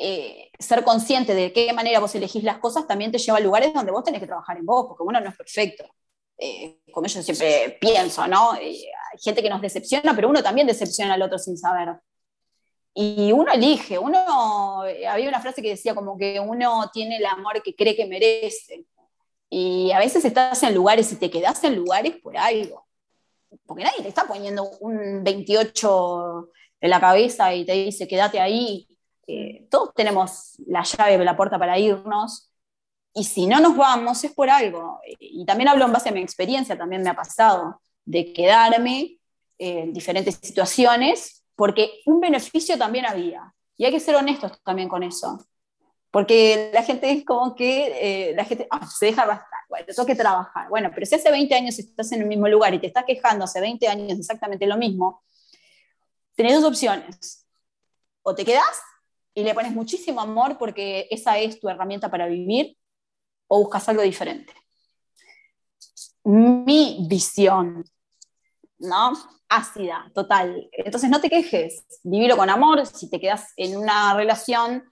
eh, 0.00 0.52
ser 0.56 0.84
consciente 0.84 1.34
de 1.34 1.52
qué 1.52 1.72
manera 1.72 1.98
vos 1.98 2.14
elegís 2.14 2.44
las 2.44 2.58
cosas 2.58 2.86
también 2.86 3.10
te 3.10 3.18
lleva 3.18 3.38
a 3.38 3.40
lugares 3.40 3.74
donde 3.74 3.90
vos 3.90 4.04
tenés 4.04 4.20
que 4.20 4.28
trabajar 4.28 4.56
en 4.56 4.64
vos, 4.64 4.86
porque 4.86 5.02
uno 5.02 5.20
no 5.20 5.28
es 5.28 5.36
perfecto. 5.36 5.84
Eh, 6.38 6.78
como 6.92 7.08
yo 7.08 7.20
siempre 7.20 7.76
pienso, 7.80 8.24
¿no? 8.28 8.54
Eh, 8.54 8.78
hay 9.12 9.18
gente 9.20 9.42
que 9.42 9.50
nos 9.50 9.60
decepciona, 9.60 10.14
pero 10.14 10.28
uno 10.28 10.40
también 10.40 10.68
decepciona 10.68 11.14
al 11.14 11.22
otro 11.22 11.36
sin 11.36 11.58
saber. 11.58 11.96
Y 12.94 13.32
uno 13.32 13.52
elige, 13.52 13.98
uno, 13.98 14.82
había 14.82 15.28
una 15.28 15.40
frase 15.40 15.62
que 15.62 15.70
decía 15.70 15.96
como 15.96 16.16
que 16.16 16.38
uno 16.38 16.88
tiene 16.92 17.16
el 17.16 17.26
amor 17.26 17.60
que 17.62 17.74
cree 17.74 17.96
que 17.96 18.06
merece. 18.06 18.86
Y 19.50 19.90
a 19.90 19.98
veces 19.98 20.24
estás 20.24 20.62
en 20.62 20.74
lugares 20.76 21.10
y 21.12 21.16
te 21.16 21.30
quedás 21.30 21.62
en 21.64 21.74
lugares 21.74 22.16
por 22.22 22.36
algo. 22.36 22.86
Porque 23.66 23.82
nadie 23.82 24.02
te 24.02 24.08
está 24.08 24.28
poniendo 24.28 24.68
un 24.80 25.24
28 25.24 26.50
en 26.80 26.90
la 26.90 27.00
cabeza 27.00 27.52
y 27.52 27.64
te 27.64 27.72
dice 27.72 28.06
quédate 28.06 28.38
ahí 28.38 28.87
eh, 29.30 29.68
todos 29.70 29.92
tenemos 29.94 30.54
la 30.66 30.82
llave 30.82 31.22
la 31.22 31.36
puerta 31.36 31.58
para 31.58 31.78
irnos, 31.78 32.50
y 33.12 33.24
si 33.24 33.46
no 33.46 33.60
nos 33.60 33.76
vamos 33.76 34.24
es 34.24 34.32
por 34.32 34.48
algo. 34.48 35.00
Y 35.18 35.44
también 35.44 35.68
hablo 35.68 35.84
en 35.84 35.92
base 35.92 36.08
a 36.08 36.12
mi 36.12 36.20
experiencia, 36.20 36.78
también 36.78 37.02
me 37.02 37.10
ha 37.10 37.14
pasado 37.14 37.82
de 38.06 38.32
quedarme 38.32 39.18
en 39.58 39.92
diferentes 39.92 40.36
situaciones, 40.36 41.44
porque 41.56 42.00
un 42.06 42.20
beneficio 42.20 42.78
también 42.78 43.04
había. 43.04 43.52
Y 43.76 43.84
hay 43.84 43.92
que 43.92 44.00
ser 44.00 44.14
honestos 44.16 44.62
también 44.64 44.88
con 44.88 45.02
eso. 45.02 45.38
Porque 46.10 46.70
la 46.72 46.82
gente 46.82 47.10
es 47.10 47.24
como 47.24 47.54
que, 47.54 48.30
eh, 48.30 48.34
la 48.34 48.44
gente 48.46 48.66
ah, 48.70 48.86
se 48.86 49.06
deja 49.06 49.22
arrastrar. 49.22 49.60
bueno, 49.68 49.86
tengo 49.86 50.06
que 50.06 50.14
trabajar. 50.14 50.68
Bueno, 50.70 50.90
pero 50.94 51.04
si 51.04 51.16
hace 51.16 51.30
20 51.30 51.54
años 51.54 51.78
estás 51.78 52.12
en 52.12 52.22
el 52.22 52.28
mismo 52.28 52.48
lugar 52.48 52.72
y 52.72 52.78
te 52.78 52.86
estás 52.86 53.04
quejando 53.04 53.44
hace 53.44 53.60
20 53.60 53.86
años 53.88 54.18
exactamente 54.18 54.66
lo 54.66 54.78
mismo, 54.78 55.22
tenés 56.34 56.54
dos 56.54 56.64
opciones. 56.64 57.46
O 58.22 58.34
te 58.34 58.44
quedas 58.44 58.80
y 59.38 59.44
le 59.44 59.54
pones 59.54 59.70
muchísimo 59.70 60.20
amor 60.20 60.58
porque 60.58 61.06
esa 61.12 61.38
es 61.38 61.60
tu 61.60 61.68
herramienta 61.68 62.10
para 62.10 62.26
vivir, 62.26 62.76
o 63.46 63.60
buscas 63.60 63.88
algo 63.88 64.02
diferente. 64.02 64.52
Mi 66.24 67.06
visión, 67.08 67.84
¿no? 68.78 69.12
Ácida, 69.48 70.10
total. 70.12 70.68
Entonces 70.72 71.08
no 71.08 71.20
te 71.20 71.30
quejes, 71.30 71.84
vivilo 72.02 72.36
con 72.36 72.50
amor. 72.50 72.84
Si 72.84 73.08
te 73.08 73.20
quedas 73.20 73.52
en 73.56 73.76
una 73.76 74.12
relación 74.14 74.82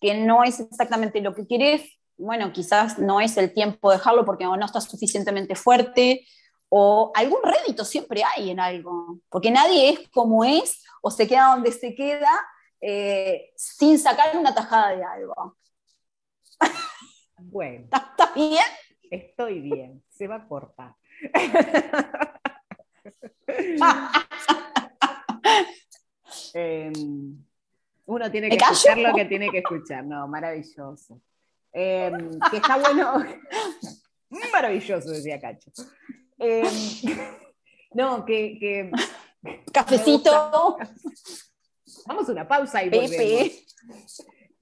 que 0.00 0.14
no 0.14 0.44
es 0.44 0.60
exactamente 0.60 1.20
lo 1.20 1.34
que 1.34 1.48
quieres, 1.48 1.82
bueno, 2.16 2.52
quizás 2.52 3.00
no 3.00 3.20
es 3.20 3.36
el 3.36 3.52
tiempo 3.52 3.90
de 3.90 3.96
dejarlo 3.96 4.24
porque 4.24 4.44
no 4.44 4.64
estás 4.64 4.84
suficientemente 4.84 5.56
fuerte 5.56 6.24
o 6.68 7.10
algún 7.16 7.40
rédito 7.42 7.84
siempre 7.84 8.22
hay 8.22 8.50
en 8.50 8.60
algo, 8.60 9.18
porque 9.28 9.50
nadie 9.50 9.90
es 9.90 10.08
como 10.10 10.44
es 10.44 10.84
o 11.02 11.10
se 11.10 11.26
queda 11.26 11.50
donde 11.50 11.72
se 11.72 11.96
queda 11.96 12.30
eh, 12.80 13.52
sin 13.56 13.98
sacar 13.98 14.36
una 14.36 14.54
tajada 14.54 14.96
de 14.96 15.04
algo. 15.04 15.56
Bueno. 17.38 17.88
¿Estás 17.92 18.34
bien? 18.34 18.64
Estoy 19.10 19.60
bien, 19.60 20.02
se 20.08 20.26
va 20.26 20.36
a 20.36 20.48
cortar. 20.48 20.94
Em, 26.54 27.44
uno 28.06 28.30
tiene 28.30 28.48
que 28.48 28.56
escuchar 28.56 28.98
lo 28.98 29.14
que 29.14 29.24
tiene 29.26 29.50
que 29.50 29.58
escuchar, 29.58 30.04
no, 30.04 30.26
maravilloso. 30.28 31.20
Em, 31.72 32.38
que 32.50 32.56
está 32.56 32.78
bueno. 32.78 33.24
Maravilloso, 34.52 35.10
decía 35.10 35.40
Cacho. 35.40 35.70
Em, 36.38 36.66
no, 37.92 38.24
que, 38.24 38.90
Cafecito. 39.72 40.76
Vamos 42.18 42.28
a 42.30 42.32
una 42.32 42.48
pausa 42.48 42.82
y 42.82 42.90
volvemos. 42.90 43.66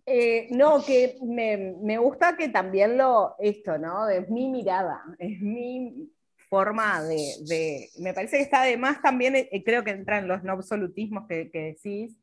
Eh, 0.05 0.49
no, 0.51 0.85
que 0.85 1.17
me, 1.23 1.99
gusta 1.99 2.37
que 2.37 2.49
también 2.49 2.97
lo, 2.97 3.35
esto, 3.41 3.79
¿no? 3.79 4.09
Es 4.09 4.29
mi 4.29 4.49
mirada, 4.49 5.03
es 5.19 5.41
mi 5.41 6.13
forma 6.49 7.03
de, 7.03 7.89
me 7.99 8.15
parece 8.15 8.37
que 8.37 8.43
está 8.45 8.63
además 8.63 9.03
también, 9.03 9.35
eh, 9.35 9.63
creo 9.65 9.83
que 9.83 9.91
entran 9.91 10.29
los 10.29 10.45
no 10.45 10.53
absolutismos 10.53 11.27
que, 11.27 11.51
que 11.51 11.75
decís, 11.75 12.17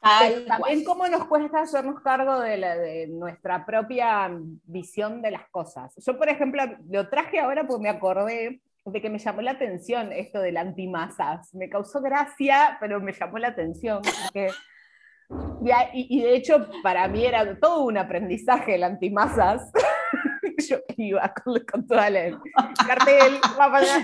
también 0.00 0.84
cómo 0.84 1.06
nos 1.08 1.26
cuesta 1.26 1.60
hacernos 1.60 2.00
cargo 2.00 2.40
de, 2.40 3.08
nuestra 3.10 3.66
propia 3.66 4.30
visión 4.64 5.20
de 5.20 5.32
las 5.32 5.50
cosas. 5.50 5.92
Yo, 5.96 6.16
por 6.16 6.28
ejemplo, 6.28 6.62
lo 6.88 7.10
traje 7.10 7.40
ahora 7.40 7.66
porque 7.66 7.82
me 7.82 7.90
acordé 7.90 8.62
de 8.84 9.00
que 9.00 9.10
me 9.10 9.18
llamó 9.18 9.42
la 9.42 9.52
atención 9.52 10.12
esto 10.12 10.40
de 10.40 10.52
la 10.52 10.62
antimasas. 10.62 11.54
Me 11.54 11.68
causó 11.68 12.00
gracia, 12.00 12.78
pero 12.80 13.00
me 13.00 13.12
llamó 13.12 13.38
la 13.38 13.48
atención. 13.48 14.00
y, 15.92 16.22
de 16.22 16.34
hecho, 16.34 16.66
para 16.82 17.08
mí 17.08 17.24
era 17.24 17.58
todo 17.58 17.84
un 17.84 17.98
aprendizaje 17.98 18.76
el 18.76 18.84
antimasas. 18.84 19.70
Yo 20.68 20.78
iba 20.96 21.32
con, 21.72 21.86
toda 21.86 22.10
la 22.10 22.38
cartel, 22.86 23.40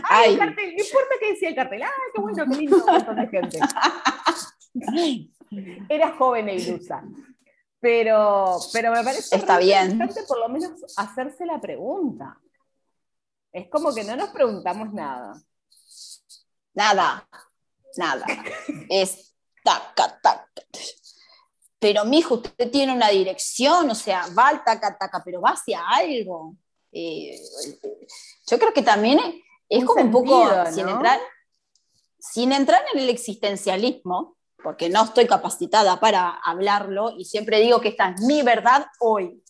ay, 0.08 0.32
el 0.32 0.38
cartel, 0.38 0.74
no 0.76 0.84
importa 0.84 1.14
qué 1.20 1.30
decía 1.32 1.48
el 1.50 1.54
cartel, 1.54 1.82
ay, 1.82 1.90
qué 2.14 2.20
bueno, 2.20 2.44
qué 2.46 2.56
lindo, 2.56 2.76
un 2.76 2.92
montón 2.92 3.16
de 3.16 3.28
gente. 3.28 3.58
Era 5.88 6.12
joven 6.12 6.48
e 6.48 6.56
ilusa. 6.56 7.02
Pero, 7.78 8.56
pero 8.72 8.90
me 8.90 9.04
parece 9.04 9.36
Está 9.36 9.58
bien. 9.58 9.92
importante 9.92 10.22
por 10.26 10.40
lo 10.40 10.48
menos 10.48 10.72
hacerse 10.96 11.44
la 11.44 11.60
pregunta. 11.60 12.38
Es 13.56 13.70
como 13.70 13.94
que 13.94 14.04
no 14.04 14.14
nos 14.16 14.28
preguntamos 14.28 14.92
nada. 14.92 15.32
Nada, 16.74 17.26
nada. 17.96 18.26
Es 18.90 19.34
taca, 19.64 20.20
taca. 20.20 20.46
Pero 21.78 22.04
mijo, 22.04 22.34
usted 22.34 22.70
tiene 22.70 22.92
una 22.92 23.08
dirección, 23.08 23.88
o 23.88 23.94
sea, 23.94 24.26
va 24.38 24.48
al 24.48 24.62
taca, 24.62 24.98
taca, 24.98 25.22
pero 25.24 25.40
va 25.40 25.52
hacia 25.52 25.80
algo. 25.88 26.54
Eh, 26.92 27.40
yo 28.46 28.58
creo 28.58 28.74
que 28.74 28.82
también 28.82 29.18
es, 29.70 29.84
como 29.86 30.02
un 30.02 30.10
poco, 30.10 30.50
sin, 30.70 30.86
entrar, 30.90 31.18
sin 32.18 32.52
entrar 32.52 32.84
en 32.92 33.00
el 33.00 33.08
existencialismo, 33.08 34.36
porque 34.62 34.90
no 34.90 35.02
estoy 35.02 35.26
capacitada 35.26 35.98
para 35.98 36.28
hablarlo 36.44 37.14
y 37.16 37.24
siempre 37.24 37.60
digo 37.60 37.80
que 37.80 37.88
esta 37.88 38.10
es 38.10 38.20
mi 38.20 38.42
verdad 38.42 38.86
hoy. 39.00 39.42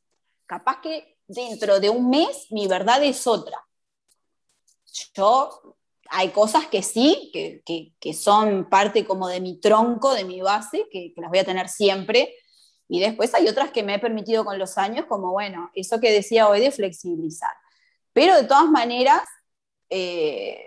Capaz 0.46 0.80
que 0.80 1.18
dentro 1.26 1.80
de 1.80 1.90
un 1.90 2.08
mes 2.08 2.46
mi 2.50 2.68
verdad 2.68 3.02
es 3.02 3.26
otra. 3.26 3.66
Yo, 5.14 5.76
hay 6.10 6.30
cosas 6.30 6.66
que 6.66 6.82
sí, 6.82 7.30
que, 7.32 8.14
son 8.14 8.68
parte 8.68 9.04
como 9.04 9.28
de 9.28 9.40
mi 9.40 9.60
tronco, 9.60 10.14
de 10.14 10.24
mi 10.24 10.40
base, 10.40 10.86
que, 10.90 11.12
las 11.16 11.30
voy 11.30 11.38
a 11.38 11.44
tener 11.44 11.68
siempre. 11.68 12.34
Y 12.88 13.00
después 13.00 13.34
hay 13.34 13.48
otras 13.48 13.70
que 13.72 13.82
me 13.82 13.94
he 13.94 13.98
permitido 13.98 14.44
con 14.44 14.58
los 14.58 14.78
años, 14.78 15.06
como 15.06 15.32
bueno, 15.32 15.70
eso 15.74 16.00
que 16.00 16.12
decía 16.12 16.48
hoy 16.48 16.60
de 16.60 16.70
flexibilizar. 16.70 17.50
Pero 18.12 18.36
de 18.36 18.44
todas 18.44 18.68
maneras, 18.70 19.22
eh, 19.90 20.66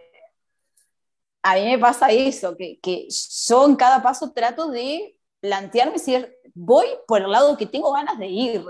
a 1.41 1.55
mí 1.55 1.65
me 1.65 1.79
pasa 1.79 2.11
eso, 2.11 2.55
que, 2.55 3.07
yo 3.47 3.65
en 3.65 3.75
cada 3.75 4.01
paso 4.01 4.31
trato 4.31 4.69
de 4.69 5.17
plantearme 5.39 5.97
si 5.99 6.15
voy 6.53 6.85
por 7.07 7.21
el 7.21 7.31
lado 7.31 7.57
que 7.57 7.65
tengo 7.65 7.93
ganas 7.93 8.19
de 8.19 8.27
ir. 8.27 8.65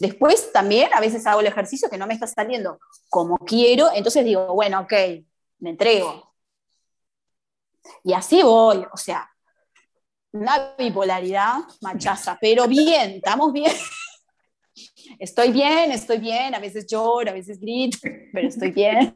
Después 0.00 0.52
también 0.52 0.92
a 0.94 1.00
veces 1.00 1.26
hago 1.26 1.40
el 1.40 1.46
ejercicio 1.46 1.90
que 1.90 1.98
no 1.98 2.06
me 2.06 2.14
está 2.14 2.26
saliendo 2.26 2.78
como 3.08 3.36
quiero, 3.38 3.88
entonces 3.92 4.24
digo, 4.24 4.54
bueno, 4.54 4.80
ok, 4.80 4.92
me 5.58 5.70
entrego. 5.70 6.34
Y 8.04 8.12
así 8.12 8.42
voy, 8.42 8.84
o 8.92 8.96
sea, 8.96 9.28
una 10.32 10.74
bipolaridad 10.76 11.58
machaza, 11.80 12.38
pero 12.40 12.68
bien, 12.68 13.12
estamos 13.12 13.52
bien. 13.52 13.72
Estoy 15.18 15.50
bien, 15.50 15.90
estoy 15.90 16.18
bien, 16.18 16.54
a 16.54 16.60
veces 16.60 16.86
lloro, 16.86 17.30
a 17.30 17.34
veces 17.34 17.58
grito, 17.58 17.98
pero 18.32 18.46
estoy 18.46 18.70
bien. 18.70 19.12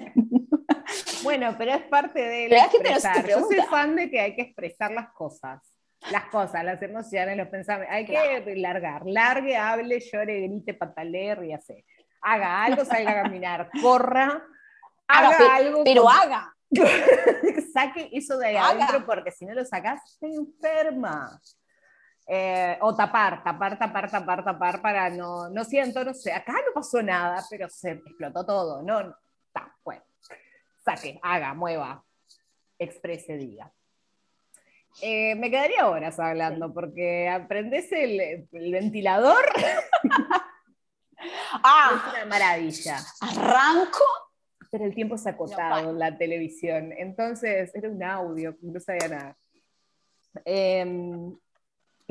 Bueno, 1.23 1.55
pero 1.57 1.75
es 1.75 1.83
parte 1.85 2.21
de 2.21 2.47
expresar. 2.47 3.29
Yo 3.29 3.41
soy 3.41 3.61
fan 3.71 3.95
de 3.95 4.11
que 4.11 4.21
hay 4.21 4.35
que 4.35 4.43
expresar 4.43 4.91
las 4.91 5.13
cosas. 5.13 5.72
Las 6.11 6.25
cosas, 6.31 6.65
las 6.65 6.83
emociones, 6.83 7.37
los 7.37 7.49
pensamientos. 7.49 7.95
Hay 7.95 8.05
que 8.05 8.57
largar. 8.57 9.03
Largue, 9.07 9.57
hable, 9.57 10.01
llore, 10.01 10.43
grite, 10.43 10.75
patalee, 10.75 11.35
ríase. 11.35 11.85
Haga 12.21 12.65
algo, 12.65 12.85
salga 12.85 13.13
a 13.13 13.23
caminar, 13.23 13.71
corra, 13.83 14.43
haga, 15.07 15.57
algo. 15.57 15.85
Pero 15.85 16.09
haga. 16.09 16.55
Saque 17.73 18.09
eso 18.13 18.39
de 18.39 18.49
ahí 18.49 18.57
adentro 18.57 19.05
porque 19.05 19.31
si 19.31 19.45
no 19.45 19.55
lo 19.55 19.65
sacas, 19.65 20.19
te 20.19 20.27
enferma. 20.27 21.41
Eh, 22.27 22.79
o 22.81 22.95
tapar, 22.95 23.43
tapar, 23.43 23.79
tapar, 23.79 24.11
tapar, 24.11 24.45
tapar 24.45 24.81
para 24.81 25.11
no, 25.11 25.51
no 25.51 25.65
siento, 25.65 26.05
no 26.05 26.15
sé, 26.15 26.33
acá 26.33 26.53
no 26.53 26.73
pasó 26.73 27.03
nada, 27.03 27.45
pero 27.51 27.69
se 27.69 27.91
explotó 27.91 28.47
todo, 28.47 28.81
no, 28.81 29.01
está, 29.49 29.75
bueno 29.85 30.05
saque, 30.85 31.19
haga, 31.23 31.55
mueva, 31.55 32.05
exprese, 32.79 33.37
diga. 33.37 33.73
Eh, 35.01 35.35
me 35.37 35.51
quedaría 35.51 35.89
horas 35.89 36.19
hablando 36.19 36.73
porque 36.73 37.29
aprendes 37.29 37.91
el, 37.93 38.47
ventilador. 38.51 39.45
ah, 41.65 41.91
es 41.95 42.15
una 42.15 42.27
maravilla. 42.27 42.99
Arranco. 43.21 44.05
Pero 44.71 44.85
el 44.87 44.95
tiempo 44.95 45.17
ha 45.23 45.31
acotado 45.31 45.91
en 45.91 45.99
la 45.99 46.17
televisión. 46.17 46.93
Entonces 46.97 47.75
era 47.75 47.91
un 47.91 48.03
audio, 48.03 48.57
no 48.63 48.81
sabía 48.81 49.09
nada. 49.09 49.37
Em, 50.45 51.37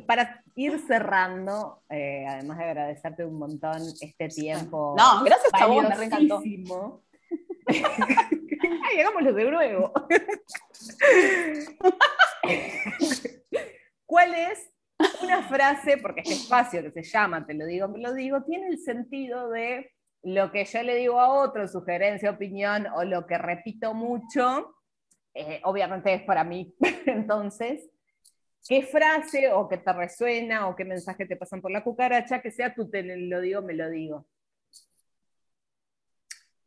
para 0.06 0.44
ir 0.56 0.80
cerrando, 0.80 1.84
eh, 1.90 2.26
además 2.28 2.58
de 2.58 2.64
agradecerte 2.66 3.26
un 3.26 3.40
montón 3.40 3.82
este 4.00 4.28
tiempo. 4.28 4.96
No, 4.98 5.24
gracias 5.24 5.52
a 5.54 5.66
vos, 5.66 5.86
me 5.98 6.06
encantó. 6.06 6.42
Ay, 7.68 9.00
hagámoslo 9.00 9.34
de 9.34 9.52
nuevo. 9.52 9.94
¿Cuál 14.06 14.34
es 14.36 14.72
una 15.24 15.48
frase, 15.48 15.98
porque 15.98 16.22
este 16.22 16.36
espacio 16.36 16.82
que 16.84 16.92
se 16.92 17.04
llama 17.04 17.46
Te 17.46 17.54
lo 17.54 17.66
digo, 17.66 17.88
me 17.88 18.00
lo 18.00 18.14
digo, 18.14 18.44
tiene 18.44 18.68
el 18.68 18.80
sentido 18.80 19.50
de 19.50 19.92
lo 20.24 20.52
que 20.52 20.66
yo 20.66 20.84
le 20.84 20.96
digo 20.96 21.20
a 21.20 21.30
otro, 21.30 21.68
sugerencia, 21.68 22.30
opinión, 22.30 22.88
o 22.96 23.04
lo 23.04 23.26
que 23.26 23.38
repito 23.38 23.94
mucho, 23.94 24.76
eh, 25.34 25.62
obviamente 25.64 26.14
es 26.14 26.24
para 26.24 26.44
mí. 26.44 26.76
Entonces, 27.06 27.90
¿qué 28.68 28.84
frase 28.84 29.52
o 29.52 29.68
que 29.68 29.78
te 29.78 29.94
resuena 29.94 30.68
o 30.68 30.76
qué 30.76 30.86
mensaje 30.86 31.26
te 31.26 31.38
pasan 31.38 31.62
por 31.62 31.72
la 31.72 31.84
cucaracha 31.84 32.42
que 32.42 32.52
sea 32.52 32.76
tú 32.76 32.90
te 32.90 33.04
lo 33.04 33.42
digo, 33.42 33.62
me 33.62 33.74
lo 33.74 33.90
digo? 33.90 34.28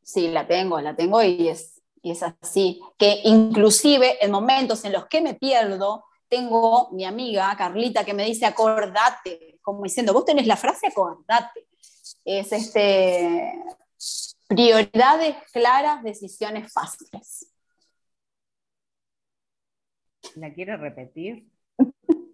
Sí, 0.02 0.28
la 0.28 0.46
tengo, 0.46 0.80
la 0.80 0.94
tengo 0.96 1.22
y 1.22 1.48
es 1.48 1.80
y 2.04 2.12
es 2.12 2.22
así, 2.22 2.80
que 2.96 3.22
inclusive 3.24 4.22
en 4.24 4.30
momentos 4.30 4.84
en 4.84 4.92
los 4.92 5.06
que 5.06 5.20
me 5.20 5.34
pierdo, 5.34 6.04
tengo 6.28 6.90
mi 6.92 7.04
amiga 7.04 7.54
Carlita 7.56 8.04
que 8.04 8.14
me 8.14 8.24
dice 8.24 8.46
acordate, 8.46 9.58
como 9.62 9.82
diciendo, 9.82 10.12
vos 10.12 10.24
tenés 10.24 10.46
la 10.46 10.56
frase 10.56 10.86
acordate. 10.86 11.66
Es 12.24 12.52
este, 12.52 13.54
Prioridades 14.46 15.36
claras, 15.52 16.02
decisiones 16.02 16.70
fáciles. 16.72 17.50
¿La 20.36 20.52
quiero 20.52 20.76
repetir? 20.76 21.48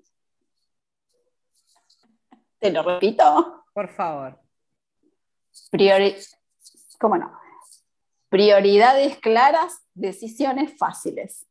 Te 2.59 2.73
lo 2.73 2.83
repito. 2.83 3.65
Por 3.73 3.89
favor. 3.95 4.41
Priori 5.71 6.17
¿Cómo 6.99 7.17
no? 7.17 7.39
Prioridades 8.31 9.19
claras, 9.19 9.81
decisiones 9.93 10.77
fáciles. 10.79 11.47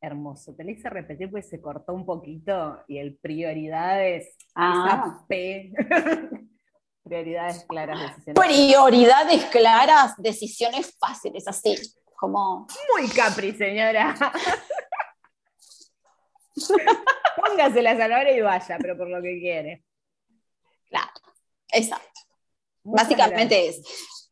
Hermoso. 0.00 0.54
Te 0.54 0.62
lo 0.62 0.70
hice 0.70 0.88
repetir 0.88 1.28
porque 1.30 1.46
se 1.46 1.60
cortó 1.60 1.92
un 1.92 2.06
poquito 2.06 2.82
y 2.86 2.98
el 2.98 3.18
prioridades, 3.18 4.36
Ah. 4.54 5.16
esa 5.16 5.26
P. 5.28 5.72
prioridades 7.04 7.64
claras, 7.64 7.98
decisiones. 8.00 8.44
Prioridades 8.46 9.44
claras, 9.46 10.14
decisiones 10.18 10.96
fáciles, 10.98 11.48
así, 11.48 11.74
como... 12.16 12.66
Muy 12.96 13.08
capri, 13.10 13.52
señora. 13.52 14.14
Póngase 17.36 17.82
la 17.82 17.96
zanahoria 17.96 18.36
y 18.36 18.40
vaya, 18.40 18.76
pero 18.80 18.96
por 18.96 19.08
lo 19.08 19.20
que 19.22 19.38
quiere. 19.40 19.84
Claro, 20.88 21.10
exacto. 21.72 22.20
Muchas 22.84 23.08
Básicamente 23.08 23.62
gracias. 23.64 23.86
es. 23.86 24.27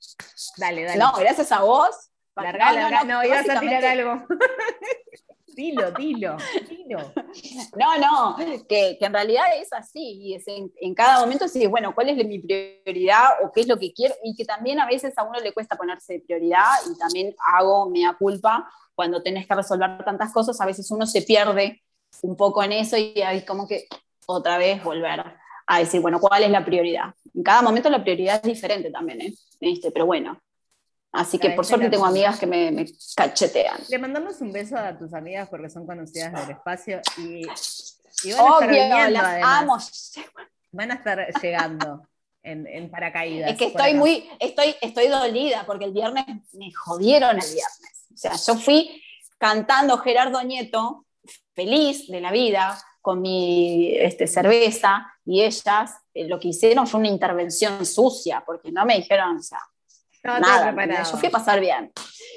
Dale, 0.57 0.85
dale. 0.85 0.99
No, 0.99 1.13
gracias 1.13 1.53
a 1.53 1.63
vos. 1.63 2.11
Larga, 2.37 2.71
No, 2.71 2.75
larga. 2.77 3.05
no, 3.05 3.15
No, 3.15 3.25
ibas 3.25 3.49
a 3.49 3.61
tirar 3.61 3.85
algo. 3.85 4.27
dilo, 5.57 5.91
dilo, 5.93 6.37
dilo. 6.69 7.13
No, 7.77 7.99
no, 7.99 8.37
que, 8.69 8.97
que 8.99 9.07
en 9.07 9.13
realidad 9.13 9.45
es 9.57 9.73
así, 9.73 10.19
y 10.21 10.35
es 10.35 10.47
en, 10.49 10.71
en 10.81 10.95
cada 10.95 11.21
momento 11.21 11.49
sí, 11.49 11.67
bueno, 11.67 11.95
¿cuál 11.95 12.11
es 12.11 12.27
mi 12.27 12.39
prioridad 12.39 13.43
o 13.43 13.51
qué 13.53 13.63
es 13.63 13.67
lo 13.67 13.79
que 13.79 13.93
quiero? 13.95 14.15
Y 14.23 14.37
que 14.37 14.45
también 14.45 14.79
a 14.81 14.87
veces 14.87 15.17
a 15.17 15.23
uno 15.23 15.41
le 15.41 15.53
cuesta 15.55 15.77
ponerse 15.77 16.21
prioridad 16.27 16.67
y 16.95 16.99
también 16.99 17.35
hago 17.55 17.89
mea 17.89 18.15
culpa 18.19 18.71
cuando 18.95 19.23
tenés 19.23 19.47
que 19.47 19.55
resolver 19.55 20.05
tantas 20.05 20.33
cosas, 20.33 20.61
a 20.61 20.67
veces 20.67 20.91
uno 20.91 21.07
se 21.07 21.23
pierde 21.23 21.83
un 22.23 22.37
poco 22.37 22.63
en 22.63 22.73
eso 22.73 22.97
y 22.97 23.21
hay 23.23 23.45
como 23.45 23.67
que 23.67 23.87
otra 24.27 24.59
vez 24.59 24.83
volver 24.83 25.25
a 25.67 25.79
decir, 25.79 26.01
bueno, 26.01 26.21
¿cuál 26.21 26.43
es 26.43 26.51
la 26.51 26.65
prioridad? 26.65 27.15
En 27.35 27.43
cada 27.43 27.63
momento 27.63 27.89
la 27.91 28.03
prioridad 28.03 28.37
es 28.37 28.43
diferente 28.43 28.91
también, 28.91 29.21
¿eh? 29.21 29.35
¿Viste? 29.61 29.91
Pero 29.91 30.07
bueno, 30.07 30.39
así 31.13 31.39
que 31.39 31.51
por 31.51 31.65
suerte 31.65 31.89
tengo 31.89 32.07
amigas 32.07 32.39
que 32.39 32.47
me, 32.47 32.71
me 32.71 32.87
cachetean. 33.15 33.81
Le 33.89 33.99
mandamos 33.99 34.41
un 34.41 34.53
beso 34.53 34.77
a 34.77 34.97
tus 34.97 35.13
amigas 35.15 35.49
porque 35.49 35.71
son 35.71 35.87
conocidas 35.87 36.33
del 36.33 36.57
espacio 36.57 37.01
y, 37.19 37.43
y 38.25 38.33
van 38.33 38.73
a 38.73 38.77
estar 38.77 39.13
las 39.13 39.25
además. 39.25 39.63
amo. 39.63 39.79
Van 40.73 40.91
a 40.91 40.95
estar 40.95 41.27
llegando 41.41 42.09
en, 42.43 42.67
en 42.67 42.91
paracaídas. 42.91 43.53
Es 43.53 43.59
que 43.59 43.67
estoy 43.67 43.95
muy, 43.95 44.29
estoy, 44.39 44.75
estoy 44.81 45.09
dolida 45.09 45.65
porque 45.67 45.85
el 45.87 45.93
viernes 45.93 46.25
me 46.53 46.73
jodieron 46.73 47.37
el 47.37 47.45
viernes. 47.45 48.07
O 48.13 48.17
sea, 48.17 48.33
yo 48.37 48.55
fui 48.55 49.03
cantando 49.39 49.99
Gerardo 49.99 50.43
Nieto, 50.43 51.07
feliz 51.55 52.07
de 52.09 52.21
la 52.21 52.31
vida, 52.31 52.79
con 53.01 53.23
mi 53.23 53.95
este, 53.97 54.27
cerveza, 54.27 55.07
y 55.25 55.43
ellas 55.43 55.95
eh, 56.13 56.27
lo 56.27 56.41
que 56.41 56.49
hicieron 56.49 56.87
fue 56.87 57.01
una 57.01 57.09
intervención 57.09 57.87
sucia, 57.87 58.43
porque 58.45 58.73
no 58.73 58.85
me 58.85 58.97
dijeron, 58.97 59.37
o 59.37 59.43
sea, 59.43 59.61
Nada. 60.27 61.03
Yo 61.03 61.16
fui 61.16 61.29
a 61.29 61.31
pasar 61.31 61.61
bien. 61.61 61.93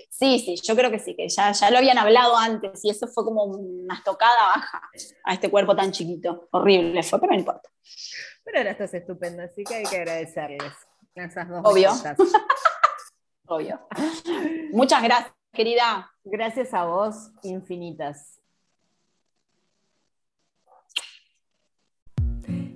Sí, 0.09 0.39
sí, 0.39 0.55
yo 0.63 0.75
creo 0.75 0.91
que 0.91 0.99
sí, 0.99 1.15
que 1.15 1.29
ya, 1.29 1.53
ya 1.53 1.71
lo 1.71 1.77
habían 1.77 1.97
hablado 1.97 2.35
antes, 2.35 2.83
y 2.83 2.89
eso 2.89 3.07
fue 3.07 3.23
como 3.23 3.45
una 3.45 3.95
estocada 3.95 4.47
baja 4.47 4.81
a 5.23 5.33
este 5.33 5.49
cuerpo 5.49 5.75
tan 5.75 5.91
chiquito. 5.91 6.49
Horrible 6.51 7.01
fue, 7.03 7.21
pero 7.21 7.31
no 7.31 7.39
importa. 7.39 7.69
Pero 8.43 8.57
ahora 8.57 8.71
estás 8.71 8.93
estupendo, 8.93 9.43
así 9.43 9.63
que 9.63 9.75
hay 9.75 9.85
que 9.85 9.95
agradecerles 9.95 10.73
esas 11.15 11.47
dos 11.47 11.61
Obvio. 11.63 11.91
Obvio. 13.47 13.79
Muchas 14.71 15.01
gracias, 15.01 15.33
querida. 15.53 16.11
Gracias 16.23 16.73
a 16.73 16.83
vos, 16.83 17.31
infinitas. 17.43 18.39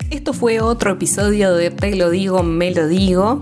Esto 0.10 0.32
fue 0.34 0.62
otro 0.62 0.92
episodio 0.92 1.54
de 1.56 1.72
Te 1.72 1.96
lo 1.96 2.10
digo, 2.10 2.44
me 2.44 2.72
lo 2.72 2.88
digo. 2.88 3.40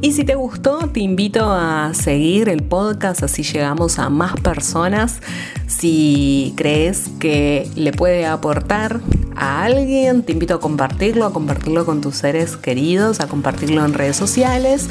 Y 0.00 0.12
si 0.12 0.22
te 0.22 0.36
gustó, 0.36 0.88
te 0.92 1.00
invito 1.00 1.50
a 1.50 1.92
seguir 1.92 2.48
el 2.48 2.62
podcast, 2.62 3.24
así 3.24 3.42
llegamos 3.42 3.98
a 3.98 4.08
más 4.10 4.40
personas. 4.40 5.20
Si 5.66 6.54
crees 6.56 7.10
que 7.18 7.68
le 7.74 7.90
puede 7.90 8.24
aportar 8.24 9.00
a 9.34 9.64
alguien, 9.64 10.22
te 10.22 10.32
invito 10.32 10.54
a 10.54 10.60
compartirlo, 10.60 11.24
a 11.26 11.32
compartirlo 11.32 11.84
con 11.84 12.00
tus 12.00 12.14
seres 12.14 12.56
queridos, 12.56 13.18
a 13.18 13.26
compartirlo 13.26 13.84
en 13.84 13.92
redes 13.92 14.16
sociales. 14.16 14.88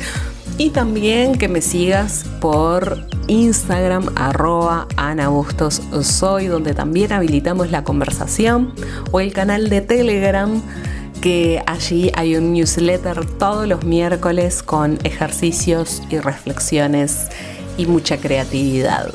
Y 0.58 0.72
también 0.72 1.38
que 1.38 1.48
me 1.48 1.62
sigas 1.62 2.26
por 2.42 3.08
Instagram, 3.28 4.10
arroba 4.16 4.88
Ana 4.98 5.30
Bustos 5.30 5.82
Soy, 6.02 6.48
donde 6.48 6.74
también 6.74 7.14
habilitamos 7.14 7.72
la 7.72 7.86
conversación, 7.86 8.74
o 9.12 9.22
el 9.22 9.32
canal 9.32 9.70
de 9.70 9.80
Telegram 9.80 10.62
que 11.22 11.62
allí 11.66 12.12
hay 12.16 12.36
un 12.36 12.54
newsletter 12.54 13.26
todos 13.38 13.68
los 13.68 13.84
miércoles 13.84 14.64
con 14.64 15.00
ejercicios 15.04 16.02
y 16.10 16.20
reflexiones 16.20 17.28
y 17.78 17.86
mucha 17.86 18.18
creatividad. 18.18 19.10